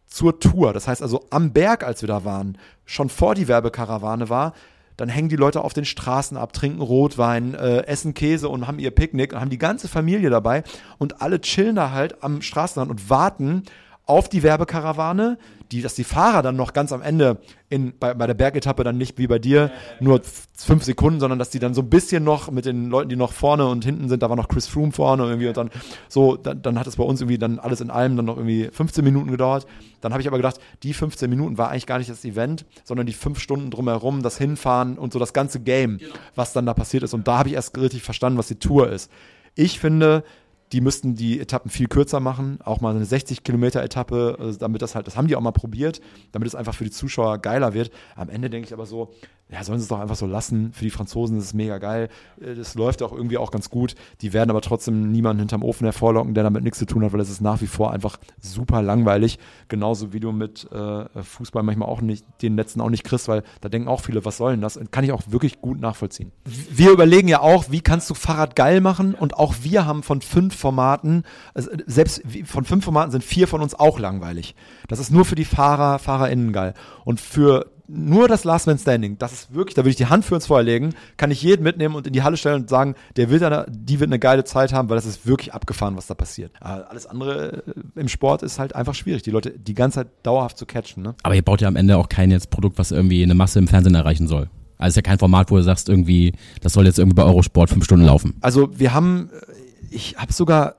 zur 0.07 0.41
Tour. 0.41 0.73
Das 0.73 0.89
heißt 0.89 1.03
also 1.03 1.27
am 1.31 1.53
Berg, 1.53 1.85
als 1.85 2.03
wir 2.03 2.07
da 2.07 2.25
waren, 2.25 2.57
schon 2.87 3.11
vor 3.11 3.35
die 3.35 3.49
Werbekarawane 3.49 4.31
war, 4.31 4.55
dann 4.97 5.09
hängen 5.09 5.29
die 5.29 5.37
Leute 5.37 5.63
auf 5.63 5.73
den 5.73 5.85
Straßen 5.85 6.37
ab, 6.37 6.53
trinken 6.53 6.81
Rotwein, 6.81 7.55
äh, 7.55 7.87
essen 7.87 8.15
Käse 8.15 8.49
und 8.49 8.67
haben 8.67 8.79
ihr 8.79 8.91
Picknick 8.91 9.33
und 9.33 9.41
haben 9.41 9.51
die 9.51 9.59
ganze 9.59 9.89
Familie 9.89 10.31
dabei 10.31 10.63
und 10.99 11.21
alle 11.21 11.41
chillen 11.41 11.77
da 11.77 11.91
halt 11.91 12.23
am 12.23 12.43
Straßenrand 12.43 12.91
und 12.91 13.11
warten 13.11 13.63
auf 14.07 14.29
die 14.29 14.45
Werbekarawane, 14.45 15.37
die, 15.73 15.83
dass 15.83 15.95
die 15.95 16.05
Fahrer 16.05 16.43
dann 16.43 16.55
noch 16.55 16.73
ganz 16.73 16.93
am 16.93 17.03
Ende 17.03 17.39
in, 17.69 17.93
bei, 17.99 18.15
bei 18.15 18.29
der 18.29 18.35
Bergetappe 18.35 18.85
dann 18.85 18.97
nicht 18.97 19.19
wie 19.19 19.27
bei 19.27 19.41
dir 19.41 19.73
nur 19.99 20.21
fünf 20.55 20.85
Sekunden, 20.85 21.19
sondern 21.19 21.41
dass 21.41 21.51
die 21.51 21.59
dann 21.59 21.75
so 21.75 21.83
ein 21.83 21.91
bisschen 21.91 22.23
noch 22.23 22.49
mit 22.53 22.67
den 22.67 22.89
Leuten, 22.89 23.09
die 23.09 23.17
noch 23.17 23.33
vorne 23.33 23.67
und 23.67 23.85
hinten 23.85 24.09
sind, 24.09 24.23
da 24.23 24.31
war 24.31 24.37
noch 24.37 24.47
Chris 24.47 24.69
Froome 24.69 24.93
vorne 24.93 25.25
irgendwie 25.25 25.49
und 25.49 25.57
dann 25.57 25.71
so, 26.09 26.37
dann, 26.37 26.63
dann 26.63 26.79
hat 26.79 26.87
es 26.87 26.97
bei 26.97 27.03
uns 27.03 27.21
irgendwie 27.21 27.39
dann 27.39 27.59
alles 27.59 27.81
in 27.81 27.91
allem 27.91 28.17
dann 28.17 28.27
noch 28.27 28.37
irgendwie 28.37 28.69
15 28.71 29.03
Minuten 29.03 29.33
gedauert. 29.33 29.67
Dann 30.01 30.13
habe 30.13 30.23
ich 30.23 30.29
aber 30.29 30.37
gedacht, 30.37 30.61
die 30.85 30.95
15 30.95 31.29
Minuten 31.29 31.59
war 31.59 31.71
eigentlich 31.71 31.87
gar 31.87 31.99
nicht 31.99 32.11
das 32.11 32.25
Event, 32.25 32.65
sondern 32.85 33.07
die 33.07 33.13
fünf 33.13 33.41
Stunden 33.41 33.73
drumherum, 33.73 34.23
das 34.23 34.39
Hinfahren 34.39 34.99
und 34.99 35.13
so 35.13 35.19
das 35.19 35.33
ganze 35.33 35.59
Game, 35.59 35.99
genau. 35.99 36.15
was 36.37 36.53
dann 36.53 36.65
da 36.65 36.75
passiert 36.75 37.03
ist. 37.03 37.13
Und 37.13 37.27
da 37.27 37.39
habe 37.39 37.49
ich 37.49 37.57
erst 37.57 37.77
richtig 37.77 38.05
verstanden, 38.05 38.39
was 38.39 38.47
die 38.47 38.61
Tour 38.61 38.89
ist. 38.89 39.11
Ich 39.57 39.81
finde, 39.81 40.23
die 40.73 40.81
müssten 40.81 41.15
die 41.15 41.41
Etappen 41.41 41.71
viel 41.71 41.87
kürzer 41.89 42.21
machen, 42.21 42.59
auch 42.65 42.81
mal 42.81 42.95
eine 42.95 43.05
60 43.05 43.45
Kilometer 43.45 43.83
Etappe, 43.83 44.37
äh, 44.41 44.57
damit 44.59 44.83
das 44.83 44.95
halt, 44.95 45.07
das 45.07 45.17
haben 45.17 45.29
die 45.29 45.37
auch 45.37 45.41
mal 45.41 45.53
probiert, 45.53 46.01
damit 46.33 46.49
es 46.49 46.55
einfach 46.55 46.75
für 46.75 46.85
die 46.85 46.91
Zuschauer 46.91 47.39
geiler 47.39 47.75
wird. 47.75 47.91
Am 48.15 48.29
Ende 48.29 48.51
denke 48.51 48.67
ich 48.67 48.73
aber 48.73 48.87
so, 48.87 49.13
ja, 49.49 49.63
sollen 49.63 49.79
sie 49.79 49.85
es 49.85 49.89
doch 49.89 50.01
einfach 50.01 50.17
so 50.17 50.27
lassen. 50.27 50.73
Für 50.73 50.83
die 50.83 50.91
Franzosen 50.91 51.39
ist 51.39 51.45
es 51.45 51.55
mega 51.55 51.79
geil. 51.79 52.09
Äh, 52.41 52.57
das 52.57 52.75
läuft 52.75 53.03
auch 53.03 53.13
irgendwie 53.13 53.39
auch 53.39 53.53
ganz 53.53 53.71
gut. 53.71 53.95
Die 54.21 54.33
werden 54.33 54.51
aber 54.51 54.61
trotzdem 54.61 55.13
niemanden 55.13 55.41
hinterm 55.41 55.63
Ofen 55.63 55.85
hervorlocken, 55.85 56.35
der 56.35 56.43
damit 56.43 56.65
nichts 56.65 56.81
zu 56.81 56.87
tun 56.87 57.05
hat, 57.05 57.13
weil 57.13 57.21
es 57.21 57.31
ist 57.31 57.41
nach 57.41 57.61
wie 57.61 57.69
vor 57.69 57.93
einfach 57.93 58.19
super 58.41 58.83
langweilig. 58.83 59.39
Genauso 59.69 60.13
wie 60.13 60.19
du 60.19 60.33
mit 60.33 60.71
äh, 60.73 61.23
Fußball 61.23 61.63
manchmal 61.63 61.89
auch 61.89 62.01
nicht, 62.01 62.27
den 62.43 62.57
letzten 62.57 62.81
auch 62.81 62.91
nicht 62.91 63.05
kriegst, 63.05 63.29
weil 63.29 63.45
da 63.61 63.69
denken 63.69 63.87
auch 63.89 64.01
viele, 64.01 64.25
was 64.25 64.37
soll 64.37 64.53
denn 64.53 64.61
das? 64.61 64.81
Kann 64.91 65.05
ich 65.05 65.13
auch 65.13 65.23
wirklich 65.29 65.61
gut 65.61 65.81
nachvollziehen. 65.81 66.33
Wir 66.45 66.91
überlegen 66.91 67.29
ja 67.29 67.41
auch, 67.41 67.71
wie 67.71 67.81
kannst 67.81 68.11
du 68.11 68.15
Fahrrad 68.15 68.57
geil 68.57 68.81
machen? 68.81 69.15
Und 69.15 69.35
auch 69.35 69.55
wir 69.63 69.87
haben 69.87 70.03
von 70.03 70.23
fünf 70.23 70.56
Formaten, 70.57 71.25
also 71.55 71.71
selbst 71.87 72.23
von 72.45 72.65
fünf 72.65 72.85
Formaten 72.85 73.13
sind 73.13 73.25
vier 73.25 73.49
von 73.49 73.61
uns 73.61 73.75
auch 73.75 73.99
langweilig. 73.99 74.55
Das 74.89 74.99
ist 74.99 75.11
nur 75.11 75.25
für 75.25 75.35
die 75.35 75.45
Fahrer, 75.45 75.99
FahrerInnen 75.99 76.53
geil. 76.53 76.75
Und 77.05 77.21
für 77.21 77.67
nur 77.89 78.29
das 78.29 78.45
Last 78.45 78.67
Man 78.67 78.79
Standing, 78.79 79.19
das 79.19 79.33
ist 79.33 79.55
wirklich, 79.55 79.75
da 79.75 79.83
würde 79.83 79.91
ich 79.91 79.97
die 79.97 80.07
Hand 80.07 80.25
für 80.25 80.35
uns 80.35 80.47
vorlegen, 80.47 80.95
kann 81.17 81.31
ich 81.31 81.43
jeden 81.43 81.63
mitnehmen 81.63 81.95
und 81.95 82.07
in 82.07 82.13
die 82.13 82.23
Halle 82.23 82.37
stellen 82.37 82.63
und 82.63 82.69
sagen, 82.69 82.95
der 83.17 83.31
wird 83.31 83.43
eine, 83.43 83.67
die 83.69 84.01
wird 84.01 84.09
eine 84.09 84.19
geile 84.19 84.45
Zeit 84.45 84.73
haben, 84.73 84.89
weil 84.89 84.97
das 84.97 85.07
ist 85.07 85.27
wirklich 85.27 85.55
abgefahren, 85.55 85.97
was 85.97 86.07
da 86.07 86.15
passiert. 86.15 86.53
Aber 86.61 86.91
alles 86.91 87.07
andere 87.07 87.63
äh, 87.67 88.01
im 88.01 88.09
Sport 88.09 88.43
ist 88.43 88.59
halt 88.59 88.75
einfach 88.75 88.95
schwierig, 88.95 89.23
die 89.23 89.31
Leute 89.31 89.51
die 89.51 89.75
ganze 89.75 90.01
Zeit 90.01 90.09
dauerhaft 90.23 90.59
zu 90.59 90.67
catchen. 90.67 91.03
Ne? 91.03 91.15
Aber 91.23 91.35
ihr 91.35 91.43
baut 91.43 91.61
ja 91.61 91.69
am 91.69 91.77
Ende 91.77 91.97
auch 91.97 92.09
kein 92.09 92.31
jetzt 92.31 92.51
Produkt, 92.51 92.79
was 92.79 92.91
irgendwie 92.91 93.23
eine 93.23 93.35
Masse 93.35 93.59
im 93.59 93.69
Fernsehen 93.69 93.95
erreichen 93.95 94.27
soll. 94.27 94.49
Also 94.79 94.91
ist 94.91 94.97
ja 94.97 95.03
kein 95.03 95.19
Format, 95.19 95.51
wo 95.51 95.57
du 95.57 95.63
sagst, 95.63 95.89
irgendwie, 95.89 96.33
das 96.61 96.75
soll 96.75 96.85
jetzt 96.85 96.99
irgendwie 96.99 97.15
bei 97.15 97.25
Eurosport 97.25 97.71
fünf 97.71 97.85
Stunden 97.85 98.05
laufen. 98.05 98.37
Also 98.41 98.69
wir 98.79 98.93
haben, 98.93 99.31
äh, 99.33 99.66
ich 99.91 100.17
habe 100.17 100.33
sogar 100.33 100.77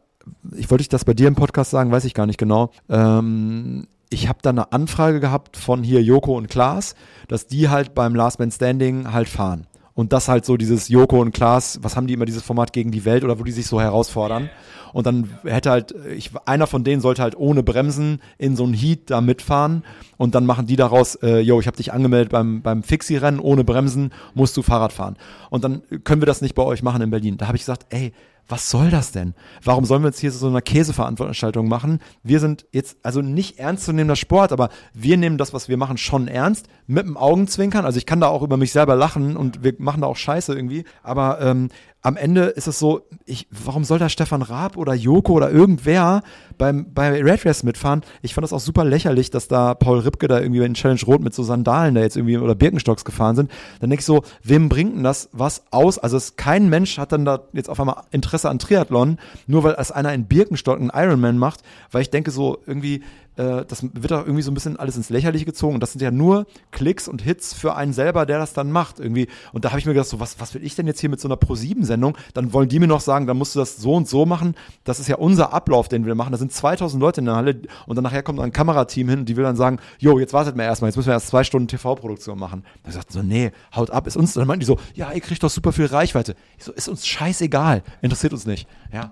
ich 0.55 0.69
wollte 0.69 0.81
ich 0.81 0.89
das 0.89 1.05
bei 1.05 1.13
dir 1.13 1.27
im 1.27 1.35
Podcast 1.35 1.71
sagen, 1.71 1.91
weiß 1.91 2.05
ich 2.05 2.13
gar 2.13 2.25
nicht 2.25 2.37
genau. 2.37 2.71
Ähm, 2.89 3.87
ich 4.09 4.29
habe 4.29 4.39
da 4.41 4.51
eine 4.51 4.71
Anfrage 4.71 5.19
gehabt 5.19 5.57
von 5.57 5.83
hier 5.83 6.01
Joko 6.01 6.37
und 6.37 6.47
Klaas, 6.47 6.95
dass 7.27 7.47
die 7.47 7.69
halt 7.69 7.93
beim 7.93 8.15
Last 8.15 8.39
Man 8.39 8.51
Standing 8.51 9.11
halt 9.11 9.27
fahren. 9.27 9.67
Und 9.93 10.13
das 10.13 10.27
halt 10.27 10.45
so 10.45 10.57
dieses 10.57 10.89
Joko 10.89 11.19
und 11.19 11.31
Klaas, 11.31 11.79
was 11.81 11.95
haben 11.95 12.05
die 12.05 12.13
immer 12.13 12.25
dieses 12.25 12.43
Format 12.43 12.71
gegen 12.71 12.91
die 12.91 13.03
Welt 13.03 13.23
oder 13.23 13.39
wo 13.39 13.43
die 13.43 13.51
sich 13.51 13.65
so 13.65 13.81
herausfordern. 13.81 14.49
Und 14.93 15.07
dann 15.07 15.31
hätte 15.43 15.71
halt, 15.71 15.93
ich, 16.15 16.31
einer 16.45 16.67
von 16.67 16.83
denen 16.83 17.01
sollte 17.01 17.23
halt 17.23 17.35
ohne 17.35 17.63
Bremsen 17.63 18.21
in 18.37 18.55
so 18.55 18.63
ein 18.63 18.73
Heat 18.73 19.09
da 19.09 19.21
mitfahren. 19.21 19.83
Und 20.15 20.35
dann 20.35 20.45
machen 20.45 20.67
die 20.67 20.75
daraus, 20.75 21.15
äh, 21.15 21.39
yo, 21.39 21.59
ich 21.59 21.65
habe 21.65 21.77
dich 21.77 21.93
angemeldet 21.93 22.31
beim, 22.31 22.61
beim 22.61 22.83
Fixie-Rennen, 22.83 23.39
ohne 23.39 23.63
Bremsen 23.63 24.11
musst 24.35 24.55
du 24.55 24.61
Fahrrad 24.61 24.93
fahren. 24.93 25.17
Und 25.49 25.63
dann 25.63 25.81
können 26.03 26.21
wir 26.21 26.27
das 26.27 26.41
nicht 26.41 26.53
bei 26.53 26.63
euch 26.63 26.83
machen 26.83 27.01
in 27.01 27.09
Berlin. 27.09 27.37
Da 27.37 27.47
habe 27.47 27.57
ich 27.57 27.63
gesagt, 27.63 27.87
ey, 27.89 28.13
was 28.47 28.69
soll 28.69 28.89
das 28.89 29.11
denn? 29.11 29.33
Warum 29.63 29.85
sollen 29.85 30.03
wir 30.03 30.09
jetzt 30.09 30.19
hier 30.19 30.31
so 30.31 30.47
eine 30.47 30.61
Käseveranstaltung 30.61 31.67
machen? 31.67 31.99
Wir 32.23 32.39
sind 32.39 32.65
jetzt 32.71 32.97
also 33.03 33.21
nicht 33.21 33.59
ernst 33.59 33.85
zu 33.85 33.91
nehmender 33.91 34.15
Sport, 34.15 34.51
aber 34.51 34.69
wir 34.93 35.17
nehmen 35.17 35.37
das, 35.37 35.53
was 35.53 35.67
wir 35.67 35.77
machen, 35.77 35.97
schon 35.97 36.27
ernst, 36.27 36.67
mit 36.85 37.05
dem 37.05 37.17
Augenzwinkern. 37.17 37.85
Also 37.85 37.97
ich 37.97 38.05
kann 38.05 38.21
da 38.21 38.27
auch 38.27 38.43
über 38.43 38.57
mich 38.57 38.71
selber 38.71 38.95
lachen 38.95 39.35
und 39.35 39.63
wir 39.63 39.73
machen 39.79 40.01
da 40.01 40.07
auch 40.07 40.15
Scheiße 40.15 40.53
irgendwie. 40.55 40.85
Aber 41.03 41.41
ähm, 41.41 41.69
am 42.07 42.15
Ende 42.15 42.43
ist 42.43 42.67
es 42.67 42.79
so, 42.79 43.01
ich, 43.25 43.49
warum 43.51 43.83
soll 43.83 43.99
da 43.99 44.07
Stefan 44.07 44.41
Raab 44.41 44.77
oder 44.77 44.93
Joko 44.93 45.33
oder 45.33 45.51
irgendwer 45.51 46.23
beim, 46.57 46.93
bei 46.93 47.21
Red 47.21 47.45
Race 47.45 47.63
mitfahren? 47.63 48.01
Ich 48.21 48.33
fand 48.33 48.43
das 48.43 48.53
auch 48.53 48.61
super 48.61 48.85
lächerlich, 48.85 49.29
dass 49.29 49.49
da 49.49 49.73
Paul 49.73 49.99
Ripke 49.99 50.29
da 50.29 50.39
irgendwie 50.39 50.63
in 50.63 50.73
Challenge 50.73 51.01
Rot 51.05 51.19
mit 51.19 51.33
so 51.33 51.43
Sandalen 51.43 51.95
da 51.95 52.01
jetzt 52.01 52.15
irgendwie 52.15 52.37
oder 52.37 52.55
Birkenstocks 52.55 53.03
gefahren 53.03 53.35
sind. 53.35 53.51
Dann 53.81 53.89
denke 53.89 53.99
ich 53.99 54.05
so, 54.05 54.23
wem 54.41 54.69
bringt 54.69 54.95
denn 54.95 55.03
das 55.03 55.27
was 55.33 55.63
aus? 55.69 55.99
Also 55.99 56.15
es, 56.15 56.37
kein 56.37 56.69
Mensch 56.69 56.97
hat 56.97 57.11
dann 57.11 57.25
da 57.25 57.41
jetzt 57.51 57.69
auf 57.69 57.77
einmal 57.77 58.03
Interesse 58.11 58.49
an 58.49 58.59
Triathlon, 58.59 59.17
nur 59.45 59.65
weil 59.65 59.75
es 59.77 59.91
einer 59.91 60.13
in 60.13 60.27
Birkenstock 60.27 60.79
einen 60.79 60.91
Ironman 60.93 61.37
macht, 61.37 61.59
weil 61.91 62.03
ich 62.03 62.09
denke 62.09 62.31
so 62.31 62.59
irgendwie, 62.65 63.03
äh, 63.37 63.65
das 63.65 63.83
wird 63.93 64.11
auch 64.11 64.25
irgendwie 64.25 64.41
so 64.41 64.51
ein 64.51 64.53
bisschen 64.53 64.77
alles 64.77 64.97
ins 64.97 65.09
Lächerliche 65.09 65.45
gezogen. 65.45 65.79
Das 65.79 65.93
sind 65.93 66.01
ja 66.01 66.11
nur 66.11 66.45
Klicks 66.71 67.07
und 67.07 67.21
Hits 67.21 67.53
für 67.53 67.75
einen 67.75 67.93
selber, 67.93 68.25
der 68.25 68.39
das 68.39 68.53
dann 68.53 68.71
macht 68.71 68.99
irgendwie. 68.99 69.27
Und 69.53 69.63
da 69.63 69.69
habe 69.69 69.79
ich 69.79 69.85
mir 69.85 69.93
gedacht, 69.93 70.09
so 70.09 70.19
was, 70.19 70.39
was 70.39 70.53
will 70.53 70.63
ich 70.63 70.75
denn 70.75 70.87
jetzt 70.87 70.99
hier 70.99 71.09
mit 71.09 71.21
so 71.21 71.27
einer 71.27 71.37
Pro-7-Sendung? 71.37 72.17
Dann 72.33 72.51
wollen 72.53 72.69
die 72.69 72.79
mir 72.79 72.87
noch 72.87 73.01
sagen, 73.01 73.27
dann 73.27 73.37
musst 73.37 73.55
du 73.55 73.59
das 73.59 73.77
so 73.77 73.93
und 73.93 74.07
so 74.07 74.25
machen. 74.25 74.55
Das 74.83 74.99
ist 74.99 75.07
ja 75.07 75.17
unser 75.17 75.53
Ablauf, 75.53 75.87
den 75.87 76.05
wir 76.05 76.15
machen. 76.15 76.31
Da 76.31 76.37
sind 76.37 76.51
2000 76.51 76.99
Leute 76.99 77.21
in 77.21 77.25
der 77.25 77.35
Halle 77.35 77.61
und 77.85 77.95
dann 77.95 78.03
nachher 78.03 78.23
kommt 78.23 78.39
ein 78.39 78.51
Kamerateam 78.51 79.09
hin 79.09 79.19
und 79.19 79.29
die 79.29 79.37
will 79.37 79.43
dann 79.43 79.55
sagen, 79.55 79.79
jo, 79.99 80.19
jetzt 80.19 80.33
wartet 80.33 80.55
mal 80.55 80.63
erstmal, 80.63 80.89
jetzt 80.89 80.97
müssen 80.97 81.07
wir 81.07 81.13
erst 81.13 81.27
zwei 81.27 81.43
Stunden 81.43 81.67
TV-Produktion 81.67 82.39
machen. 82.39 82.63
Dann 82.83 82.93
sagt 82.93 83.11
so, 83.11 83.21
nee, 83.21 83.51
haut 83.75 83.91
ab, 83.91 84.07
ist 84.07 84.17
uns. 84.17 84.33
Dann 84.33 84.47
meinten 84.47 84.61
die 84.61 84.65
so, 84.65 84.79
ja, 84.95 85.11
ihr 85.11 85.21
kriegt 85.21 85.43
doch 85.43 85.49
super 85.49 85.71
viel 85.71 85.85
Reichweite. 85.85 86.35
Ich 86.57 86.65
so, 86.65 86.71
ist 86.71 86.87
uns 86.87 87.05
scheißegal, 87.05 87.83
interessiert 88.01 88.33
uns 88.33 88.45
nicht. 88.45 88.67
Ja 88.91 89.11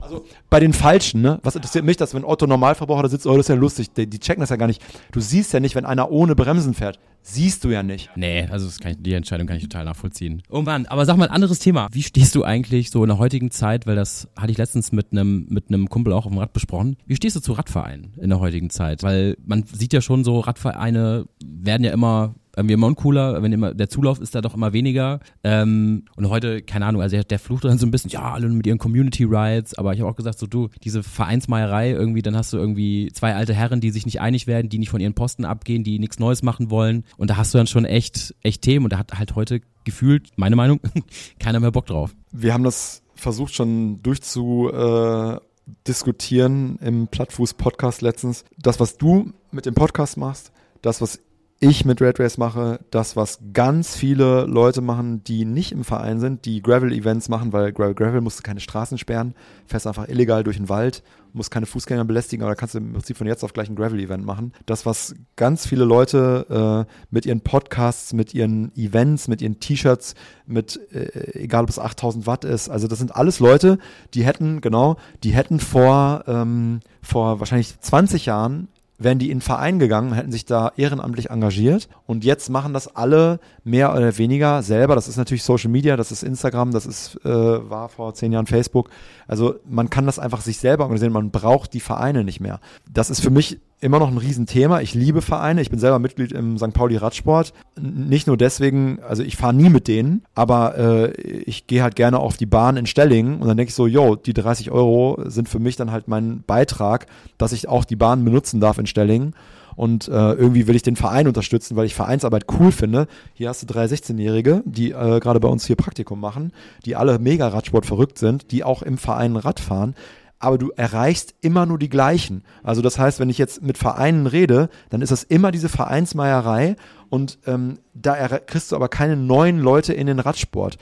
Also 0.00 0.24
bei 0.48 0.60
den 0.60 0.72
Falschen, 0.72 1.20
ne? 1.20 1.40
Was 1.42 1.56
interessiert 1.56 1.84
mich, 1.84 1.96
dass 1.96 2.14
wenn 2.14 2.24
Otto 2.24 2.46
Normalverbraucher 2.46 3.02
da 3.02 3.08
sitzt, 3.08 3.26
oh, 3.26 3.36
das 3.36 3.46
ist 3.46 3.48
ja 3.48 3.54
lustig, 3.54 3.92
die, 3.92 4.06
die 4.06 4.18
checken 4.18 4.40
das 4.40 4.50
ja 4.50 4.56
gar 4.56 4.66
nicht. 4.66 4.82
Du 5.12 5.20
siehst 5.20 5.52
ja 5.52 5.60
nicht, 5.60 5.74
wenn 5.74 5.84
einer 5.84 6.10
ohne 6.10 6.34
Bremsen 6.34 6.74
fährt. 6.74 6.98
Siehst 7.22 7.64
du 7.64 7.68
ja 7.68 7.82
nicht. 7.82 8.10
Nee, 8.16 8.48
also 8.50 8.64
das 8.64 8.78
kann 8.78 8.92
ich, 8.92 9.02
die 9.02 9.12
Entscheidung 9.12 9.46
kann 9.46 9.58
ich 9.58 9.62
total 9.62 9.84
nachvollziehen. 9.84 10.42
Oh 10.48 10.62
Mann, 10.62 10.86
aber 10.86 11.04
sag 11.04 11.18
mal 11.18 11.28
ein 11.28 11.34
anderes 11.34 11.58
Thema. 11.58 11.88
Wie 11.92 12.02
stehst 12.02 12.34
du 12.34 12.44
eigentlich 12.44 12.90
so 12.90 13.02
in 13.04 13.08
der 13.08 13.18
heutigen 13.18 13.50
Zeit, 13.50 13.86
weil 13.86 13.94
das 13.94 14.28
hatte 14.36 14.52
ich 14.52 14.58
letztens 14.58 14.90
mit 14.90 15.12
einem 15.12 15.46
mit 15.50 15.68
einem 15.68 15.88
Kumpel 15.90 16.14
auch 16.14 16.24
auf 16.24 16.32
dem 16.32 16.38
Rad 16.38 16.54
besprochen. 16.54 16.96
Wie 17.06 17.16
stehst 17.16 17.36
du 17.36 17.40
zu 17.40 17.52
Radvereinen 17.52 18.14
in 18.18 18.30
der 18.30 18.40
heutigen 18.40 18.70
Zeit? 18.70 19.02
Weil 19.02 19.36
man 19.44 19.64
sieht 19.64 19.92
ja 19.92 20.00
schon 20.00 20.24
so, 20.24 20.40
Radvereine 20.40 21.26
werden 21.44 21.84
ja 21.84 21.92
immer 21.92 22.34
irgendwie 22.60 22.74
immer 22.74 22.86
uncooler, 22.86 23.42
wenn 23.42 23.52
immer, 23.52 23.74
der 23.74 23.88
Zulauf 23.88 24.20
ist 24.20 24.34
da 24.34 24.40
doch 24.40 24.54
immer 24.54 24.72
weniger. 24.72 25.20
Ähm, 25.42 26.04
und 26.16 26.28
heute, 26.28 26.62
keine 26.62 26.86
Ahnung, 26.86 27.02
also 27.02 27.20
der, 27.22 27.38
flucht 27.38 27.64
dann 27.64 27.78
so 27.78 27.86
ein 27.86 27.90
bisschen, 27.90 28.10
ja, 28.10 28.32
alle 28.32 28.48
mit 28.48 28.66
ihren 28.66 28.78
Community 28.78 29.24
Rides, 29.24 29.74
aber 29.74 29.94
ich 29.94 30.00
habe 30.00 30.10
auch 30.10 30.16
gesagt, 30.16 30.38
so 30.38 30.46
du, 30.46 30.68
diese 30.82 31.02
Vereinsmeierei 31.02 31.90
irgendwie, 31.90 32.22
dann 32.22 32.36
hast 32.36 32.52
du 32.52 32.58
irgendwie 32.58 33.10
zwei 33.12 33.34
alte 33.34 33.54
Herren, 33.54 33.80
die 33.80 33.90
sich 33.90 34.04
nicht 34.04 34.20
einig 34.20 34.46
werden, 34.46 34.68
die 34.68 34.78
nicht 34.78 34.90
von 34.90 35.00
ihren 35.00 35.14
Posten 35.14 35.44
abgehen, 35.44 35.84
die 35.84 35.98
nichts 35.98 36.18
Neues 36.18 36.42
machen 36.42 36.70
wollen. 36.70 37.04
Und 37.16 37.30
da 37.30 37.36
hast 37.36 37.54
du 37.54 37.58
dann 37.58 37.66
schon 37.66 37.84
echt, 37.84 38.34
echt 38.42 38.62
Themen 38.62 38.84
und 38.84 38.92
da 38.92 38.98
hat 38.98 39.18
halt 39.18 39.34
heute 39.34 39.60
gefühlt, 39.84 40.28
meine 40.36 40.56
Meinung, 40.56 40.80
keiner 41.38 41.60
mehr 41.60 41.72
Bock 41.72 41.86
drauf. 41.86 42.14
Wir 42.32 42.52
haben 42.52 42.64
das 42.64 43.02
versucht 43.14 43.54
schon 43.54 44.02
durchzu 44.02 44.70
äh, 44.72 45.38
diskutieren 45.86 46.78
im 46.80 47.08
Plattfuß-Podcast 47.08 48.02
letztens. 48.02 48.44
Das, 48.58 48.80
was 48.80 48.96
du 48.96 49.32
mit 49.50 49.66
dem 49.66 49.74
Podcast 49.74 50.16
machst, 50.16 50.52
das, 50.82 51.00
was 51.00 51.20
ich 51.62 51.84
mit 51.84 52.00
Red 52.00 52.18
Race 52.18 52.38
mache, 52.38 52.80
das, 52.90 53.16
was 53.16 53.38
ganz 53.52 53.94
viele 53.94 54.46
Leute 54.46 54.80
machen, 54.80 55.22
die 55.22 55.44
nicht 55.44 55.72
im 55.72 55.84
Verein 55.84 56.18
sind, 56.18 56.46
die 56.46 56.62
Gravel-Events 56.62 57.28
machen, 57.28 57.52
weil 57.52 57.70
Gravel, 57.74 57.94
Gravel 57.94 58.22
musst 58.22 58.38
du 58.38 58.42
keine 58.42 58.60
Straßen 58.60 58.96
sperren, 58.96 59.34
fährst 59.66 59.86
einfach 59.86 60.08
illegal 60.08 60.42
durch 60.42 60.56
den 60.56 60.70
Wald, 60.70 61.02
musst 61.34 61.50
keine 61.50 61.66
Fußgänger 61.66 62.06
belästigen, 62.06 62.42
aber 62.42 62.52
da 62.52 62.54
kannst 62.54 62.74
du 62.74 62.78
im 62.78 62.94
Prinzip 62.94 63.18
von 63.18 63.26
jetzt 63.26 63.44
auf 63.44 63.52
gleich 63.52 63.68
ein 63.68 63.76
Gravel-Event 63.76 64.24
machen. 64.24 64.54
Das, 64.64 64.86
was 64.86 65.14
ganz 65.36 65.66
viele 65.66 65.84
Leute 65.84 66.86
äh, 66.88 66.92
mit 67.10 67.26
ihren 67.26 67.42
Podcasts, 67.42 68.14
mit 68.14 68.32
ihren 68.32 68.74
Events, 68.74 69.28
mit 69.28 69.42
ihren 69.42 69.60
T-Shirts, 69.60 70.14
mit, 70.46 70.80
äh, 70.94 71.42
egal 71.42 71.64
ob 71.64 71.68
es 71.68 71.78
8000 71.78 72.26
Watt 72.26 72.46
ist, 72.46 72.70
also 72.70 72.88
das 72.88 72.98
sind 72.98 73.14
alles 73.14 73.38
Leute, 73.38 73.78
die 74.14 74.24
hätten, 74.24 74.62
genau, 74.62 74.96
die 75.24 75.34
hätten 75.34 75.60
vor, 75.60 76.24
ähm, 76.26 76.80
vor 77.02 77.38
wahrscheinlich 77.38 77.78
20 77.80 78.24
Jahren 78.24 78.68
wären 79.00 79.18
die 79.18 79.26
in 79.26 79.32
einen 79.32 79.40
Verein 79.40 79.78
gegangen, 79.78 80.12
hätten 80.12 80.30
sich 80.30 80.44
da 80.44 80.72
ehrenamtlich 80.76 81.30
engagiert 81.30 81.88
und 82.06 82.22
jetzt 82.22 82.50
machen 82.50 82.74
das 82.74 82.94
alle 82.94 83.40
mehr 83.64 83.92
oder 83.92 84.16
weniger 84.18 84.62
selber. 84.62 84.94
Das 84.94 85.08
ist 85.08 85.16
natürlich 85.16 85.42
Social 85.42 85.70
Media, 85.70 85.96
das 85.96 86.12
ist 86.12 86.22
Instagram, 86.22 86.70
das 86.70 86.86
ist 86.86 87.18
äh, 87.24 87.28
war 87.28 87.88
vor 87.88 88.14
zehn 88.14 88.30
Jahren 88.30 88.46
Facebook. 88.46 88.90
Also 89.30 89.54
man 89.64 89.90
kann 89.90 90.06
das 90.06 90.18
einfach 90.18 90.40
sich 90.40 90.58
selber 90.58 90.82
organisieren, 90.82 91.12
man 91.12 91.30
braucht 91.30 91.72
die 91.72 91.78
Vereine 91.78 92.24
nicht 92.24 92.40
mehr. 92.40 92.58
Das 92.92 93.10
ist 93.10 93.20
für 93.20 93.30
mich 93.30 93.60
immer 93.80 94.00
noch 94.00 94.10
ein 94.10 94.18
Riesenthema. 94.18 94.80
Ich 94.80 94.92
liebe 94.92 95.22
Vereine. 95.22 95.62
Ich 95.62 95.70
bin 95.70 95.78
selber 95.78 96.00
Mitglied 96.00 96.32
im 96.32 96.58
St. 96.58 96.72
Pauli 96.72 96.96
Radsport. 96.96 97.52
Nicht 97.80 98.26
nur 98.26 98.36
deswegen, 98.36 98.98
also 99.08 99.22
ich 99.22 99.36
fahre 99.36 99.54
nie 99.54 99.70
mit 99.70 99.86
denen, 99.86 100.24
aber 100.34 100.76
äh, 100.76 101.12
ich 101.12 101.68
gehe 101.68 101.84
halt 101.84 101.94
gerne 101.94 102.18
auf 102.18 102.38
die 102.38 102.46
Bahn 102.46 102.76
in 102.76 102.86
Stellingen 102.86 103.40
und 103.40 103.46
dann 103.46 103.56
denke 103.56 103.70
ich 103.70 103.76
so, 103.76 103.86
yo, 103.86 104.16
die 104.16 104.34
30 104.34 104.72
Euro 104.72 105.22
sind 105.26 105.48
für 105.48 105.60
mich 105.60 105.76
dann 105.76 105.92
halt 105.92 106.08
mein 106.08 106.42
Beitrag, 106.44 107.06
dass 107.38 107.52
ich 107.52 107.68
auch 107.68 107.84
die 107.84 107.96
Bahn 107.96 108.24
benutzen 108.24 108.58
darf 108.58 108.78
in 108.78 108.86
Stellingen. 108.86 109.36
Und 109.80 110.08
äh, 110.08 110.32
irgendwie 110.34 110.66
will 110.66 110.76
ich 110.76 110.82
den 110.82 110.94
Verein 110.94 111.26
unterstützen, 111.26 111.74
weil 111.74 111.86
ich 111.86 111.94
Vereinsarbeit 111.94 112.44
cool 112.58 112.70
finde. 112.70 113.06
Hier 113.32 113.48
hast 113.48 113.62
du 113.62 113.66
drei 113.66 113.86
16-Jährige, 113.86 114.62
die 114.66 114.90
äh, 114.90 115.20
gerade 115.20 115.40
bei 115.40 115.48
uns 115.48 115.64
hier 115.64 115.76
Praktikum 115.76 116.20
machen, 116.20 116.52
die 116.84 116.96
alle 116.96 117.18
mega 117.18 117.48
Radsport 117.48 117.86
verrückt 117.86 118.18
sind, 118.18 118.52
die 118.52 118.62
auch 118.62 118.82
im 118.82 118.98
Verein 118.98 119.36
Rad 119.36 119.58
fahren 119.58 119.94
aber 120.42 120.56
du 120.56 120.70
erreichst 120.70 121.34
immer 121.42 121.66
nur 121.66 121.78
die 121.78 121.90
gleichen. 121.90 122.44
Also 122.62 122.80
das 122.80 122.98
heißt, 122.98 123.20
wenn 123.20 123.28
ich 123.28 123.36
jetzt 123.36 123.60
mit 123.60 123.76
Vereinen 123.76 124.26
rede, 124.26 124.70
dann 124.88 125.02
ist 125.02 125.12
das 125.12 125.22
immer 125.22 125.50
diese 125.50 125.68
Vereinsmeierei 125.68 126.76
und 127.10 127.38
ähm, 127.46 127.78
da 127.92 128.26
kriegst 128.38 128.72
du 128.72 128.76
aber 128.76 128.88
keine 128.88 129.16
neuen 129.16 129.58
Leute 129.58 129.92
in 129.92 130.06
den 130.06 130.18
Radsport. 130.18 130.78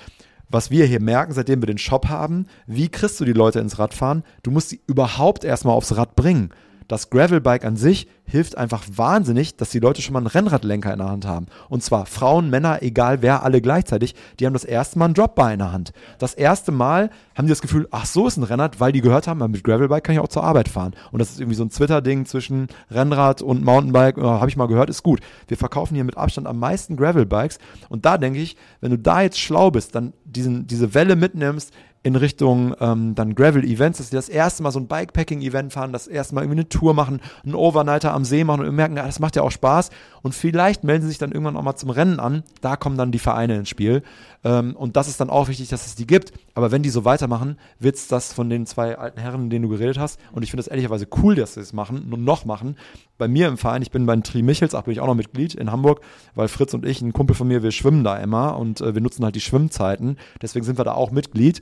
Was 0.48 0.70
wir 0.70 0.86
hier 0.86 1.00
merken, 1.00 1.32
seitdem 1.32 1.60
wir 1.60 1.66
den 1.66 1.78
Shop 1.78 2.06
haben, 2.06 2.46
wie 2.68 2.88
kriegst 2.88 3.18
du 3.18 3.24
die 3.24 3.32
Leute 3.32 3.58
ins 3.58 3.80
Radfahren? 3.80 4.22
Du 4.44 4.52
musst 4.52 4.68
sie 4.68 4.80
überhaupt 4.86 5.42
erstmal 5.42 5.74
aufs 5.74 5.96
Rad 5.96 6.14
bringen 6.14 6.50
das 6.88 7.10
Gravelbike 7.10 7.64
an 7.64 7.76
sich 7.76 8.08
hilft 8.24 8.58
einfach 8.58 8.84
wahnsinnig, 8.94 9.56
dass 9.56 9.70
die 9.70 9.78
Leute 9.78 10.02
schon 10.02 10.12
mal 10.12 10.18
einen 10.18 10.26
Rennradlenker 10.26 10.92
in 10.92 10.98
der 10.98 11.08
Hand 11.08 11.26
haben. 11.26 11.46
Und 11.68 11.82
zwar 11.82 12.06
Frauen, 12.06 12.50
Männer, 12.50 12.82
egal 12.82 13.22
wer, 13.22 13.42
alle 13.42 13.60
gleichzeitig. 13.60 14.14
Die 14.38 14.46
haben 14.46 14.52
das 14.52 14.64
erste 14.64 14.98
Mal 14.98 15.06
ein 15.06 15.14
Dropbar 15.14 15.52
in 15.52 15.58
der 15.58 15.72
Hand. 15.72 15.92
Das 16.18 16.34
erste 16.34 16.72
Mal 16.72 17.10
haben 17.34 17.46
die 17.46 17.52
das 17.52 17.62
Gefühl, 17.62 17.88
ach 17.90 18.06
so 18.06 18.26
ist 18.26 18.36
ein 18.36 18.42
Rennrad, 18.42 18.80
weil 18.80 18.92
die 18.92 19.00
gehört 19.00 19.28
haben, 19.28 19.38
mit 19.50 19.64
Gravelbike 19.64 20.04
kann 20.04 20.14
ich 20.14 20.20
auch 20.20 20.28
zur 20.28 20.44
Arbeit 20.44 20.68
fahren. 20.68 20.94
Und 21.10 21.20
das 21.20 21.30
ist 21.30 21.40
irgendwie 21.40 21.56
so 21.56 21.64
ein 21.64 21.70
Twitter-Ding 21.70 22.26
zwischen 22.26 22.68
Rennrad 22.90 23.40
und 23.40 23.64
Mountainbike. 23.64 24.18
Oh, 24.18 24.22
Habe 24.22 24.48
ich 24.48 24.56
mal 24.56 24.66
gehört, 24.66 24.90
ist 24.90 25.02
gut. 25.02 25.20
Wir 25.46 25.56
verkaufen 25.56 25.94
hier 25.94 26.04
mit 26.04 26.16
Abstand 26.16 26.46
am 26.46 26.58
meisten 26.58 26.96
Gravelbikes. 26.96 27.58
Und 27.88 28.04
da 28.04 28.18
denke 28.18 28.40
ich, 28.40 28.56
wenn 28.80 28.90
du 28.90 28.98
da 28.98 29.22
jetzt 29.22 29.38
schlau 29.38 29.70
bist, 29.70 29.94
dann 29.94 30.12
diesen, 30.24 30.66
diese 30.66 30.92
Welle 30.94 31.16
mitnimmst, 31.16 31.72
in 32.08 32.16
Richtung 32.16 32.74
ähm, 32.80 33.14
dann 33.14 33.34
Gravel-Events, 33.34 33.98
dass 33.98 34.08
sie 34.08 34.16
das 34.16 34.30
erste 34.30 34.62
Mal 34.62 34.72
so 34.72 34.80
ein 34.80 34.88
Bikepacking-Event 34.88 35.74
fahren, 35.74 35.92
das 35.92 36.06
erste 36.06 36.34
Mal 36.34 36.40
irgendwie 36.40 36.60
eine 36.60 36.68
Tour 36.68 36.94
machen, 36.94 37.20
einen 37.44 37.54
Overnighter 37.54 38.14
am 38.14 38.24
See 38.24 38.44
machen 38.44 38.66
und 38.66 38.74
merken, 38.74 38.96
ja, 38.96 39.04
das 39.04 39.20
macht 39.20 39.36
ja 39.36 39.42
auch 39.42 39.50
Spaß. 39.50 39.90
Und 40.22 40.34
vielleicht 40.34 40.84
melden 40.84 41.02
sie 41.02 41.08
sich 41.08 41.18
dann 41.18 41.32
irgendwann 41.32 41.56
auch 41.56 41.62
mal 41.62 41.76
zum 41.76 41.90
Rennen 41.90 42.18
an. 42.18 42.42
Da 42.62 42.76
kommen 42.76 42.96
dann 42.96 43.12
die 43.12 43.18
Vereine 43.18 43.56
ins 43.56 43.68
Spiel. 43.68 44.02
Ähm, 44.42 44.74
und 44.74 44.96
das 44.96 45.06
ist 45.08 45.20
dann 45.20 45.28
auch 45.28 45.48
wichtig, 45.48 45.68
dass 45.68 45.86
es 45.86 45.94
die 45.94 46.06
gibt. 46.06 46.32
Aber 46.54 46.72
wenn 46.72 46.82
die 46.82 46.90
so 46.90 47.04
weitermachen, 47.04 47.58
wird 47.78 47.96
es 47.96 48.08
das 48.08 48.32
von 48.32 48.48
den 48.48 48.64
zwei 48.64 48.96
alten 48.96 49.20
Herren, 49.20 49.50
denen 49.50 49.64
du 49.64 49.68
geredet 49.68 49.98
hast. 49.98 50.18
Und 50.32 50.42
ich 50.42 50.50
finde 50.50 50.62
es 50.62 50.68
ehrlicherweise 50.68 51.06
cool, 51.22 51.34
dass 51.34 51.54
sie 51.54 51.60
es 51.60 51.74
machen 51.74 52.10
und 52.10 52.24
noch 52.24 52.46
machen. 52.46 52.76
Bei 53.18 53.28
mir 53.28 53.48
im 53.48 53.58
Verein, 53.58 53.82
ich 53.82 53.90
bin 53.90 54.06
beim 54.06 54.22
Tri 54.22 54.42
Michels, 54.42 54.74
ach, 54.74 54.84
bin 54.84 54.92
ich 54.92 55.00
auch 55.00 55.06
noch 55.06 55.14
Mitglied 55.14 55.54
in 55.54 55.70
Hamburg, 55.70 56.00
weil 56.34 56.48
Fritz 56.48 56.72
und 56.72 56.86
ich, 56.86 57.02
ein 57.02 57.12
Kumpel 57.12 57.36
von 57.36 57.48
mir, 57.48 57.62
wir 57.62 57.72
schwimmen 57.72 58.04
da 58.04 58.16
immer 58.16 58.56
und 58.56 58.80
äh, 58.80 58.94
wir 58.94 59.02
nutzen 59.02 59.24
halt 59.24 59.34
die 59.34 59.40
Schwimmzeiten. 59.40 60.16
Deswegen 60.40 60.64
sind 60.64 60.78
wir 60.78 60.84
da 60.84 60.92
auch 60.94 61.10
Mitglied. 61.10 61.60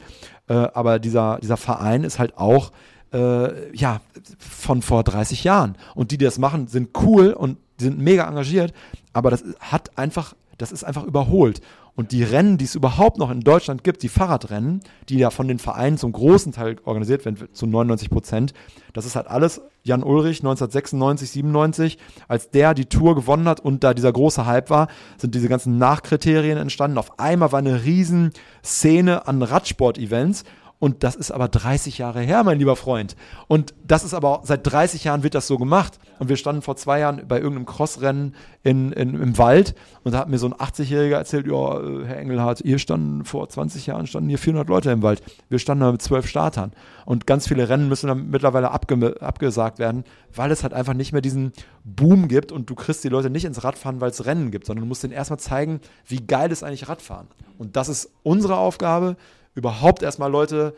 Äh, 0.49 0.55
aber 0.55 0.99
dieser, 0.99 1.38
dieser 1.40 1.57
Verein 1.57 2.05
ist 2.05 2.19
halt 2.19 2.37
auch 2.38 2.73
äh, 3.12 3.75
ja, 3.77 4.01
von 4.38 4.83
vor 4.83 5.03
30 5.03 5.45
Jahren. 5.45 5.77
Und 5.95 6.11
die, 6.11 6.19
die 6.19 6.25
das 6.25 6.38
machen, 6.38 6.69
sind 6.69 6.90
cool 7.03 7.33
und 7.33 7.59
die 7.81 7.85
sind 7.85 7.99
mega 7.99 8.27
engagiert, 8.27 8.73
aber 9.12 9.31
das 9.31 9.45
hat 9.61 9.97
einfach, 9.99 10.35
das 10.59 10.73
ist 10.73 10.85
einfach 10.85 11.05
überholt. 11.05 11.61
Und 11.97 12.13
die 12.13 12.23
Rennen, 12.23 12.59
die 12.59 12.67
es 12.67 12.75
überhaupt 12.75 13.19
noch 13.19 13.31
in 13.31 13.41
Deutschland 13.41 13.83
gibt, 13.83 14.03
die 14.03 14.11
Fahrradrennen, 14.11 14.81
die 15.09 15.17
ja 15.19 15.31
von 15.31 15.49
den 15.49 15.59
Vereinen 15.59 15.97
zum 15.97 16.13
großen 16.13 16.53
Teil 16.53 16.77
organisiert 16.85 17.25
werden, 17.25 17.49
zu 17.53 17.67
99 17.67 18.11
Prozent, 18.11 18.53
das 18.93 19.07
ist 19.07 19.17
halt 19.17 19.27
alles 19.27 19.63
Jan 19.83 20.03
Ulrich 20.03 20.41
1996, 20.41 21.31
97, 21.31 21.99
als 22.29 22.51
der 22.51 22.75
die 22.75 22.87
Tour 22.87 23.15
gewonnen 23.15 23.49
hat 23.49 23.61
und 23.61 23.83
da 23.83 23.95
dieser 23.95 24.13
große 24.13 24.45
Hype 24.45 24.69
war, 24.69 24.89
sind 25.17 25.35
diese 25.35 25.49
ganzen 25.49 25.79
Nachkriterien 25.79 26.59
entstanden. 26.59 26.99
Auf 26.99 27.19
einmal 27.19 27.53
war 27.53 27.61
eine 27.61 27.85
riesen 27.85 28.33
Szene 28.63 29.27
an 29.27 29.43
Radsport-Events 29.43 30.45
und 30.79 31.05
das 31.05 31.17
ist 31.17 31.31
aber 31.31 31.49
30 31.49 31.97
Jahre 31.99 32.21
her, 32.21 32.45
mein 32.45 32.59
lieber 32.59 32.77
Freund. 32.77 33.17
Und 33.49 33.75
das 33.87 34.05
ist 34.05 34.12
aber 34.12 34.41
seit 34.45 34.67
30 34.67 35.05
Jahren 35.05 35.23
wird 35.23 35.35
das 35.35 35.47
so 35.47 35.57
gemacht. 35.57 35.99
Und 36.19 36.29
wir 36.29 36.37
standen 36.37 36.61
vor 36.61 36.77
zwei 36.77 36.99
Jahren 37.01 37.23
bei 37.27 37.37
irgendeinem 37.37 37.65
Crossrennen 37.65 38.35
in, 38.62 38.93
in, 38.93 39.15
im 39.15 39.39
Wald 39.39 39.75
und 40.05 40.12
da 40.12 40.19
hat 40.19 40.29
mir 40.29 40.39
so 40.39 40.47
ein 40.47 40.55
80-Jähriger 40.55 41.17
erzählt, 41.17 41.47
ja, 41.47 41.81
äh, 41.81 42.05
Herr 42.05 42.19
Engelhardt, 42.19 42.61
ihr 42.61 42.79
standen 42.79 43.25
vor 43.25 43.49
20 43.49 43.87
Jahren, 43.87 44.07
standen 44.07 44.29
hier 44.29 44.39
400 44.39 44.69
Leute 44.69 44.91
im 44.91 45.03
Wald. 45.03 45.23
Wir 45.49 45.59
standen 45.59 45.85
da 45.85 45.93
mit 45.93 46.03
zwölf 46.03 46.27
Startern. 46.27 46.73
Und 47.07 47.27
ganz 47.27 47.49
viele 47.49 47.69
Rennen 47.69 47.89
müssen 47.89 48.09
dann 48.09 48.31
mittlerweile 48.31 48.71
abge 48.71 49.17
abgesagt 49.21 49.79
werden, 49.79 50.05
weil 50.35 50.51
es 50.51 50.62
halt 50.62 50.75
einfach 50.75 50.95
nicht 50.95 51.12
mehr 51.12 51.23
diesen 51.23 51.53
Boom 51.85 52.29
gibt 52.29 52.53
und 52.53 52.69
du 52.69 52.75
kriegst 52.75 53.03
die 53.05 53.09
Leute 53.09 53.31
nicht 53.31 53.45
ins 53.45 53.65
Radfahren, 53.65 54.01
weil 54.01 54.11
es 54.11 54.27
Rennen 54.27 54.51
gibt, 54.51 54.67
sondern 54.67 54.83
du 54.83 54.89
musst 54.89 55.03
denen 55.03 55.12
erstmal 55.12 55.39
zeigen, 55.39 55.81
wie 56.07 56.27
geil 56.27 56.51
ist 56.51 56.65
eigentlich 56.65 56.89
Radfahren. 56.89 57.29
Und 57.59 57.77
das 57.77 57.89
ist 57.89 58.11
unsere 58.23 58.57
Aufgabe, 58.57 59.17
überhaupt 59.57 60.03
erstmal 60.03 60.31
Leute 60.31 60.75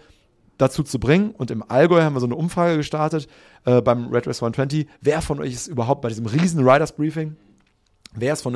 dazu 0.56 0.82
zu 0.82 0.98
bringen. 0.98 1.30
Und 1.30 1.50
im 1.50 1.62
Allgäu 1.68 2.02
haben 2.02 2.14
wir 2.14 2.20
so 2.20 2.26
eine 2.26 2.36
Umfrage 2.36 2.76
gestartet 2.76 3.28
äh, 3.64 3.82
beim 3.82 4.08
Red 4.08 4.26
Race 4.26 4.42
120. 4.42 4.88
Wer 5.00 5.20
von 5.20 5.40
euch 5.40 5.52
ist 5.52 5.66
überhaupt 5.66 6.00
bei 6.00 6.08
diesem 6.08 6.26
riesen 6.26 6.66
Riders 6.66 6.92
Briefing? 6.92 7.36
Wer 8.14 8.32
ist 8.32 8.42
von 8.42 8.54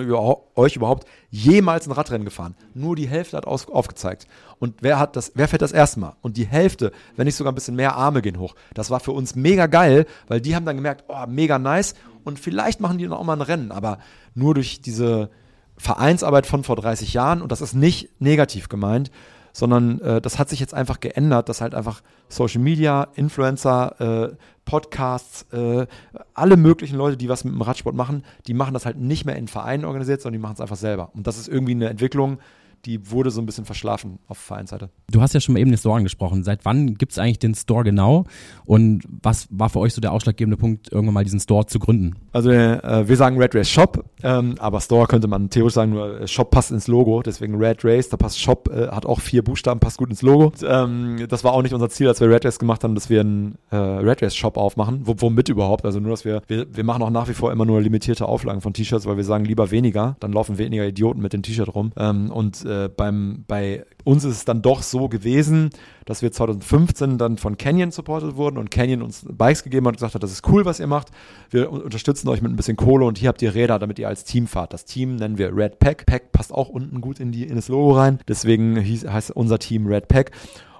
euch 0.57 0.77
überhaupt 0.77 1.07
jemals 1.31 1.87
ein 1.87 1.93
Radrennen 1.93 2.25
gefahren? 2.25 2.57
Nur 2.75 2.97
die 2.97 3.07
Hälfte 3.07 3.37
hat 3.37 3.47
aus, 3.47 3.69
aufgezeigt. 3.69 4.27
Und 4.59 4.77
wer 4.81 4.99
hat 4.99 5.15
das, 5.15 5.33
wer 5.35 5.47
fährt 5.47 5.63
das 5.63 5.73
erste 5.73 6.01
Mal? 6.01 6.17
Und 6.23 6.37
die 6.37 6.47
Hälfte, 6.47 6.91
wenn 7.17 7.27
nicht 7.27 7.37
sogar 7.37 7.53
ein 7.53 7.55
bisschen 7.55 7.77
mehr 7.77 7.95
Arme 7.95 8.23
gehen 8.23 8.39
hoch. 8.39 8.55
Das 8.75 8.91
war 8.91 8.99
für 8.99 9.13
uns 9.13 9.35
mega 9.35 9.67
geil, 9.67 10.07
weil 10.27 10.41
die 10.41 10.57
haben 10.57 10.65
dann 10.65 10.77
gemerkt, 10.77 11.05
oh, 11.09 11.27
mega 11.29 11.59
nice. 11.59 11.95
Und 12.25 12.41
vielleicht 12.41 12.81
machen 12.81 12.99
die 12.99 13.05
dann 13.05 13.13
auch 13.13 13.25
mal 13.25 13.37
ein 13.37 13.43
Rennen. 13.43 13.73
Aber 13.73 13.99
nur 14.35 14.55
durch 14.55 14.81
diese 14.81 15.31
Vereinsarbeit 15.77 16.47
von 16.47 16.65
vor 16.65 16.77
30 16.77 17.13
Jahren, 17.13 17.43
und 17.43 17.53
das 17.53 17.61
ist 17.61 17.75
nicht 17.75 18.21
negativ 18.21 18.69
gemeint, 18.69 19.11
sondern 19.53 20.01
äh, 20.01 20.21
das 20.21 20.39
hat 20.39 20.49
sich 20.49 20.61
jetzt 20.61 20.75
einfach 20.75 21.01
geändert, 21.01 21.49
dass 21.49 21.61
halt 21.61 21.75
einfach 21.75 22.03
Social 22.29 22.61
Media, 22.61 23.09
Influencer, 23.15 24.31
äh, 24.33 24.37
Podcasts, 24.65 25.47
äh, 25.53 25.87
alle 26.35 26.57
möglichen 26.57 26.97
Leute, 26.97 27.17
die 27.17 27.29
was 27.29 27.45
mit 27.45 27.55
dem 27.55 27.63
Radsport 27.63 27.95
machen, 27.95 28.25
die 28.47 28.55
machen 28.55 28.75
das 28.75 28.87
halt 28.87 28.99
nicht 28.99 29.25
mehr 29.25 29.37
in 29.37 29.49
Vereinen 29.49 29.85
organisiert, 29.85 30.23
sondern 30.23 30.41
die 30.41 30.43
machen 30.43 30.55
es 30.55 30.61
einfach 30.61 30.77
selber. 30.77 31.11
Und 31.15 31.27
das 31.27 31.39
ist 31.39 31.49
irgendwie 31.49 31.73
eine 31.73 31.89
Entwicklung, 31.89 32.39
die 32.85 33.11
wurde 33.11 33.31
so 33.31 33.41
ein 33.41 33.47
bisschen 33.47 33.65
verschlafen 33.65 34.19
auf 34.27 34.39
Vereinsseite. 34.39 34.91
Du 35.11 35.21
hast 35.21 35.35
ja 35.35 35.41
schon 35.41 35.53
mal 35.53 35.61
eben 35.61 35.71
den 35.71 35.79
Store 35.79 35.97
angesprochen. 35.97 36.43
Seit 36.43 36.65
wann 36.65 36.95
gibt 36.95 37.13
es 37.13 37.19
eigentlich 37.19 37.39
den 37.39 37.55
Store 37.55 37.85
genau? 37.85 38.25
Und 38.65 39.05
was 39.23 39.47
war 39.51 39.69
für 39.69 39.79
euch 39.79 39.95
so 39.95 40.01
der 40.01 40.13
ausschlaggebende 40.13 40.57
Punkt, 40.57 40.91
irgendwann 40.91 41.15
mal 41.15 41.25
diesen 41.25 41.41
Store 41.41 41.67
zu 41.67 41.79
gründen? 41.79 42.17
Also 42.33 42.51
äh, 42.51 43.09
wir 43.09 43.17
sagen 43.17 43.39
Red 43.39 43.55
Race 43.55 43.69
Shop, 43.69 44.05
ähm, 44.23 44.57
aber 44.59 44.81
Store 44.81 45.07
könnte 45.07 45.29
man 45.29 45.51
theoretisch 45.51 45.75
sagen, 45.75 45.93
nur 45.93 46.27
Shop 46.27 46.51
passt 46.51 46.71
ins 46.73 46.89
Logo, 46.89 47.23
deswegen 47.23 47.55
Red 47.57 47.85
Race, 47.85 48.09
da 48.09 48.17
passt 48.17 48.41
Shop, 48.41 48.69
äh, 48.73 48.89
hat 48.89 49.07
auch 49.07 49.21
vier 49.21 49.45
Buchstaben, 49.45 49.79
passt 49.79 49.99
gut 49.99 50.11
ins 50.11 50.23
Logo. 50.23 50.47
Und, 50.47 50.65
ähm, 50.67 51.27
das 51.29 51.45
war 51.45 51.53
auch 51.53 51.63
nicht 51.63 51.75
unser 51.75 51.89
Ziel, 51.89 52.09
als 52.09 52.21
wir 52.21 52.29
Red 52.29 52.45
Race 52.45 52.59
gemacht 52.59 52.83
haben, 52.83 52.95
dass 52.95 53.09
wir 53.09 53.21
einen 53.21 53.59
äh, 53.71 53.77
Red 53.77 54.23
Race 54.23 54.35
Shop 54.35 54.57
aufmachen. 54.57 55.07
W 55.07 55.15
womit 55.19 55.49
überhaupt? 55.49 55.85
Also 55.85 56.01
nur, 56.01 56.11
dass 56.11 56.25
wir, 56.25 56.43
wir, 56.49 56.67
wir 56.75 56.85
machen 56.85 57.03
auch 57.03 57.11
nach 57.11 57.29
wie 57.29 57.35
vor 57.35 57.53
immer 57.53 57.65
nur 57.65 57.81
limitierte 57.81 58.27
Auflagen 58.27 58.61
von 58.61 58.73
T-Shirts, 58.73 59.07
weil 59.07 59.17
wir 59.17 59.25
sagen, 59.25 59.45
lieber 59.45 59.71
weniger, 59.71 60.17
dann 60.21 60.33
laufen 60.33 60.59
weniger 60.59 60.87
Idioten 60.87 61.21
mit 61.21 61.33
dem 61.33 61.43
T-Shirt 61.43 61.73
rum. 61.75 61.93
Ähm, 61.97 62.31
und 62.31 62.65
äh, 62.73 62.89
beim, 62.89 63.45
bei 63.47 63.85
uns 64.05 64.25
ist 64.25 64.37
es 64.37 64.45
dann 64.45 64.63
doch 64.63 64.83
so 64.83 65.09
gewesen, 65.09 65.71
dass 66.05 66.23
wir 66.23 66.33
2015 66.33 67.19
dann 67.19 67.37
von 67.37 67.57
Canyon 67.57 67.91
supported 67.91 68.37
wurden 68.37 68.59
und 68.59 68.71
Canyon 68.71 69.03
uns 69.03 69.25
Bikes 69.29 69.63
gegeben 69.63 69.87
hat 69.87 69.93
und 69.93 69.97
gesagt 69.97 70.15
hat, 70.15 70.23
das 70.23 70.33
ist 70.33 70.49
cool, 70.49 70.65
was 70.65 70.81
ihr 70.81 70.87
macht. 70.87 71.09
Wir 71.51 71.71
unterstützen 71.71 72.29
euch 72.29 72.43
mit 72.43 72.53
ein 72.53 72.57
bisschen 72.57 72.77
Kohle 72.77 73.05
und 73.05 73.19
hier 73.19 73.29
habt 73.29 73.43
ihr 73.43 73.55
Räder, 73.55 73.79
damit 73.79 73.99
ihr 73.99 74.09
als 74.09 74.25
Team 74.25 74.47
fahrt. 74.47 74.73
Das 74.73 74.85
Team 74.85 75.17
nennen 75.17 75.39
wir 75.39 75.57
Red 75.57 75.79
Pack. 75.79 76.07
Pack 76.07 76.33
passt 76.33 76.53
auch 76.53 76.69
unten 76.69 77.01
gut 77.01 77.21
in, 77.21 77.33
die, 77.33 77.45
in 77.45 77.57
das 77.57 77.69
Logo 77.69 77.93
rein. 77.93 78.19
Deswegen 78.27 78.77
hieß, 78.77 79.07
heißt 79.07 79.31
unser 79.33 79.59
Team 79.59 79.87
Red 79.87 80.09
Pack. 80.09 80.33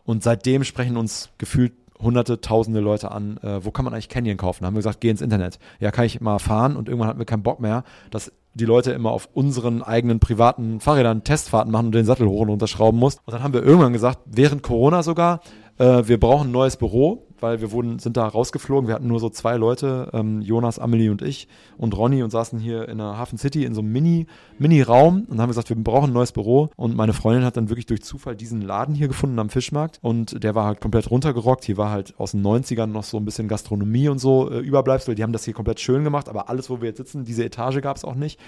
Und 0.05 0.23
seitdem 0.23 0.65
sprechen 0.65 0.97
uns 0.97 1.31
gefühlt 1.39 1.73
hunderte, 2.03 2.41
tausende 2.41 2.81
Leute 2.81 3.13
an, 3.13 3.39
äh, 3.39 3.65
wo 3.65 3.71
kann 3.71 3.85
man 3.85 3.95
eigentlich 3.95 4.09
Canyon 4.09 4.37
kaufen? 4.37 4.63
Da 4.63 4.67
haben 4.67 4.75
wir 4.75 4.81
gesagt, 4.81 5.01
geh 5.01 5.09
ins 5.09 5.23
Internet. 5.23 5.59
Ja, 5.79 5.91
kann 5.91 6.05
ich 6.05 6.21
mal 6.21 6.39
fahren 6.39 6.77
und 6.77 6.89
irgendwann 6.89 7.09
hatten 7.09 7.21
wir 7.21 7.27
keinen 7.27 7.45
Bock 7.45 7.61
mehr, 7.61 7.85
dass 8.11 8.33
die 8.55 8.65
Leute 8.65 8.93
immer 8.93 9.11
auf 9.11 9.29
unseren 9.33 9.83
eigenen 9.83 10.21
privaten 10.21 10.81
Fahrrädern 10.81 11.25
Testfahrten 11.25 11.73
machen 11.73 11.87
und 11.87 11.95
den 11.95 12.05
Sattel 12.05 12.27
hoch 12.29 12.41
und 12.41 12.51
runter 12.51 12.67
schrauben 12.67 12.99
muss. 12.99 13.17
Und 13.25 13.33
dann 13.33 13.43
haben 13.43 13.55
wir 13.55 13.63
irgendwann 13.63 13.93
gesagt, 13.93 14.21
während 14.27 14.63
Corona 14.63 15.03
sogar, 15.03 15.41
äh, 15.79 16.07
wir 16.07 16.19
brauchen 16.21 16.49
ein 16.49 16.53
neues 16.53 16.77
Büro, 16.77 17.27
weil 17.41 17.61
wir 17.61 17.73
wurden, 17.73 17.99
sind 17.99 18.17
da 18.17 18.27
rausgeflogen. 18.27 18.89
Wir 18.89 18.95
hatten 18.95 19.09
nur 19.09 19.21
so 19.21 19.29
zwei 19.29 19.57
Leute, 19.57 20.11
ähm, 20.13 20.41
Jonas, 20.43 20.79
Amelie 20.79 21.11
und 21.11 21.23
ich 21.23 21.49
und 21.77 21.97
Ronny 21.97 22.23
und 22.23 22.31
saßen 22.31 22.59
hier 22.59 22.89
in 22.89 22.99
der 22.99 23.19
Hafen 23.19 23.37
City 23.37 23.65
in 23.65 23.75
so 23.75 23.81
einem 23.81 23.91
Mini, 23.93 24.27
Mini-Raum 24.59 25.27
und 25.29 25.41
haben 25.41 25.49
gesagt, 25.49 25.69
wir 25.69 25.77
brauchen 25.77 26.11
ein 26.11 26.13
neues 26.13 26.33
Büro. 26.33 26.71
Und 26.77 26.97
meine 26.97 27.13
Freundin 27.13 27.45
hat 27.45 27.57
dann 27.57 27.69
wirklich 27.69 27.87
durch 27.87 28.03
Zufall 28.03 28.37
diesen 28.37 28.63
Laden 28.63 28.95
hier 28.95 29.09
gefunden 29.09 29.39
am 29.39 29.51
Fischmarkt 29.51 29.99
und 30.03 30.43
der 30.43 30.55
war 30.55 30.67
halt 30.67 30.81
komplett 30.81 31.11
runtergerockt. 31.11 31.65
Hier 31.65 31.77
war 31.77 31.91
halt 31.91 32.15
aus 32.19 32.33
den 32.33 32.43
90ern 32.43 32.87
noch 32.87 33.05
so 33.05 33.17
ein 33.17 33.25
bisschen 33.25 33.49
Gastronomie 33.49 34.09
und 34.09 34.19
so 34.19 34.51
äh, 34.51 34.59
Überbleibsel. 34.59 35.15
Die 35.15 35.23
haben 35.23 35.33
das 35.33 35.45
hier 35.45 35.55
komplett 35.55 35.81
schön 35.81 36.05
gemacht, 36.05 36.29
aber 36.29 36.49
alles, 36.49 36.71
wo 36.71 36.81
wir 36.81 36.89
jetzt 36.89 36.99
sitzen, 36.99 37.25
diese 37.25 37.45
Etage 37.45 37.81
gab 37.81 37.97
es 37.97 38.05
auch 38.05 38.15
nicht. 38.15 38.39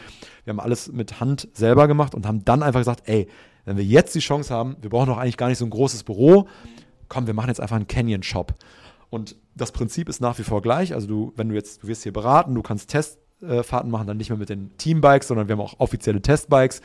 Wir 0.45 0.53
haben 0.53 0.61
alles 0.61 0.93
mit 0.93 1.20
Hand 1.20 1.49
selber 1.53 1.89
gemacht 1.89 2.14
und 2.14 2.27
haben 2.27 2.45
dann 2.45 2.62
einfach 2.62 2.81
gesagt, 2.81 3.03
ey, 3.07 3.27
wenn 3.64 3.77
wir 3.77 3.85
jetzt 3.85 4.14
die 4.14 4.20
Chance 4.20 4.53
haben, 4.53 4.77
wir 4.81 4.91
brauchen 4.91 5.07
doch 5.07 5.16
eigentlich 5.16 5.37
gar 5.37 5.49
nicht 5.49 5.59
so 5.59 5.64
ein 5.64 5.70
großes 5.70 6.05
Büro, 6.05 6.47
komm, 7.09 7.27
wir 7.27 7.35
machen 7.35 7.49
jetzt 7.49 7.61
einfach 7.61 7.77
einen 7.77 7.87
Canyon-Shop. 7.87 8.55
Und 9.11 9.37
das 9.55 9.73
Prinzip 9.73 10.09
ist 10.09 10.21
nach 10.21 10.39
wie 10.39 10.43
vor 10.43 10.63
gleich. 10.63 10.95
Also 10.95 11.07
du, 11.07 11.33
wenn 11.37 11.49
du 11.49 11.55
jetzt, 11.55 11.83
du 11.83 11.89
wirst 11.89 12.03
hier 12.03 12.13
beraten, 12.13 12.55
du 12.55 12.63
kannst 12.63 12.91
Testfahrten 12.91 13.91
machen, 13.91 14.07
dann 14.07 14.17
nicht 14.17 14.31
mehr 14.31 14.39
mit 14.39 14.49
den 14.49 14.77
Teambikes, 14.77 15.29
sondern 15.29 15.49
wir 15.49 15.53
haben 15.53 15.61
auch 15.61 15.79
offizielle 15.79 16.21
Testbikes. 16.21 16.81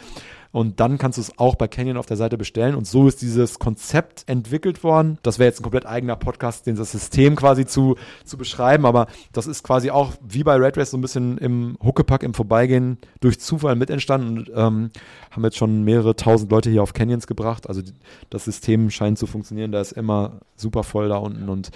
Und 0.51 0.79
dann 0.79 0.97
kannst 0.97 1.19
du 1.19 1.21
es 1.21 1.37
auch 1.37 1.55
bei 1.55 1.67
Canyon 1.67 1.97
auf 1.97 2.07
der 2.07 2.17
Seite 2.17 2.37
bestellen. 2.37 2.73
Und 2.73 2.87
so 2.87 3.07
ist 3.07 3.21
dieses 3.21 3.59
Konzept 3.59 4.23
entwickelt 4.27 4.83
worden. 4.83 5.19
Das 5.21 5.37
wäre 5.37 5.47
jetzt 5.47 5.59
ein 5.59 5.63
komplett 5.63 5.85
eigener 5.85 6.15
Podcast, 6.15 6.65
den 6.65 6.75
das 6.75 6.91
System 6.91 7.35
quasi 7.35 7.67
zu, 7.67 7.97
zu 8.25 8.35
beschreiben. 8.35 8.87
Aber 8.87 9.07
das 9.31 9.45
ist 9.45 9.63
quasi 9.63 9.91
auch 9.91 10.13
wie 10.27 10.43
bei 10.43 10.55
Red 10.55 10.77
Race 10.77 10.89
so 10.89 10.97
ein 10.97 11.01
bisschen 11.01 11.37
im 11.37 11.77
Huckepack, 11.83 12.23
im 12.23 12.33
Vorbeigehen 12.33 12.97
durch 13.19 13.39
Zufall 13.39 13.75
mit 13.75 13.91
entstanden. 13.91 14.39
Und 14.39 14.51
ähm, 14.55 14.91
haben 15.29 15.43
jetzt 15.43 15.57
schon 15.57 15.83
mehrere 15.83 16.15
tausend 16.15 16.51
Leute 16.51 16.71
hier 16.71 16.81
auf 16.81 16.93
Canyons 16.93 17.27
gebracht. 17.27 17.69
Also 17.69 17.83
das 18.31 18.45
System 18.45 18.89
scheint 18.89 19.19
zu 19.19 19.27
funktionieren. 19.27 19.71
Da 19.71 19.81
ist 19.81 19.91
immer 19.91 20.39
super 20.55 20.83
voll 20.83 21.09
da 21.09 21.17
unten. 21.17 21.47
Und 21.49 21.69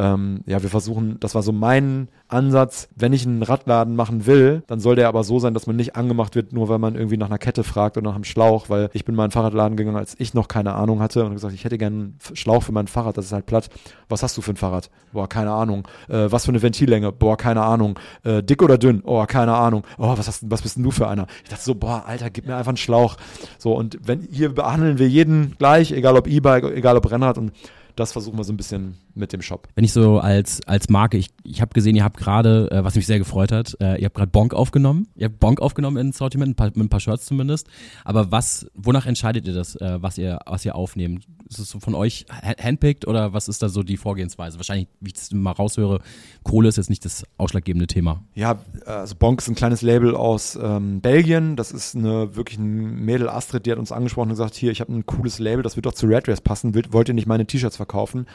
ähm, 0.00 0.40
ja, 0.46 0.62
wir 0.62 0.70
versuchen, 0.70 1.20
das 1.20 1.34
war 1.34 1.42
so 1.42 1.52
mein 1.52 2.08
Ansatz, 2.26 2.88
wenn 2.96 3.12
ich 3.12 3.26
einen 3.26 3.42
Radladen 3.42 3.94
machen 3.94 4.24
will, 4.24 4.62
dann 4.66 4.80
soll 4.80 4.96
der 4.96 5.08
aber 5.08 5.24
so 5.24 5.38
sein, 5.38 5.52
dass 5.52 5.66
man 5.66 5.76
nicht 5.76 5.94
angemacht 5.94 6.34
wird, 6.36 6.54
nur 6.54 6.70
weil 6.70 6.78
man 6.78 6.94
irgendwie 6.94 7.18
nach 7.18 7.26
einer 7.26 7.36
Kette 7.36 7.64
fragt 7.64 7.98
oder 7.98 8.08
nach 8.08 8.14
einem 8.14 8.24
Schlauch, 8.24 8.70
weil 8.70 8.88
ich 8.94 9.04
bin 9.04 9.14
mal 9.14 9.24
in 9.24 9.26
einen 9.26 9.32
Fahrradladen 9.32 9.76
gegangen, 9.76 9.98
als 9.98 10.16
ich 10.18 10.32
noch 10.32 10.48
keine 10.48 10.72
Ahnung 10.72 11.00
hatte 11.00 11.26
und 11.26 11.34
gesagt, 11.34 11.52
ich 11.52 11.64
hätte 11.64 11.76
gerne 11.76 11.96
einen 11.96 12.18
Schlauch 12.32 12.62
für 12.62 12.72
mein 12.72 12.86
Fahrrad, 12.86 13.18
das 13.18 13.26
ist 13.26 13.32
halt 13.32 13.44
platt. 13.44 13.68
Was 14.08 14.22
hast 14.22 14.38
du 14.38 14.40
für 14.40 14.52
ein 14.52 14.56
Fahrrad? 14.56 14.88
Boah, 15.12 15.28
keine 15.28 15.50
Ahnung. 15.50 15.86
Äh, 16.08 16.32
was 16.32 16.46
für 16.46 16.52
eine 16.52 16.62
Ventillänge? 16.62 17.12
Boah, 17.12 17.36
keine 17.36 17.60
Ahnung. 17.60 17.98
Äh, 18.22 18.42
dick 18.42 18.62
oder 18.62 18.78
dünn? 18.78 19.02
Oh, 19.04 19.22
keine 19.26 19.54
Ahnung. 19.54 19.84
Oh, 19.98 20.16
was, 20.16 20.26
hast, 20.26 20.50
was 20.50 20.62
bist 20.62 20.76
denn 20.76 20.84
du 20.84 20.92
für 20.92 21.08
einer? 21.08 21.26
Ich 21.44 21.50
dachte 21.50 21.64
so, 21.64 21.74
boah, 21.74 22.04
Alter, 22.06 22.30
gib 22.30 22.46
mir 22.46 22.56
einfach 22.56 22.70
einen 22.70 22.78
Schlauch. 22.78 23.18
So, 23.58 23.74
und 23.74 23.98
wenn 24.02 24.22
hier 24.22 24.54
behandeln 24.54 24.98
wir 24.98 25.08
jeden 25.08 25.56
gleich, 25.58 25.92
egal 25.92 26.16
ob 26.16 26.26
E-Bike, 26.26 26.64
egal 26.64 26.96
ob 26.96 27.10
Rennrad 27.10 27.36
und 27.36 27.52
das 27.96 28.12
versuchen 28.12 28.38
wir 28.38 28.44
so 28.44 28.52
ein 28.52 28.56
bisschen 28.56 28.96
mit 29.20 29.32
dem 29.32 29.42
Shop. 29.42 29.68
Wenn 29.74 29.84
ich 29.84 29.92
so 29.92 30.18
als, 30.18 30.60
als 30.66 30.88
Marke, 30.88 31.16
ich, 31.16 31.28
ich 31.44 31.60
habe 31.60 31.72
gesehen, 31.72 31.94
ihr 31.94 32.04
habt 32.04 32.16
gerade, 32.16 32.70
äh, 32.70 32.84
was 32.84 32.94
mich 32.96 33.06
sehr 33.06 33.18
gefreut 33.18 33.52
hat, 33.52 33.76
äh, 33.80 34.00
ihr 34.00 34.06
habt 34.06 34.16
gerade 34.16 34.30
Bonk 34.30 34.54
aufgenommen. 34.54 35.08
Ihr 35.14 35.26
habt 35.26 35.38
Bonk 35.38 35.60
aufgenommen 35.60 35.96
ins 35.96 36.18
Sortiment, 36.18 36.52
ein 36.52 36.56
paar, 36.56 36.66
mit 36.68 36.78
ein 36.78 36.88
paar 36.88 37.00
Shirts 37.00 37.26
zumindest. 37.26 37.68
Aber 38.04 38.32
was, 38.32 38.66
wonach 38.74 39.06
entscheidet 39.06 39.46
ihr 39.46 39.54
das, 39.54 39.76
äh, 39.76 39.98
was 40.00 40.18
ihr, 40.18 40.40
was 40.46 40.64
ihr 40.64 40.74
aufnehmt? 40.74 41.26
Ist 41.48 41.58
es 41.58 41.70
so 41.70 41.80
von 41.80 41.94
euch 41.94 42.26
handpicked 42.30 43.06
oder 43.06 43.32
was 43.32 43.48
ist 43.48 43.62
da 43.62 43.68
so 43.68 43.82
die 43.82 43.96
Vorgehensweise? 43.96 44.58
Wahrscheinlich, 44.58 44.88
wie 45.00 45.08
ich 45.08 45.14
das 45.14 45.32
mal 45.32 45.52
raushöre, 45.52 46.00
Kohle 46.42 46.68
ist 46.68 46.76
jetzt 46.76 46.90
nicht 46.90 47.04
das 47.04 47.24
ausschlaggebende 47.38 47.86
Thema. 47.86 48.22
Ja, 48.34 48.60
also 48.86 49.16
Bonk 49.16 49.40
ist 49.40 49.48
ein 49.48 49.56
kleines 49.56 49.82
Label 49.82 50.14
aus 50.14 50.58
ähm, 50.60 51.00
Belgien. 51.00 51.56
Das 51.56 51.72
ist 51.72 51.96
eine 51.96 52.36
wirklich 52.36 52.58
ein 52.58 53.04
Mädel 53.04 53.28
Astrid, 53.28 53.66
die 53.66 53.72
hat 53.72 53.78
uns 53.78 53.92
angesprochen 53.92 54.28
und 54.28 54.34
gesagt, 54.34 54.54
hier, 54.54 54.70
ich 54.70 54.80
habe 54.80 54.92
ein 54.92 55.06
cooles 55.06 55.38
Label, 55.38 55.62
das 55.62 55.76
wird 55.76 55.86
doch 55.86 55.94
zu 55.94 56.06
Red 56.06 56.28
Race 56.28 56.40
passen. 56.40 56.74
Wollt 56.92 57.08
ihr 57.08 57.14
nicht 57.14 57.26
meine 57.26 57.46
T-Shirts 57.46 57.76
verkaufen? 57.76 58.26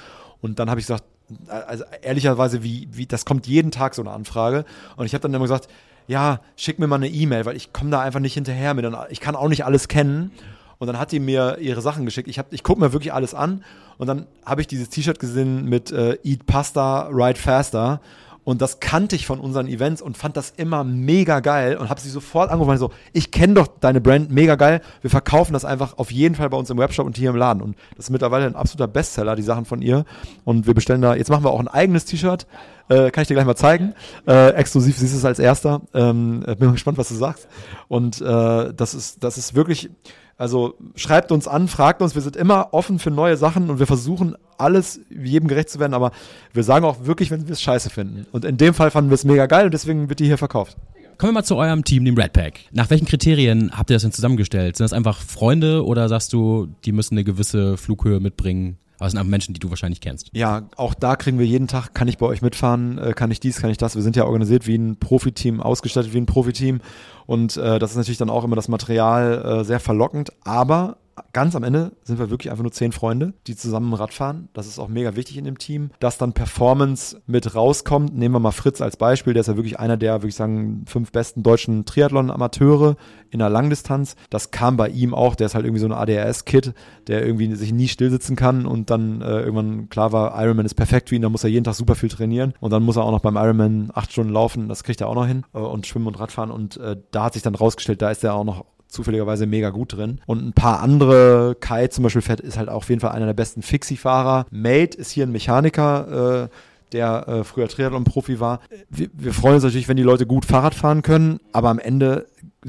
Und 0.45 0.59
dann 0.59 0.69
habe 0.69 0.79
ich 0.79 0.85
gesagt, 0.85 1.03
also 1.49 1.83
ehrlicherweise, 2.03 2.61
wie, 2.61 2.87
wie, 2.91 3.07
das 3.07 3.25
kommt 3.25 3.47
jeden 3.47 3.71
Tag 3.71 3.95
so 3.95 4.03
eine 4.03 4.11
Anfrage. 4.11 4.63
Und 4.95 5.07
ich 5.07 5.13
habe 5.15 5.23
dann 5.23 5.33
immer 5.33 5.45
gesagt, 5.45 5.67
ja, 6.07 6.39
schick 6.55 6.77
mir 6.77 6.85
mal 6.85 6.97
eine 6.97 7.07
E-Mail, 7.07 7.45
weil 7.45 7.55
ich 7.55 7.73
komme 7.73 7.89
da 7.89 7.99
einfach 8.01 8.19
nicht 8.19 8.35
hinterher 8.35 8.75
mit. 8.75 8.85
Ich 9.09 9.21
kann 9.21 9.35
auch 9.35 9.49
nicht 9.49 9.65
alles 9.65 9.87
kennen. 9.87 10.31
Und 10.77 10.85
dann 10.85 10.99
hat 10.99 11.11
die 11.11 11.19
mir 11.19 11.57
ihre 11.57 11.81
Sachen 11.81 12.05
geschickt. 12.05 12.27
Ich, 12.27 12.39
ich 12.51 12.61
gucke 12.61 12.79
mir 12.79 12.93
wirklich 12.93 13.11
alles 13.11 13.33
an. 13.33 13.63
Und 13.97 14.05
dann 14.05 14.27
habe 14.45 14.61
ich 14.61 14.67
dieses 14.67 14.89
T-Shirt 14.89 15.19
gesehen 15.19 15.65
mit 15.67 15.91
äh, 15.91 16.19
Eat 16.23 16.45
Pasta, 16.45 17.07
Ride 17.07 17.39
Faster. 17.39 18.01
Und 18.45 18.61
das 18.61 18.79
kannte 18.79 19.15
ich 19.15 19.25
von 19.25 19.39
unseren 19.39 19.67
Events 19.67 20.01
und 20.01 20.17
fand 20.17 20.37
das 20.37 20.53
immer 20.55 20.83
mega 20.83 21.39
geil 21.41 21.77
und 21.77 21.89
habe 21.89 21.99
sie 21.99 22.09
sofort 22.09 22.51
angerufen 22.51 22.77
so, 22.77 22.91
ich 23.11 23.31
kenne 23.31 23.55
doch 23.55 23.67
deine 23.67 23.99
Brand, 23.99 24.31
mega 24.31 24.55
geil. 24.55 24.81
Wir 25.01 25.09
verkaufen 25.09 25.51
das 25.51 25.65
einfach 25.65 25.97
auf 25.97 26.11
jeden 26.11 26.35
Fall 26.35 26.49
bei 26.49 26.57
uns 26.57 26.69
im 26.69 26.77
Webshop 26.77 27.07
und 27.07 27.17
hier 27.17 27.31
im 27.31 27.35
Laden. 27.35 27.61
Und 27.61 27.75
das 27.97 28.05
ist 28.05 28.11
mittlerweile 28.11 28.45
ein 28.45 28.55
absoluter 28.55 28.87
Bestseller, 28.87 29.35
die 29.35 29.41
Sachen 29.41 29.65
von 29.65 29.81
ihr. 29.81 30.05
Und 30.43 30.67
wir 30.67 30.75
bestellen 30.75 31.01
da, 31.01 31.15
jetzt 31.15 31.29
machen 31.29 31.43
wir 31.43 31.49
auch 31.49 31.59
ein 31.59 31.67
eigenes 31.67 32.05
T-Shirt. 32.05 32.45
Äh, 32.87 33.09
kann 33.09 33.23
ich 33.23 33.27
dir 33.27 33.33
gleich 33.33 33.47
mal 33.47 33.55
zeigen. 33.55 33.95
Äh, 34.27 34.49
exklusiv 34.49 34.95
siehst 34.95 35.13
du 35.13 35.17
es 35.17 35.25
als 35.25 35.39
erster. 35.39 35.81
Ähm, 35.95 36.41
bin 36.41 36.67
mal 36.67 36.73
gespannt, 36.73 36.99
was 36.99 37.09
du 37.09 37.15
sagst. 37.15 37.47
Und 37.87 38.21
äh, 38.21 38.73
das 38.73 38.93
ist, 38.93 39.23
das 39.23 39.39
ist 39.39 39.55
wirklich, 39.55 39.89
also 40.37 40.75
schreibt 40.95 41.31
uns 41.31 41.47
an, 41.47 41.67
fragt 41.67 42.01
uns, 42.01 42.15
wir 42.15 42.21
sind 42.21 42.35
immer 42.35 42.73
offen 42.73 42.99
für 42.99 43.11
neue 43.11 43.37
Sachen 43.37 43.69
und 43.69 43.79
wir 43.79 43.87
versuchen 43.87 44.35
alles 44.57 44.99
jedem 45.09 45.47
gerecht 45.47 45.69
zu 45.69 45.79
werden, 45.79 45.93
aber 45.93 46.11
wir 46.53 46.63
sagen 46.63 46.85
auch 46.85 47.05
wirklich, 47.05 47.31
wenn 47.31 47.47
wir 47.47 47.53
es 47.53 47.61
scheiße 47.61 47.89
finden. 47.89 48.25
Und 48.31 48.45
in 48.45 48.57
dem 48.57 48.73
Fall 48.73 48.91
fanden 48.91 49.09
wir 49.09 49.15
es 49.15 49.23
mega 49.23 49.45
geil 49.45 49.65
und 49.65 49.73
deswegen 49.73 50.09
wird 50.09 50.19
die 50.19 50.25
hier 50.25 50.37
verkauft. 50.37 50.77
Kommen 51.17 51.29
wir 51.29 51.39
mal 51.39 51.43
zu 51.43 51.55
eurem 51.55 51.85
Team, 51.85 52.03
dem 52.03 52.17
Red 52.17 52.33
Pack. 52.33 52.59
Nach 52.73 52.89
welchen 52.89 53.05
Kriterien 53.05 53.71
habt 53.71 53.89
ihr 53.89 53.95
das 53.95 54.03
denn 54.03 54.11
zusammengestellt? 54.11 54.75
Sind 54.75 54.83
das 54.83 54.91
einfach 54.91 55.21
Freunde 55.21 55.85
oder 55.85 56.09
sagst 56.09 56.33
du, 56.33 56.67
die 56.83 56.91
müssen 56.91 57.13
eine 57.13 57.23
gewisse 57.23 57.77
Flughöhe 57.77 58.19
mitbringen? 58.19 58.77
Aber 58.97 59.07
es 59.07 59.11
sind 59.11 59.19
einfach 59.19 59.29
Menschen, 59.29 59.53
die 59.53 59.59
du 59.59 59.69
wahrscheinlich 59.69 60.01
kennst. 60.01 60.29
Ja, 60.33 60.69
auch 60.77 60.93
da 60.93 61.15
kriegen 61.15 61.39
wir 61.39 61.45
jeden 61.45 61.67
Tag, 61.67 61.93
kann 61.93 62.07
ich 62.07 62.17
bei 62.17 62.25
euch 62.25 62.41
mitfahren, 62.41 62.97
äh, 62.97 63.13
kann 63.13 63.31
ich 63.31 63.39
dies, 63.39 63.61
kann 63.61 63.69
ich 63.69 63.77
das. 63.77 63.95
Wir 63.95 64.01
sind 64.01 64.15
ja 64.15 64.25
organisiert 64.25 64.67
wie 64.67 64.77
ein 64.77 64.97
Profiteam, 64.97 65.61
ausgestattet 65.61 66.13
wie 66.13 66.17
ein 66.17 66.25
Profiteam. 66.25 66.81
Und 67.25 67.57
äh, 67.57 67.79
das 67.79 67.91
ist 67.91 67.97
natürlich 67.97 68.17
dann 68.17 68.29
auch 68.29 68.43
immer 68.43 68.55
das 68.55 68.67
Material 68.67 69.59
äh, 69.61 69.63
sehr 69.63 69.79
verlockend. 69.79 70.31
Aber 70.43 70.97
ganz 71.33 71.55
am 71.55 71.63
Ende 71.63 71.93
sind 72.03 72.19
wir 72.19 72.29
wirklich 72.29 72.51
einfach 72.51 72.63
nur 72.63 72.71
zehn 72.71 72.91
Freunde, 72.91 73.33
die 73.47 73.55
zusammen 73.55 73.93
Rad 73.93 74.13
fahren. 74.13 74.49
Das 74.53 74.67
ist 74.67 74.79
auch 74.79 74.87
mega 74.87 75.15
wichtig 75.15 75.37
in 75.37 75.45
dem 75.45 75.57
Team. 75.57 75.91
Dass 75.99 76.17
dann 76.17 76.33
Performance 76.33 77.21
mit 77.25 77.55
rauskommt. 77.55 78.15
Nehmen 78.15 78.35
wir 78.35 78.39
mal 78.39 78.51
Fritz 78.51 78.81
als 78.81 78.97
Beispiel. 78.97 79.33
Der 79.33 79.41
ist 79.41 79.47
ja 79.47 79.55
wirklich 79.55 79.79
einer 79.79 79.97
der, 79.97 80.15
würde 80.15 80.29
ich 80.29 80.35
sagen, 80.35 80.83
fünf 80.87 81.11
besten 81.11 81.43
deutschen 81.43 81.85
Triathlon-Amateure 81.85 82.97
in 83.29 83.39
der 83.39 83.49
Langdistanz. 83.49 84.15
Das 84.29 84.51
kam 84.51 84.77
bei 84.77 84.89
ihm 84.89 85.13
auch. 85.13 85.35
Der 85.35 85.47
ist 85.47 85.55
halt 85.55 85.65
irgendwie 85.65 85.81
so 85.81 85.87
ein 85.87 85.93
ADHS-Kid, 85.93 86.73
der 87.07 87.25
irgendwie 87.25 87.53
sich 87.55 87.73
nie 87.73 87.87
stillsitzen 87.87 88.35
kann 88.35 88.65
und 88.65 88.89
dann 88.89 89.21
äh, 89.21 89.41
irgendwann 89.41 89.89
klar 89.89 90.11
war, 90.11 90.41
Ironman 90.41 90.65
ist 90.65 90.75
perfekt 90.75 91.09
für 91.09 91.15
ihn. 91.15 91.21
Da 91.21 91.29
muss 91.29 91.43
er 91.43 91.49
jeden 91.49 91.63
Tag 91.63 91.75
super 91.75 91.95
viel 91.95 92.09
trainieren 92.09 92.53
und 92.59 92.71
dann 92.71 92.83
muss 92.83 92.97
er 92.97 93.03
auch 93.03 93.11
noch 93.11 93.21
beim 93.21 93.35
Ironman 93.35 93.91
acht 93.93 94.11
Stunden 94.11 94.33
laufen. 94.33 94.67
Das 94.67 94.83
kriegt 94.83 95.01
er 95.01 95.07
auch 95.07 95.15
noch 95.15 95.27
hin 95.27 95.43
äh, 95.53 95.59
und 95.59 95.87
schwimmen 95.87 96.07
und 96.07 96.19
Radfahren. 96.19 96.51
Und 96.51 96.77
äh, 96.77 96.97
da 97.11 97.25
hat 97.25 97.33
sich 97.33 97.43
dann 97.43 97.55
rausgestellt, 97.55 98.01
da 98.01 98.11
ist 98.11 98.23
er 98.23 98.33
auch 98.33 98.43
noch 98.43 98.65
zufälligerweise 98.87 99.45
mega 99.45 99.69
gut 99.69 99.93
drin. 99.93 100.21
Und 100.25 100.45
ein 100.45 100.53
paar 100.53 100.81
andere, 100.81 101.55
Kai 101.59 101.87
zum 101.87 102.03
Beispiel 102.03 102.23
ist 102.43 102.57
halt 102.57 102.69
auf 102.69 102.89
jeden 102.89 103.01
Fall 103.01 103.11
einer 103.11 103.25
der 103.25 103.33
besten 103.33 103.61
Fixie-Fahrer. 103.61 104.45
Mate 104.51 104.97
ist 104.97 105.11
hier 105.11 105.25
ein 105.25 105.31
Mechaniker, 105.31 106.45
äh, 106.45 106.49
der 106.91 107.27
äh, 107.27 107.43
früher 107.43 107.67
Triathlon-Profi 107.67 108.39
war. 108.39 108.61
Wir, 108.89 109.09
wir 109.13 109.33
freuen 109.33 109.55
uns 109.55 109.63
natürlich, 109.63 109.87
wenn 109.87 109.97
die 109.97 110.03
Leute 110.03 110.25
gut 110.25 110.45
Fahrrad 110.45 110.75
fahren 110.75 111.01
können, 111.01 111.39
aber 111.51 111.69
am 111.69 111.79
Ende 111.79 112.27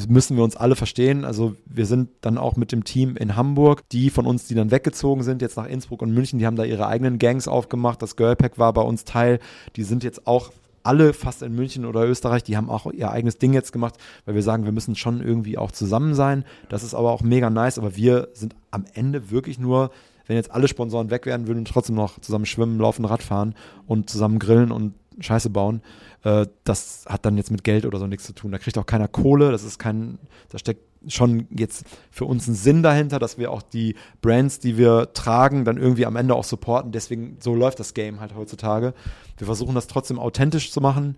müssen 0.09 0.37
wir 0.37 0.45
uns 0.45 0.57
alle 0.57 0.77
verstehen. 0.77 1.25
Also 1.25 1.57
wir 1.65 1.87
sind 1.87 2.11
dann 2.21 2.37
auch 2.37 2.57
mit 2.57 2.71
dem 2.71 2.85
Team 2.85 3.17
in 3.17 3.37
Hamburg. 3.37 3.83
Die 3.93 4.11
von 4.11 4.27
uns, 4.27 4.47
die 4.47 4.55
dann 4.55 4.71
weggezogen 4.71 5.23
sind, 5.23 5.41
jetzt 5.41 5.57
nach 5.57 5.67
Innsbruck 5.67 6.03
und 6.03 6.13
München, 6.13 6.39
die 6.39 6.47
haben 6.47 6.57
da 6.57 6.65
ihre 6.65 6.87
eigenen 6.87 7.19
Gangs 7.19 7.49
aufgemacht. 7.49 8.03
Das 8.03 8.17
Girlpack 8.17 8.59
war 8.59 8.73
bei 8.73 8.83
uns 8.83 9.05
Teil. 9.05 9.39
Die 9.77 9.85
sind 9.85 10.05
jetzt 10.05 10.27
auch 10.27 10.53
alle 10.87 11.13
fast 11.13 11.43
in 11.43 11.55
München 11.55 11.85
oder 11.85 12.07
Österreich, 12.07 12.43
die 12.43 12.57
haben 12.57 12.71
auch 12.71 12.91
ihr 12.93 13.11
eigenes 13.11 13.39
Ding 13.39 13.53
jetzt 13.53 13.73
gemacht, 13.73 13.95
weil 14.25 14.35
wir 14.35 14.43
sagen, 14.43 14.65
wir 14.65 14.73
müssen 14.73 14.95
schon 14.95 15.21
irgendwie 15.21 15.59
auch 15.59 15.73
zusammen 15.73 16.15
sein. 16.15 16.45
Das 16.69 16.83
ist 16.83 16.95
aber 16.95 17.11
auch 17.13 17.23
mega 17.23 17.51
nice, 17.51 17.79
aber 17.79 17.97
wir 17.97 18.29
sind 18.33 18.55
am 18.71 18.85
Ende 18.95 19.31
wirklich 19.31 19.59
nur, 19.59 19.91
wenn 20.27 20.37
jetzt 20.37 20.51
alle 20.51 20.69
Sponsoren 20.69 21.11
weg 21.11 21.27
wären, 21.27 21.47
würden 21.47 21.65
wir 21.65 21.73
trotzdem 21.73 21.97
noch 21.97 22.21
zusammen 22.21 22.47
schwimmen, 22.47 22.79
laufen, 22.79 23.05
Rad 23.05 23.23
fahren 23.23 23.55
und 23.87 24.09
zusammen 24.11 24.39
grillen 24.39 24.73
und 24.73 24.95
Scheiße 25.21 25.51
bauen. 25.51 25.83
Äh, 26.25 26.47
das 26.65 27.05
hat 27.09 27.25
dann 27.25 27.37
jetzt 27.37 27.51
mit 27.51 27.65
Geld 27.65 27.87
oder 27.87 27.99
so 27.99 28.07
nichts 28.07 28.27
zu 28.27 28.35
tun. 28.35 28.53
Da 28.53 28.59
kriegt 28.59 28.79
auch 28.79 28.87
keiner 28.87 29.09
Kohle. 29.09 29.51
Das 29.51 29.65
ist 29.65 29.79
kein, 29.79 30.19
da 30.51 30.59
steckt 30.59 30.83
schon 31.09 31.47
jetzt 31.51 31.85
für 32.11 32.25
uns 32.25 32.47
einen 32.47 32.57
Sinn 32.57 32.83
dahinter, 32.83 33.19
dass 33.19 33.39
wir 33.39 33.51
auch 33.51 33.63
die 33.63 33.95
Brands, 34.21 34.59
die 34.59 34.77
wir 34.77 35.13
tragen, 35.13 35.65
dann 35.65 35.77
irgendwie 35.77 36.07
am 36.07 36.17
Ende 36.17 36.35
auch 36.35 36.45
supporten. 36.45 36.93
Deswegen, 36.93 37.37
so 37.41 37.55
läuft 37.55 37.81
das 37.81 37.95
Game 37.95 38.21
halt 38.21 38.35
heutzutage. 38.35 38.95
Wir 39.39 39.47
versuchen 39.47 39.75
das 39.75 39.87
trotzdem 39.87 40.19
authentisch 40.19 40.71
zu 40.71 40.81
machen. 40.81 41.17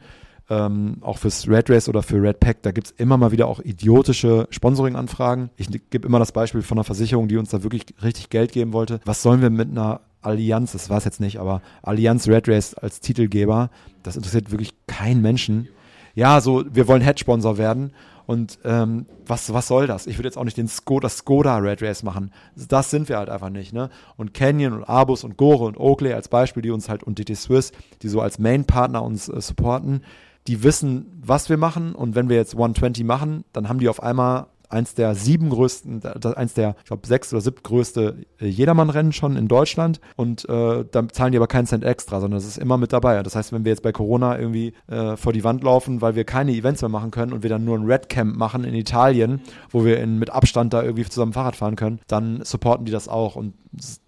Ähm, 0.50 0.96
auch 1.02 1.18
fürs 1.18 1.46
Red 1.46 1.68
Race 1.68 1.90
oder 1.90 2.02
für 2.02 2.22
Red 2.22 2.40
Pack, 2.40 2.62
da 2.62 2.70
gibt 2.70 2.86
es 2.86 2.92
immer 2.92 3.18
mal 3.18 3.32
wieder 3.32 3.48
auch 3.48 3.60
idiotische 3.60 4.48
Sponsoring-Anfragen. 4.50 5.50
Ich 5.56 5.68
gebe 5.90 6.08
immer 6.08 6.18
das 6.18 6.32
Beispiel 6.32 6.62
von 6.62 6.78
einer 6.78 6.84
Versicherung, 6.84 7.28
die 7.28 7.36
uns 7.36 7.50
da 7.50 7.62
wirklich 7.62 7.84
richtig 8.02 8.30
Geld 8.30 8.52
geben 8.52 8.72
wollte. 8.72 9.00
Was 9.04 9.20
sollen 9.20 9.42
wir 9.42 9.50
mit 9.50 9.70
einer 9.70 10.00
Allianz, 10.22 10.72
das 10.72 10.88
war 10.90 10.98
es 10.98 11.04
jetzt 11.04 11.20
nicht, 11.20 11.38
aber 11.38 11.60
Allianz 11.82 12.28
Red 12.28 12.48
Race 12.48 12.74
als 12.74 13.00
Titelgeber, 13.00 13.70
das 14.02 14.16
interessiert 14.16 14.50
wirklich 14.50 14.72
keinen 14.86 15.22
Menschen. 15.22 15.68
Ja, 16.14 16.40
so, 16.40 16.64
wir 16.68 16.88
wollen 16.88 17.02
Head-Sponsor 17.02 17.58
werden. 17.58 17.92
Und 18.28 18.58
ähm, 18.62 19.06
was, 19.24 19.54
was 19.54 19.68
soll 19.68 19.86
das? 19.86 20.06
Ich 20.06 20.18
würde 20.18 20.28
jetzt 20.28 20.36
auch 20.36 20.44
nicht 20.44 20.58
den 20.58 20.68
Skoda, 20.68 21.08
Skoda 21.08 21.56
Red 21.56 21.80
Race 21.80 22.02
machen. 22.02 22.30
Das 22.54 22.90
sind 22.90 23.08
wir 23.08 23.16
halt 23.16 23.30
einfach 23.30 23.48
nicht. 23.48 23.72
Ne? 23.72 23.88
Und 24.18 24.34
Canyon 24.34 24.74
und 24.74 24.84
Abus 24.84 25.24
und 25.24 25.38
Gore 25.38 25.64
und 25.64 25.78
Oakley 25.78 26.12
als 26.12 26.28
Beispiel, 26.28 26.62
die 26.62 26.70
uns 26.70 26.90
halt 26.90 27.02
und 27.02 27.18
DT 27.18 27.34
Swiss, 27.34 27.72
die 28.02 28.08
so 28.08 28.20
als 28.20 28.38
Main-Partner 28.38 29.02
uns 29.02 29.30
äh, 29.30 29.40
supporten, 29.40 30.02
die 30.46 30.62
wissen, 30.62 31.06
was 31.24 31.48
wir 31.48 31.56
machen. 31.56 31.94
Und 31.94 32.16
wenn 32.16 32.28
wir 32.28 32.36
jetzt 32.36 32.52
120 32.52 33.02
machen, 33.02 33.44
dann 33.54 33.70
haben 33.70 33.78
die 33.78 33.88
auf 33.88 34.02
einmal 34.02 34.48
eins 34.68 34.94
der 34.94 35.14
sieben 35.14 35.50
größten, 35.50 36.02
eins 36.04 36.54
der, 36.54 36.76
ich 36.80 36.86
glaube, 36.86 37.06
sechs 37.06 37.32
oder 37.32 37.40
siebten 37.40 37.62
größte 37.62 38.26
äh, 38.40 38.46
Jedermann-Rennen 38.46 39.12
schon 39.12 39.36
in 39.36 39.48
Deutschland. 39.48 40.00
Und 40.16 40.48
äh, 40.48 40.84
da 40.90 41.08
zahlen 41.08 41.32
die 41.32 41.38
aber 41.38 41.46
keinen 41.46 41.66
Cent 41.66 41.84
extra, 41.84 42.20
sondern 42.20 42.38
das 42.38 42.46
ist 42.46 42.58
immer 42.58 42.76
mit 42.76 42.92
dabei. 42.92 43.22
Das 43.22 43.34
heißt, 43.34 43.52
wenn 43.52 43.64
wir 43.64 43.70
jetzt 43.70 43.82
bei 43.82 43.92
Corona 43.92 44.38
irgendwie 44.38 44.74
äh, 44.88 45.16
vor 45.16 45.32
die 45.32 45.44
Wand 45.44 45.62
laufen, 45.62 46.00
weil 46.00 46.14
wir 46.14 46.24
keine 46.24 46.52
Events 46.52 46.82
mehr 46.82 46.88
machen 46.88 47.10
können 47.10 47.32
und 47.32 47.42
wir 47.42 47.50
dann 47.50 47.64
nur 47.64 47.78
ein 47.78 47.84
Red 47.84 48.08
Camp 48.08 48.36
machen 48.36 48.64
in 48.64 48.74
Italien, 48.74 49.40
wo 49.70 49.84
wir 49.84 50.00
in, 50.00 50.18
mit 50.18 50.30
Abstand 50.30 50.72
da 50.72 50.82
irgendwie 50.82 51.04
zusammen 51.04 51.32
Fahrrad 51.32 51.56
fahren 51.56 51.76
können, 51.76 52.00
dann 52.06 52.44
supporten 52.44 52.84
die 52.84 52.92
das 52.92 53.08
auch. 53.08 53.36
Und 53.36 53.54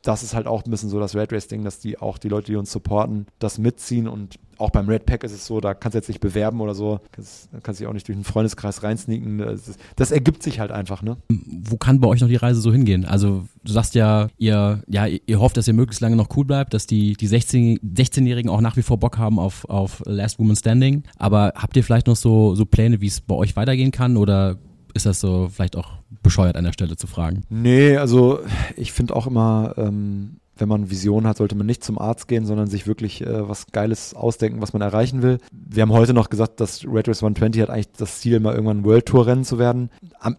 das 0.02 0.22
ist 0.22 0.34
halt 0.34 0.46
auch 0.46 0.64
ein 0.64 0.70
bisschen 0.70 0.88
so 0.88 1.00
das 1.00 1.14
Red 1.14 1.32
Race 1.32 1.48
Ding, 1.48 1.64
dass 1.64 1.78
die 1.78 1.98
auch 1.98 2.18
die 2.18 2.28
Leute, 2.28 2.46
die 2.46 2.56
uns 2.56 2.72
supporten, 2.72 3.26
das 3.38 3.58
mitziehen. 3.58 4.08
Und 4.08 4.38
auch 4.60 4.70
beim 4.70 4.88
Red 4.88 5.06
Pack 5.06 5.24
ist 5.24 5.32
es 5.32 5.46
so, 5.46 5.60
da 5.60 5.74
kannst 5.74 5.94
du 5.94 5.98
jetzt 5.98 6.08
nicht 6.08 6.20
bewerben 6.20 6.60
oder 6.60 6.74
so, 6.74 7.00
kannst, 7.12 7.48
kannst 7.62 7.80
dich 7.80 7.86
auch 7.86 7.92
nicht 7.92 8.06
durch 8.06 8.16
einen 8.16 8.24
Freundeskreis 8.24 8.82
reinsneaken. 8.82 9.38
Das, 9.38 9.76
das, 9.96 10.10
ergibt 10.10 10.42
sich 10.42 10.60
halt 10.60 10.70
einfach, 10.70 11.02
ne? 11.02 11.16
Wo 11.28 11.76
kann 11.76 12.00
bei 12.00 12.08
euch 12.08 12.20
noch 12.20 12.28
die 12.28 12.36
Reise 12.36 12.60
so 12.60 12.72
hingehen? 12.72 13.04
Also 13.04 13.44
du 13.64 13.72
sagst 13.72 13.94
ja, 13.94 14.28
ihr, 14.38 14.82
ja, 14.86 15.06
ihr 15.06 15.40
hofft, 15.40 15.56
dass 15.56 15.68
ihr 15.68 15.74
möglichst 15.74 16.00
lange 16.00 16.16
noch 16.16 16.28
cool 16.36 16.44
bleibt, 16.44 16.74
dass 16.74 16.86
die, 16.86 17.14
die 17.14 17.26
16, 17.26 17.78
16-Jährigen 17.80 18.50
auch 18.50 18.60
nach 18.60 18.76
wie 18.76 18.82
vor 18.82 18.98
Bock 18.98 19.18
haben 19.18 19.38
auf, 19.38 19.64
auf 19.68 20.02
Last 20.04 20.38
Woman 20.38 20.56
Standing. 20.56 21.04
Aber 21.16 21.52
habt 21.56 21.76
ihr 21.76 21.84
vielleicht 21.84 22.06
noch 22.06 22.16
so, 22.16 22.54
so 22.54 22.66
Pläne, 22.66 23.00
wie 23.00 23.06
es 23.06 23.20
bei 23.20 23.34
euch 23.34 23.56
weitergehen 23.56 23.92
kann 23.92 24.16
oder 24.16 24.58
ist 24.94 25.06
das 25.06 25.20
so 25.20 25.48
vielleicht 25.52 25.76
auch 25.76 25.92
bescheuert 26.22 26.56
an 26.56 26.64
der 26.64 26.72
Stelle 26.72 26.96
zu 26.96 27.06
fragen? 27.06 27.44
Nee, 27.48 27.96
also 27.96 28.40
ich 28.76 28.92
finde 28.92 29.14
auch 29.16 29.26
immer, 29.26 29.74
ähm, 29.76 30.40
wenn 30.60 30.68
man 30.68 30.90
Vision 30.90 31.26
hat, 31.26 31.38
sollte 31.38 31.54
man 31.54 31.66
nicht 31.66 31.82
zum 31.82 31.98
Arzt 31.98 32.28
gehen, 32.28 32.44
sondern 32.44 32.68
sich 32.68 32.86
wirklich 32.86 33.22
äh, 33.22 33.48
was 33.48 33.66
Geiles 33.72 34.14
ausdenken, 34.14 34.60
was 34.60 34.72
man 34.72 34.82
erreichen 34.82 35.22
will. 35.22 35.38
Wir 35.50 35.82
haben 35.82 35.92
heute 35.92 36.14
noch 36.14 36.30
gesagt, 36.30 36.60
dass 36.60 36.84
Red 36.84 37.08
Race 37.08 37.22
120 37.22 37.62
hat 37.62 37.70
eigentlich 37.70 37.92
das 37.96 38.20
Ziel, 38.20 38.40
mal 38.40 38.54
irgendwann 38.54 38.84
World 38.84 39.06
Tour 39.06 39.26
Rennen 39.26 39.44
zu 39.44 39.58
werden. 39.58 39.90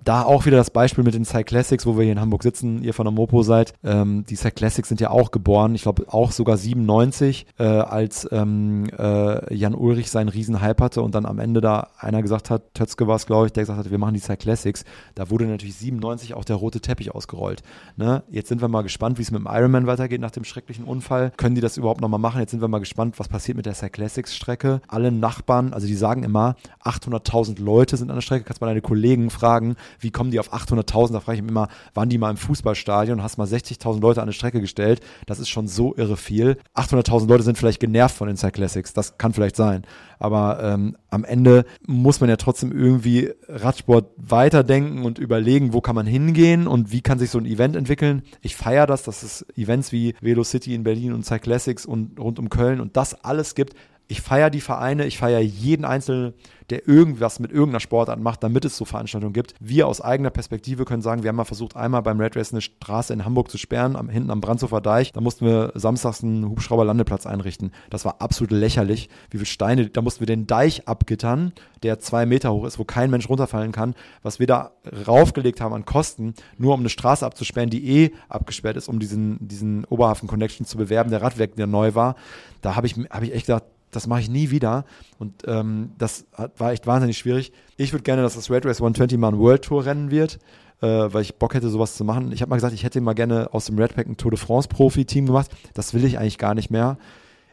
Da 0.03 0.23
auch 0.23 0.45
wieder 0.45 0.57
das 0.57 0.69
Beispiel 0.69 1.03
mit 1.03 1.13
den 1.13 1.25
Cyclassics, 1.25 1.85
wo 1.85 1.97
wir 1.97 2.03
hier 2.03 2.13
in 2.13 2.21
Hamburg 2.21 2.43
sitzen, 2.43 2.83
ihr 2.83 2.93
von 2.93 3.05
der 3.05 3.11
Mopo 3.11 3.41
seid. 3.43 3.73
Ähm, 3.83 4.25
die 4.29 4.35
Cyclassics 4.35 4.89
sind 4.89 5.01
ja 5.01 5.09
auch 5.09 5.31
geboren, 5.31 5.75
ich 5.75 5.83
glaube 5.83 6.05
auch 6.07 6.31
sogar 6.31 6.57
97, 6.57 7.47
äh, 7.57 7.63
als 7.63 8.27
ähm, 8.31 8.89
äh, 8.97 9.53
Jan 9.53 9.73
Ulrich 9.73 10.11
seinen 10.11 10.29
Riesenhype 10.29 10.83
hatte 10.83 11.01
und 11.01 11.15
dann 11.15 11.25
am 11.25 11.39
Ende 11.39 11.61
da 11.61 11.87
einer 11.97 12.21
gesagt 12.21 12.49
hat, 12.49 12.73
Tötzke 12.73 13.07
war 13.07 13.15
es, 13.15 13.25
glaube 13.25 13.47
ich, 13.47 13.53
der 13.53 13.63
gesagt 13.63 13.79
hat, 13.79 13.91
wir 13.91 13.97
machen 13.97 14.13
die 14.13 14.19
Cyclassics. 14.19 14.85
Da 15.15 15.29
wurde 15.29 15.45
natürlich 15.45 15.75
97 15.75 16.33
auch 16.35 16.45
der 16.45 16.57
rote 16.57 16.79
Teppich 16.79 17.13
ausgerollt. 17.13 17.63
Ne? 17.97 18.23
Jetzt 18.29 18.49
sind 18.49 18.61
wir 18.61 18.67
mal 18.67 18.83
gespannt, 18.83 19.17
wie 19.17 19.23
es 19.23 19.31
mit 19.31 19.41
dem 19.41 19.47
Ironman 19.51 19.87
weitergeht 19.87 20.10
weitergeht 20.11 20.21
nach 20.21 20.31
dem 20.31 20.43
schrecklichen 20.43 20.83
Unfall. 20.83 21.31
Können 21.37 21.55
die 21.55 21.61
das 21.61 21.77
überhaupt 21.77 22.01
nochmal 22.01 22.19
machen? 22.19 22.41
Jetzt 22.41 22.51
sind 22.51 22.61
wir 22.61 22.67
mal 22.67 22.79
gespannt, 22.79 23.17
was 23.17 23.29
passiert 23.29 23.55
mit 23.55 23.65
der 23.65 23.73
Cyclassics-Strecke. 23.73 24.81
Alle 24.87 25.11
Nachbarn, 25.11 25.73
also 25.73 25.87
die 25.87 25.95
sagen 25.95 26.23
immer, 26.23 26.55
800.000 26.83 27.61
Leute 27.61 27.97
sind 27.97 28.09
an 28.09 28.17
der 28.17 28.21
Strecke. 28.21 28.43
Kannst 28.43 28.61
mal 28.61 28.67
deine 28.67 28.81
Kollegen 28.81 29.29
fragen, 29.29 29.75
wie 29.99 30.11
kommen 30.11 30.31
die 30.31 30.39
auf 30.39 30.53
800.000? 30.53 31.13
Da 31.13 31.19
frage 31.21 31.37
ich 31.37 31.41
mich 31.41 31.51
immer, 31.51 31.69
waren 31.93 32.09
die 32.09 32.17
mal 32.17 32.29
im 32.29 32.37
Fußballstadion 32.37 33.19
und 33.19 33.23
hast 33.23 33.37
mal 33.37 33.47
60.000 33.47 34.01
Leute 34.01 34.21
an 34.21 34.25
eine 34.25 34.33
Strecke 34.33 34.59
gestellt? 34.59 35.01
Das 35.25 35.39
ist 35.39 35.49
schon 35.49 35.67
so 35.67 35.95
irre 35.95 36.17
viel. 36.17 36.57
800.000 36.75 37.27
Leute 37.27 37.43
sind 37.43 37.57
vielleicht 37.57 37.79
genervt 37.79 38.15
von 38.15 38.27
den 38.27 38.37
Cyclassics. 38.37 38.93
Das 38.93 39.17
kann 39.17 39.33
vielleicht 39.33 39.55
sein. 39.55 39.83
Aber 40.21 40.61
ähm, 40.61 40.95
am 41.09 41.23
Ende 41.23 41.65
muss 41.87 42.21
man 42.21 42.29
ja 42.29 42.35
trotzdem 42.35 42.71
irgendwie 42.71 43.31
Radsport 43.47 44.11
weiterdenken 44.17 45.03
und 45.03 45.17
überlegen, 45.17 45.73
wo 45.73 45.81
kann 45.81 45.95
man 45.95 46.05
hingehen 46.05 46.67
und 46.67 46.91
wie 46.91 47.01
kann 47.01 47.17
sich 47.17 47.31
so 47.31 47.39
ein 47.39 47.47
Event 47.47 47.75
entwickeln. 47.75 48.21
Ich 48.41 48.55
feiere 48.55 48.85
das, 48.85 49.01
dass 49.01 49.23
es 49.23 49.43
Events 49.57 49.91
wie 49.91 50.13
Velo 50.21 50.43
City 50.43 50.75
in 50.75 50.83
Berlin 50.83 51.13
und 51.13 51.25
Cyclassics 51.25 51.87
und 51.87 52.19
rund 52.19 52.37
um 52.37 52.49
Köln 52.49 52.81
und 52.81 52.97
das 52.97 53.25
alles 53.25 53.55
gibt. 53.55 53.73
Ich 54.11 54.19
feiere 54.19 54.49
die 54.49 54.59
Vereine, 54.59 55.05
ich 55.05 55.17
feiere 55.17 55.39
jeden 55.39 55.85
einzelnen 55.85 56.33
der 56.71 56.87
irgendwas 56.87 57.39
mit 57.39 57.51
irgendeiner 57.51 57.81
Sportart 57.81 58.19
macht, 58.19 58.43
damit 58.43 58.65
es 58.65 58.77
so 58.77 58.85
Veranstaltungen 58.85 59.33
gibt. 59.33 59.53
Wir 59.59 59.87
aus 59.87 59.99
eigener 59.99 60.29
Perspektive 60.29 60.85
können 60.85 61.01
sagen, 61.01 61.21
wir 61.21 61.27
haben 61.27 61.35
mal 61.35 61.43
versucht, 61.43 61.75
einmal 61.75 62.01
beim 62.01 62.19
Red 62.19 62.37
Race 62.37 62.53
eine 62.53 62.61
Straße 62.61 63.13
in 63.13 63.25
Hamburg 63.25 63.51
zu 63.51 63.57
sperren, 63.57 63.95
am, 63.95 64.09
hinten 64.09 64.31
am 64.31 64.41
Brandshofer 64.41 64.79
Deich. 64.79 65.11
Da 65.11 65.19
mussten 65.19 65.45
wir 65.45 65.73
samstags 65.75 66.23
einen 66.23 66.49
Hubschrauberlandeplatz 66.49 67.27
einrichten. 67.27 67.71
Das 67.89 68.05
war 68.05 68.21
absolut 68.21 68.51
lächerlich. 68.51 69.09
Wie 69.29 69.37
viele 69.37 69.45
Steine, 69.45 69.89
da 69.89 70.01
mussten 70.01 70.21
wir 70.21 70.27
den 70.27 70.47
Deich 70.47 70.87
abgittern, 70.87 71.51
der 71.83 71.99
zwei 71.99 72.25
Meter 72.25 72.53
hoch 72.53 72.65
ist, 72.65 72.79
wo 72.79 72.85
kein 72.85 73.11
Mensch 73.11 73.27
runterfallen 73.27 73.73
kann. 73.73 73.93
Was 74.23 74.39
wir 74.39 74.47
da 74.47 74.71
raufgelegt 75.07 75.59
haben 75.59 75.73
an 75.73 75.85
Kosten, 75.85 76.35
nur 76.57 76.73
um 76.73 76.79
eine 76.79 76.89
Straße 76.89 77.25
abzusperren, 77.25 77.69
die 77.69 78.03
eh 78.03 78.11
abgesperrt 78.29 78.77
ist, 78.77 78.87
um 78.87 78.99
diesen, 78.99 79.45
diesen 79.45 79.83
Oberhafen 79.85 80.27
Connection 80.27 80.65
zu 80.65 80.77
bewerben, 80.77 81.09
der 81.09 81.21
Radweg, 81.21 81.55
der 81.57 81.67
neu 81.67 81.95
war. 81.95 82.15
Da 82.61 82.75
habe 82.75 82.87
ich, 82.87 82.95
hab 83.09 83.23
ich 83.23 83.33
echt 83.33 83.47
gedacht, 83.47 83.63
das 83.91 84.07
mache 84.07 84.21
ich 84.21 84.29
nie 84.29 84.49
wieder. 84.51 84.85
Und 85.19 85.43
ähm, 85.45 85.91
das 85.97 86.25
hat, 86.33 86.59
war 86.59 86.71
echt 86.71 86.87
wahnsinnig 86.87 87.17
schwierig. 87.17 87.51
Ich 87.77 87.93
würde 87.93 88.03
gerne, 88.03 88.21
dass 88.21 88.35
das 88.35 88.49
Red 88.49 88.65
Race 88.65 88.77
120 88.77 89.17
mal 89.17 89.29
ein 89.29 89.39
World 89.39 89.63
Tour 89.63 89.85
Rennen 89.85 90.11
wird, 90.11 90.39
äh, 90.81 90.87
weil 90.87 91.21
ich 91.21 91.35
Bock 91.35 91.53
hätte, 91.53 91.69
sowas 91.69 91.95
zu 91.95 92.03
machen. 92.03 92.31
Ich 92.31 92.41
habe 92.41 92.49
mal 92.49 92.55
gesagt, 92.55 92.73
ich 92.73 92.83
hätte 92.83 93.01
mal 93.01 93.13
gerne 93.13 93.53
aus 93.53 93.65
dem 93.65 93.77
Red 93.77 93.95
Pack 93.95 94.07
ein 94.07 94.17
Tour 94.17 94.31
de 94.31 94.39
France 94.39 94.67
Profi-Team 94.67 95.27
gemacht. 95.27 95.51
Das 95.73 95.93
will 95.93 96.03
ich 96.03 96.17
eigentlich 96.17 96.37
gar 96.37 96.55
nicht 96.55 96.71
mehr. 96.71 96.97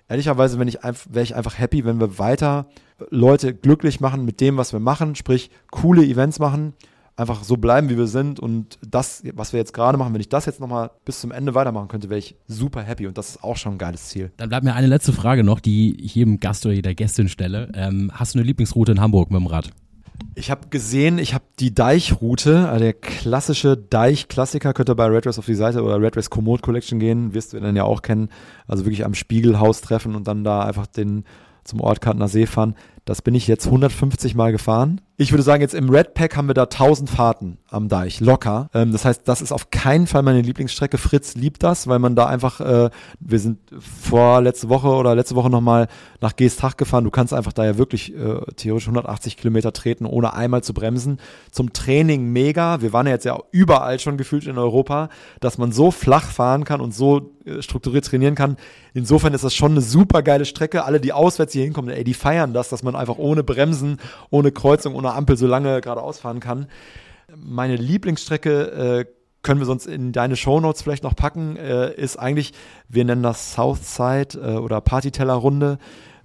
Ehrlicherweise 0.08 0.62
ich 0.64 0.78
wäre 0.82 1.22
ich 1.22 1.36
einfach 1.36 1.58
happy, 1.58 1.84
wenn 1.84 2.00
wir 2.00 2.18
weiter 2.18 2.66
Leute 3.10 3.54
glücklich 3.54 4.00
machen 4.00 4.24
mit 4.24 4.40
dem, 4.40 4.56
was 4.56 4.72
wir 4.72 4.80
machen, 4.80 5.14
sprich 5.14 5.50
coole 5.70 6.02
Events 6.02 6.38
machen, 6.38 6.72
einfach 7.18 7.42
so 7.42 7.56
bleiben, 7.56 7.88
wie 7.88 7.98
wir 7.98 8.06
sind 8.06 8.38
und 8.38 8.78
das, 8.86 9.22
was 9.34 9.52
wir 9.52 9.58
jetzt 9.58 9.74
gerade 9.74 9.98
machen, 9.98 10.14
wenn 10.14 10.20
ich 10.20 10.28
das 10.28 10.46
jetzt 10.46 10.60
nochmal 10.60 10.90
bis 11.04 11.20
zum 11.20 11.32
Ende 11.32 11.54
weitermachen 11.54 11.88
könnte, 11.88 12.10
wäre 12.10 12.18
ich 12.18 12.36
super 12.46 12.82
happy 12.82 13.06
und 13.06 13.18
das 13.18 13.30
ist 13.30 13.44
auch 13.44 13.56
schon 13.56 13.72
ein 13.72 13.78
geiles 13.78 14.08
Ziel. 14.08 14.30
Dann 14.36 14.48
bleibt 14.48 14.64
mir 14.64 14.74
eine 14.74 14.86
letzte 14.86 15.12
Frage 15.12 15.42
noch, 15.42 15.58
die 15.58 16.00
ich 16.00 16.14
jedem 16.14 16.38
Gast 16.38 16.64
oder 16.64 16.74
jeder 16.74 16.94
Gästin 16.94 17.28
stelle. 17.28 17.70
Ähm, 17.74 18.12
hast 18.14 18.34
du 18.34 18.38
eine 18.38 18.46
Lieblingsroute 18.46 18.92
in 18.92 19.00
Hamburg 19.00 19.30
mit 19.30 19.40
dem 19.40 19.48
Rad? 19.48 19.70
Ich 20.34 20.50
habe 20.50 20.68
gesehen, 20.68 21.18
ich 21.18 21.34
habe 21.34 21.44
die 21.58 21.74
Deichroute, 21.74 22.68
also 22.68 22.80
der 22.84 22.92
klassische 22.92 23.76
Deich-Klassiker, 23.76 24.72
könnt 24.72 24.88
ihr 24.88 24.94
bei 24.94 25.06
Red 25.06 25.26
Race 25.26 25.38
auf 25.38 25.46
die 25.46 25.54
Seite 25.54 25.82
oder 25.82 26.00
Red 26.00 26.16
Race 26.16 26.30
Komoot 26.30 26.62
Collection 26.62 27.00
gehen, 27.00 27.34
wirst 27.34 27.52
du 27.52 27.60
dann 27.60 27.76
ja 27.76 27.84
auch 27.84 28.02
kennen. 28.02 28.28
Also 28.68 28.84
wirklich 28.84 29.04
am 29.04 29.14
Spiegelhaus 29.14 29.80
treffen 29.80 30.14
und 30.14 30.28
dann 30.28 30.44
da 30.44 30.62
einfach 30.62 30.86
den 30.86 31.24
zum 31.64 31.80
Ort 31.80 32.00
Kantner 32.00 32.28
See 32.28 32.46
fahren. 32.46 32.74
Das 33.04 33.22
bin 33.22 33.34
ich 33.34 33.46
jetzt 33.48 33.66
150 33.66 34.34
Mal 34.34 34.52
gefahren 34.52 35.00
Ich 35.20 35.32
würde 35.32 35.42
sagen, 35.42 35.62
jetzt 35.62 35.74
im 35.74 35.90
Red 35.90 36.14
Pack 36.14 36.36
haben 36.36 36.46
wir 36.46 36.54
da 36.54 36.62
1000 36.62 37.10
Fahrten 37.10 37.58
am 37.68 37.88
Deich, 37.88 38.20
locker. 38.20 38.70
Ähm, 38.72 38.92
das 38.92 39.04
heißt, 39.04 39.22
das 39.24 39.42
ist 39.42 39.50
auf 39.50 39.70
keinen 39.70 40.06
Fall 40.06 40.22
meine 40.22 40.42
Lieblingsstrecke. 40.42 40.96
Fritz 40.96 41.34
liebt 41.34 41.64
das, 41.64 41.88
weil 41.88 41.98
man 41.98 42.14
da 42.14 42.26
einfach, 42.26 42.60
äh, 42.60 42.88
wir 43.18 43.38
sind 43.40 43.58
vor 43.80 44.40
letzte 44.40 44.68
Woche 44.68 44.86
oder 44.86 45.16
letzte 45.16 45.34
Woche 45.34 45.50
nochmal 45.50 45.88
nach 46.20 46.36
Geestach 46.36 46.76
gefahren. 46.76 47.02
Du 47.02 47.10
kannst 47.10 47.34
einfach 47.34 47.52
da 47.52 47.64
ja 47.64 47.76
wirklich 47.76 48.14
äh, 48.14 48.42
theoretisch 48.54 48.86
180 48.86 49.36
Kilometer 49.36 49.72
treten, 49.72 50.06
ohne 50.06 50.34
einmal 50.34 50.62
zu 50.62 50.72
bremsen. 50.72 51.18
Zum 51.50 51.72
Training 51.72 52.32
mega. 52.32 52.80
Wir 52.80 52.92
waren 52.92 53.08
ja 53.08 53.14
jetzt 53.14 53.24
ja 53.24 53.40
überall 53.50 53.98
schon 53.98 54.18
gefühlt 54.18 54.46
in 54.46 54.56
Europa, 54.56 55.08
dass 55.40 55.58
man 55.58 55.72
so 55.72 55.90
flach 55.90 56.30
fahren 56.30 56.62
kann 56.62 56.80
und 56.80 56.94
so 56.94 57.32
äh, 57.48 57.62
strukturiert 57.62 58.04
trainieren 58.04 58.34
kann. 58.34 58.56
Insofern 58.94 59.34
ist 59.34 59.44
das 59.44 59.54
schon 59.54 59.72
eine 59.72 59.80
super 59.80 60.22
geile 60.22 60.44
Strecke. 60.44 60.84
Alle, 60.84 61.00
die 61.00 61.12
auswärts 61.12 61.52
hier 61.52 61.64
hinkommen, 61.64 61.90
ey, 61.90 62.04
die 62.04 62.14
feiern 62.14 62.52
das, 62.52 62.68
dass 62.68 62.82
man 62.82 62.94
einfach 62.94 63.18
ohne 63.18 63.42
Bremsen, 63.42 63.98
ohne 64.30 64.52
Kreuzung, 64.52 64.94
ohne 64.94 65.07
Ampel 65.14 65.36
so 65.36 65.46
lange 65.46 65.80
geradeaus 65.80 66.18
fahren 66.18 66.40
kann. 66.40 66.66
Meine 67.34 67.76
Lieblingsstrecke 67.76 69.06
äh, 69.06 69.12
können 69.42 69.60
wir 69.60 69.66
sonst 69.66 69.86
in 69.86 70.12
deine 70.12 70.36
Shownotes 70.36 70.82
vielleicht 70.82 71.04
noch 71.04 71.14
packen, 71.14 71.56
äh, 71.56 71.92
ist 71.94 72.18
eigentlich, 72.18 72.52
wir 72.88 73.04
nennen 73.04 73.22
das 73.22 73.54
Southside 73.54 74.38
äh, 74.38 74.56
oder 74.56 74.80
Partyteller-Runde. 74.80 75.78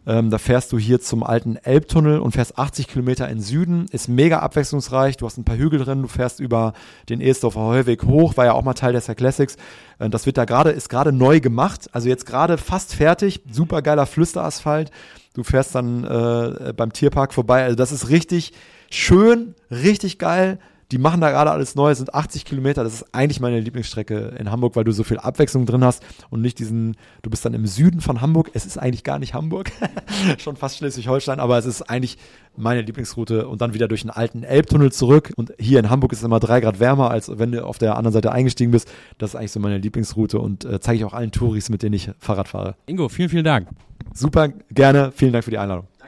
Ähm, 0.05 0.29
da 0.29 0.37
fährst 0.37 0.71
du 0.71 0.77
hier 0.77 0.99
zum 0.99 1.23
alten 1.23 1.55
Elbtunnel 1.55 2.19
und 2.19 2.33
fährst 2.33 2.57
80 2.57 2.87
Kilometer 2.87 3.29
in 3.29 3.39
Süden. 3.39 3.85
Ist 3.91 4.07
mega 4.07 4.39
abwechslungsreich. 4.39 5.17
Du 5.17 5.25
hast 5.25 5.37
ein 5.37 5.45
paar 5.45 5.57
Hügel 5.57 5.79
drin. 5.79 6.01
Du 6.01 6.07
fährst 6.07 6.39
über 6.39 6.73
den 7.09 7.21
Esdorfer 7.21 7.61
Heuweg 7.61 8.03
hoch. 8.03 8.35
War 8.35 8.45
ja 8.45 8.53
auch 8.53 8.63
mal 8.63 8.73
Teil 8.73 8.93
der 8.93 9.15
Classics. 9.15 9.55
Äh, 9.99 10.09
das 10.09 10.25
wird 10.25 10.37
da 10.37 10.45
gerade, 10.45 10.71
ist 10.71 10.89
gerade 10.89 11.13
neu 11.13 11.39
gemacht. 11.39 11.89
Also 11.93 12.09
jetzt 12.09 12.25
gerade 12.25 12.57
fast 12.57 12.95
fertig. 12.95 13.41
Super 13.49 13.81
geiler 13.81 14.05
Flüsterasphalt. 14.05 14.91
Du 15.33 15.43
fährst 15.43 15.73
dann 15.73 16.03
äh, 16.03 16.73
beim 16.73 16.93
Tierpark 16.93 17.33
vorbei. 17.33 17.63
Also 17.63 17.75
das 17.75 17.91
ist 17.91 18.09
richtig 18.09 18.53
schön, 18.89 19.55
richtig 19.71 20.19
geil. 20.19 20.59
Die 20.93 20.99
machen 20.99 21.21
da 21.21 21.31
gerade 21.31 21.49
alles 21.49 21.73
neu, 21.73 21.95
sind 21.95 22.13
80 22.13 22.45
Kilometer. 22.45 22.83
Das 22.83 22.93
ist 22.93 23.15
eigentlich 23.15 23.39
meine 23.39 23.59
Lieblingsstrecke 23.59 24.35
in 24.37 24.51
Hamburg, 24.51 24.75
weil 24.75 24.83
du 24.83 24.91
so 24.91 25.03
viel 25.03 25.17
Abwechslung 25.17 25.65
drin 25.65 25.83
hast 25.83 26.03
und 26.29 26.43
nicht 26.43 26.59
diesen, 26.59 26.97
du 27.23 27.31
bist 27.31 27.43
dann 27.43 27.55
im 27.55 27.65
Süden 27.65 27.99
von 27.99 28.21
Hamburg. 28.21 28.51
Es 28.53 28.67
ist 28.67 28.77
eigentlich 28.77 29.03
gar 29.03 29.17
nicht 29.17 29.33
Hamburg, 29.33 29.71
schon 30.37 30.55
fast 30.55 30.77
Schleswig-Holstein, 30.77 31.39
aber 31.39 31.57
es 31.57 31.65
ist 31.65 31.81
eigentlich 31.81 32.19
meine 32.55 32.83
Lieblingsroute 32.83 33.47
und 33.47 33.59
dann 33.61 33.73
wieder 33.73 33.87
durch 33.87 34.01
den 34.01 34.11
alten 34.11 34.43
Elbtunnel 34.43 34.91
zurück. 34.91 35.33
Und 35.35 35.51
hier 35.57 35.79
in 35.79 35.89
Hamburg 35.89 36.11
ist 36.11 36.19
es 36.19 36.25
immer 36.25 36.39
drei 36.39 36.61
Grad 36.61 36.79
wärmer, 36.79 37.09
als 37.09 37.39
wenn 37.39 37.51
du 37.51 37.65
auf 37.65 37.79
der 37.79 37.97
anderen 37.97 38.13
Seite 38.13 38.31
eingestiegen 38.31 38.69
bist. 38.69 38.87
Das 39.17 39.31
ist 39.31 39.35
eigentlich 39.35 39.51
so 39.51 39.59
meine 39.59 39.79
Lieblingsroute 39.79 40.37
und 40.37 40.63
äh, 40.63 40.79
zeige 40.79 40.99
ich 40.99 41.05
auch 41.05 41.13
allen 41.13 41.31
Touris, 41.31 41.69
mit 41.69 41.81
denen 41.81 41.93
ich 41.93 42.11
Fahrrad 42.19 42.49
fahre. 42.49 42.75
Ingo, 42.85 43.09
vielen, 43.09 43.29
vielen 43.29 43.45
Dank. 43.45 43.67
Super 44.13 44.49
gerne. 44.69 45.11
Vielen 45.11 45.33
Dank 45.33 45.43
für 45.43 45.49
die 45.49 45.57
Einladung. 45.57 45.87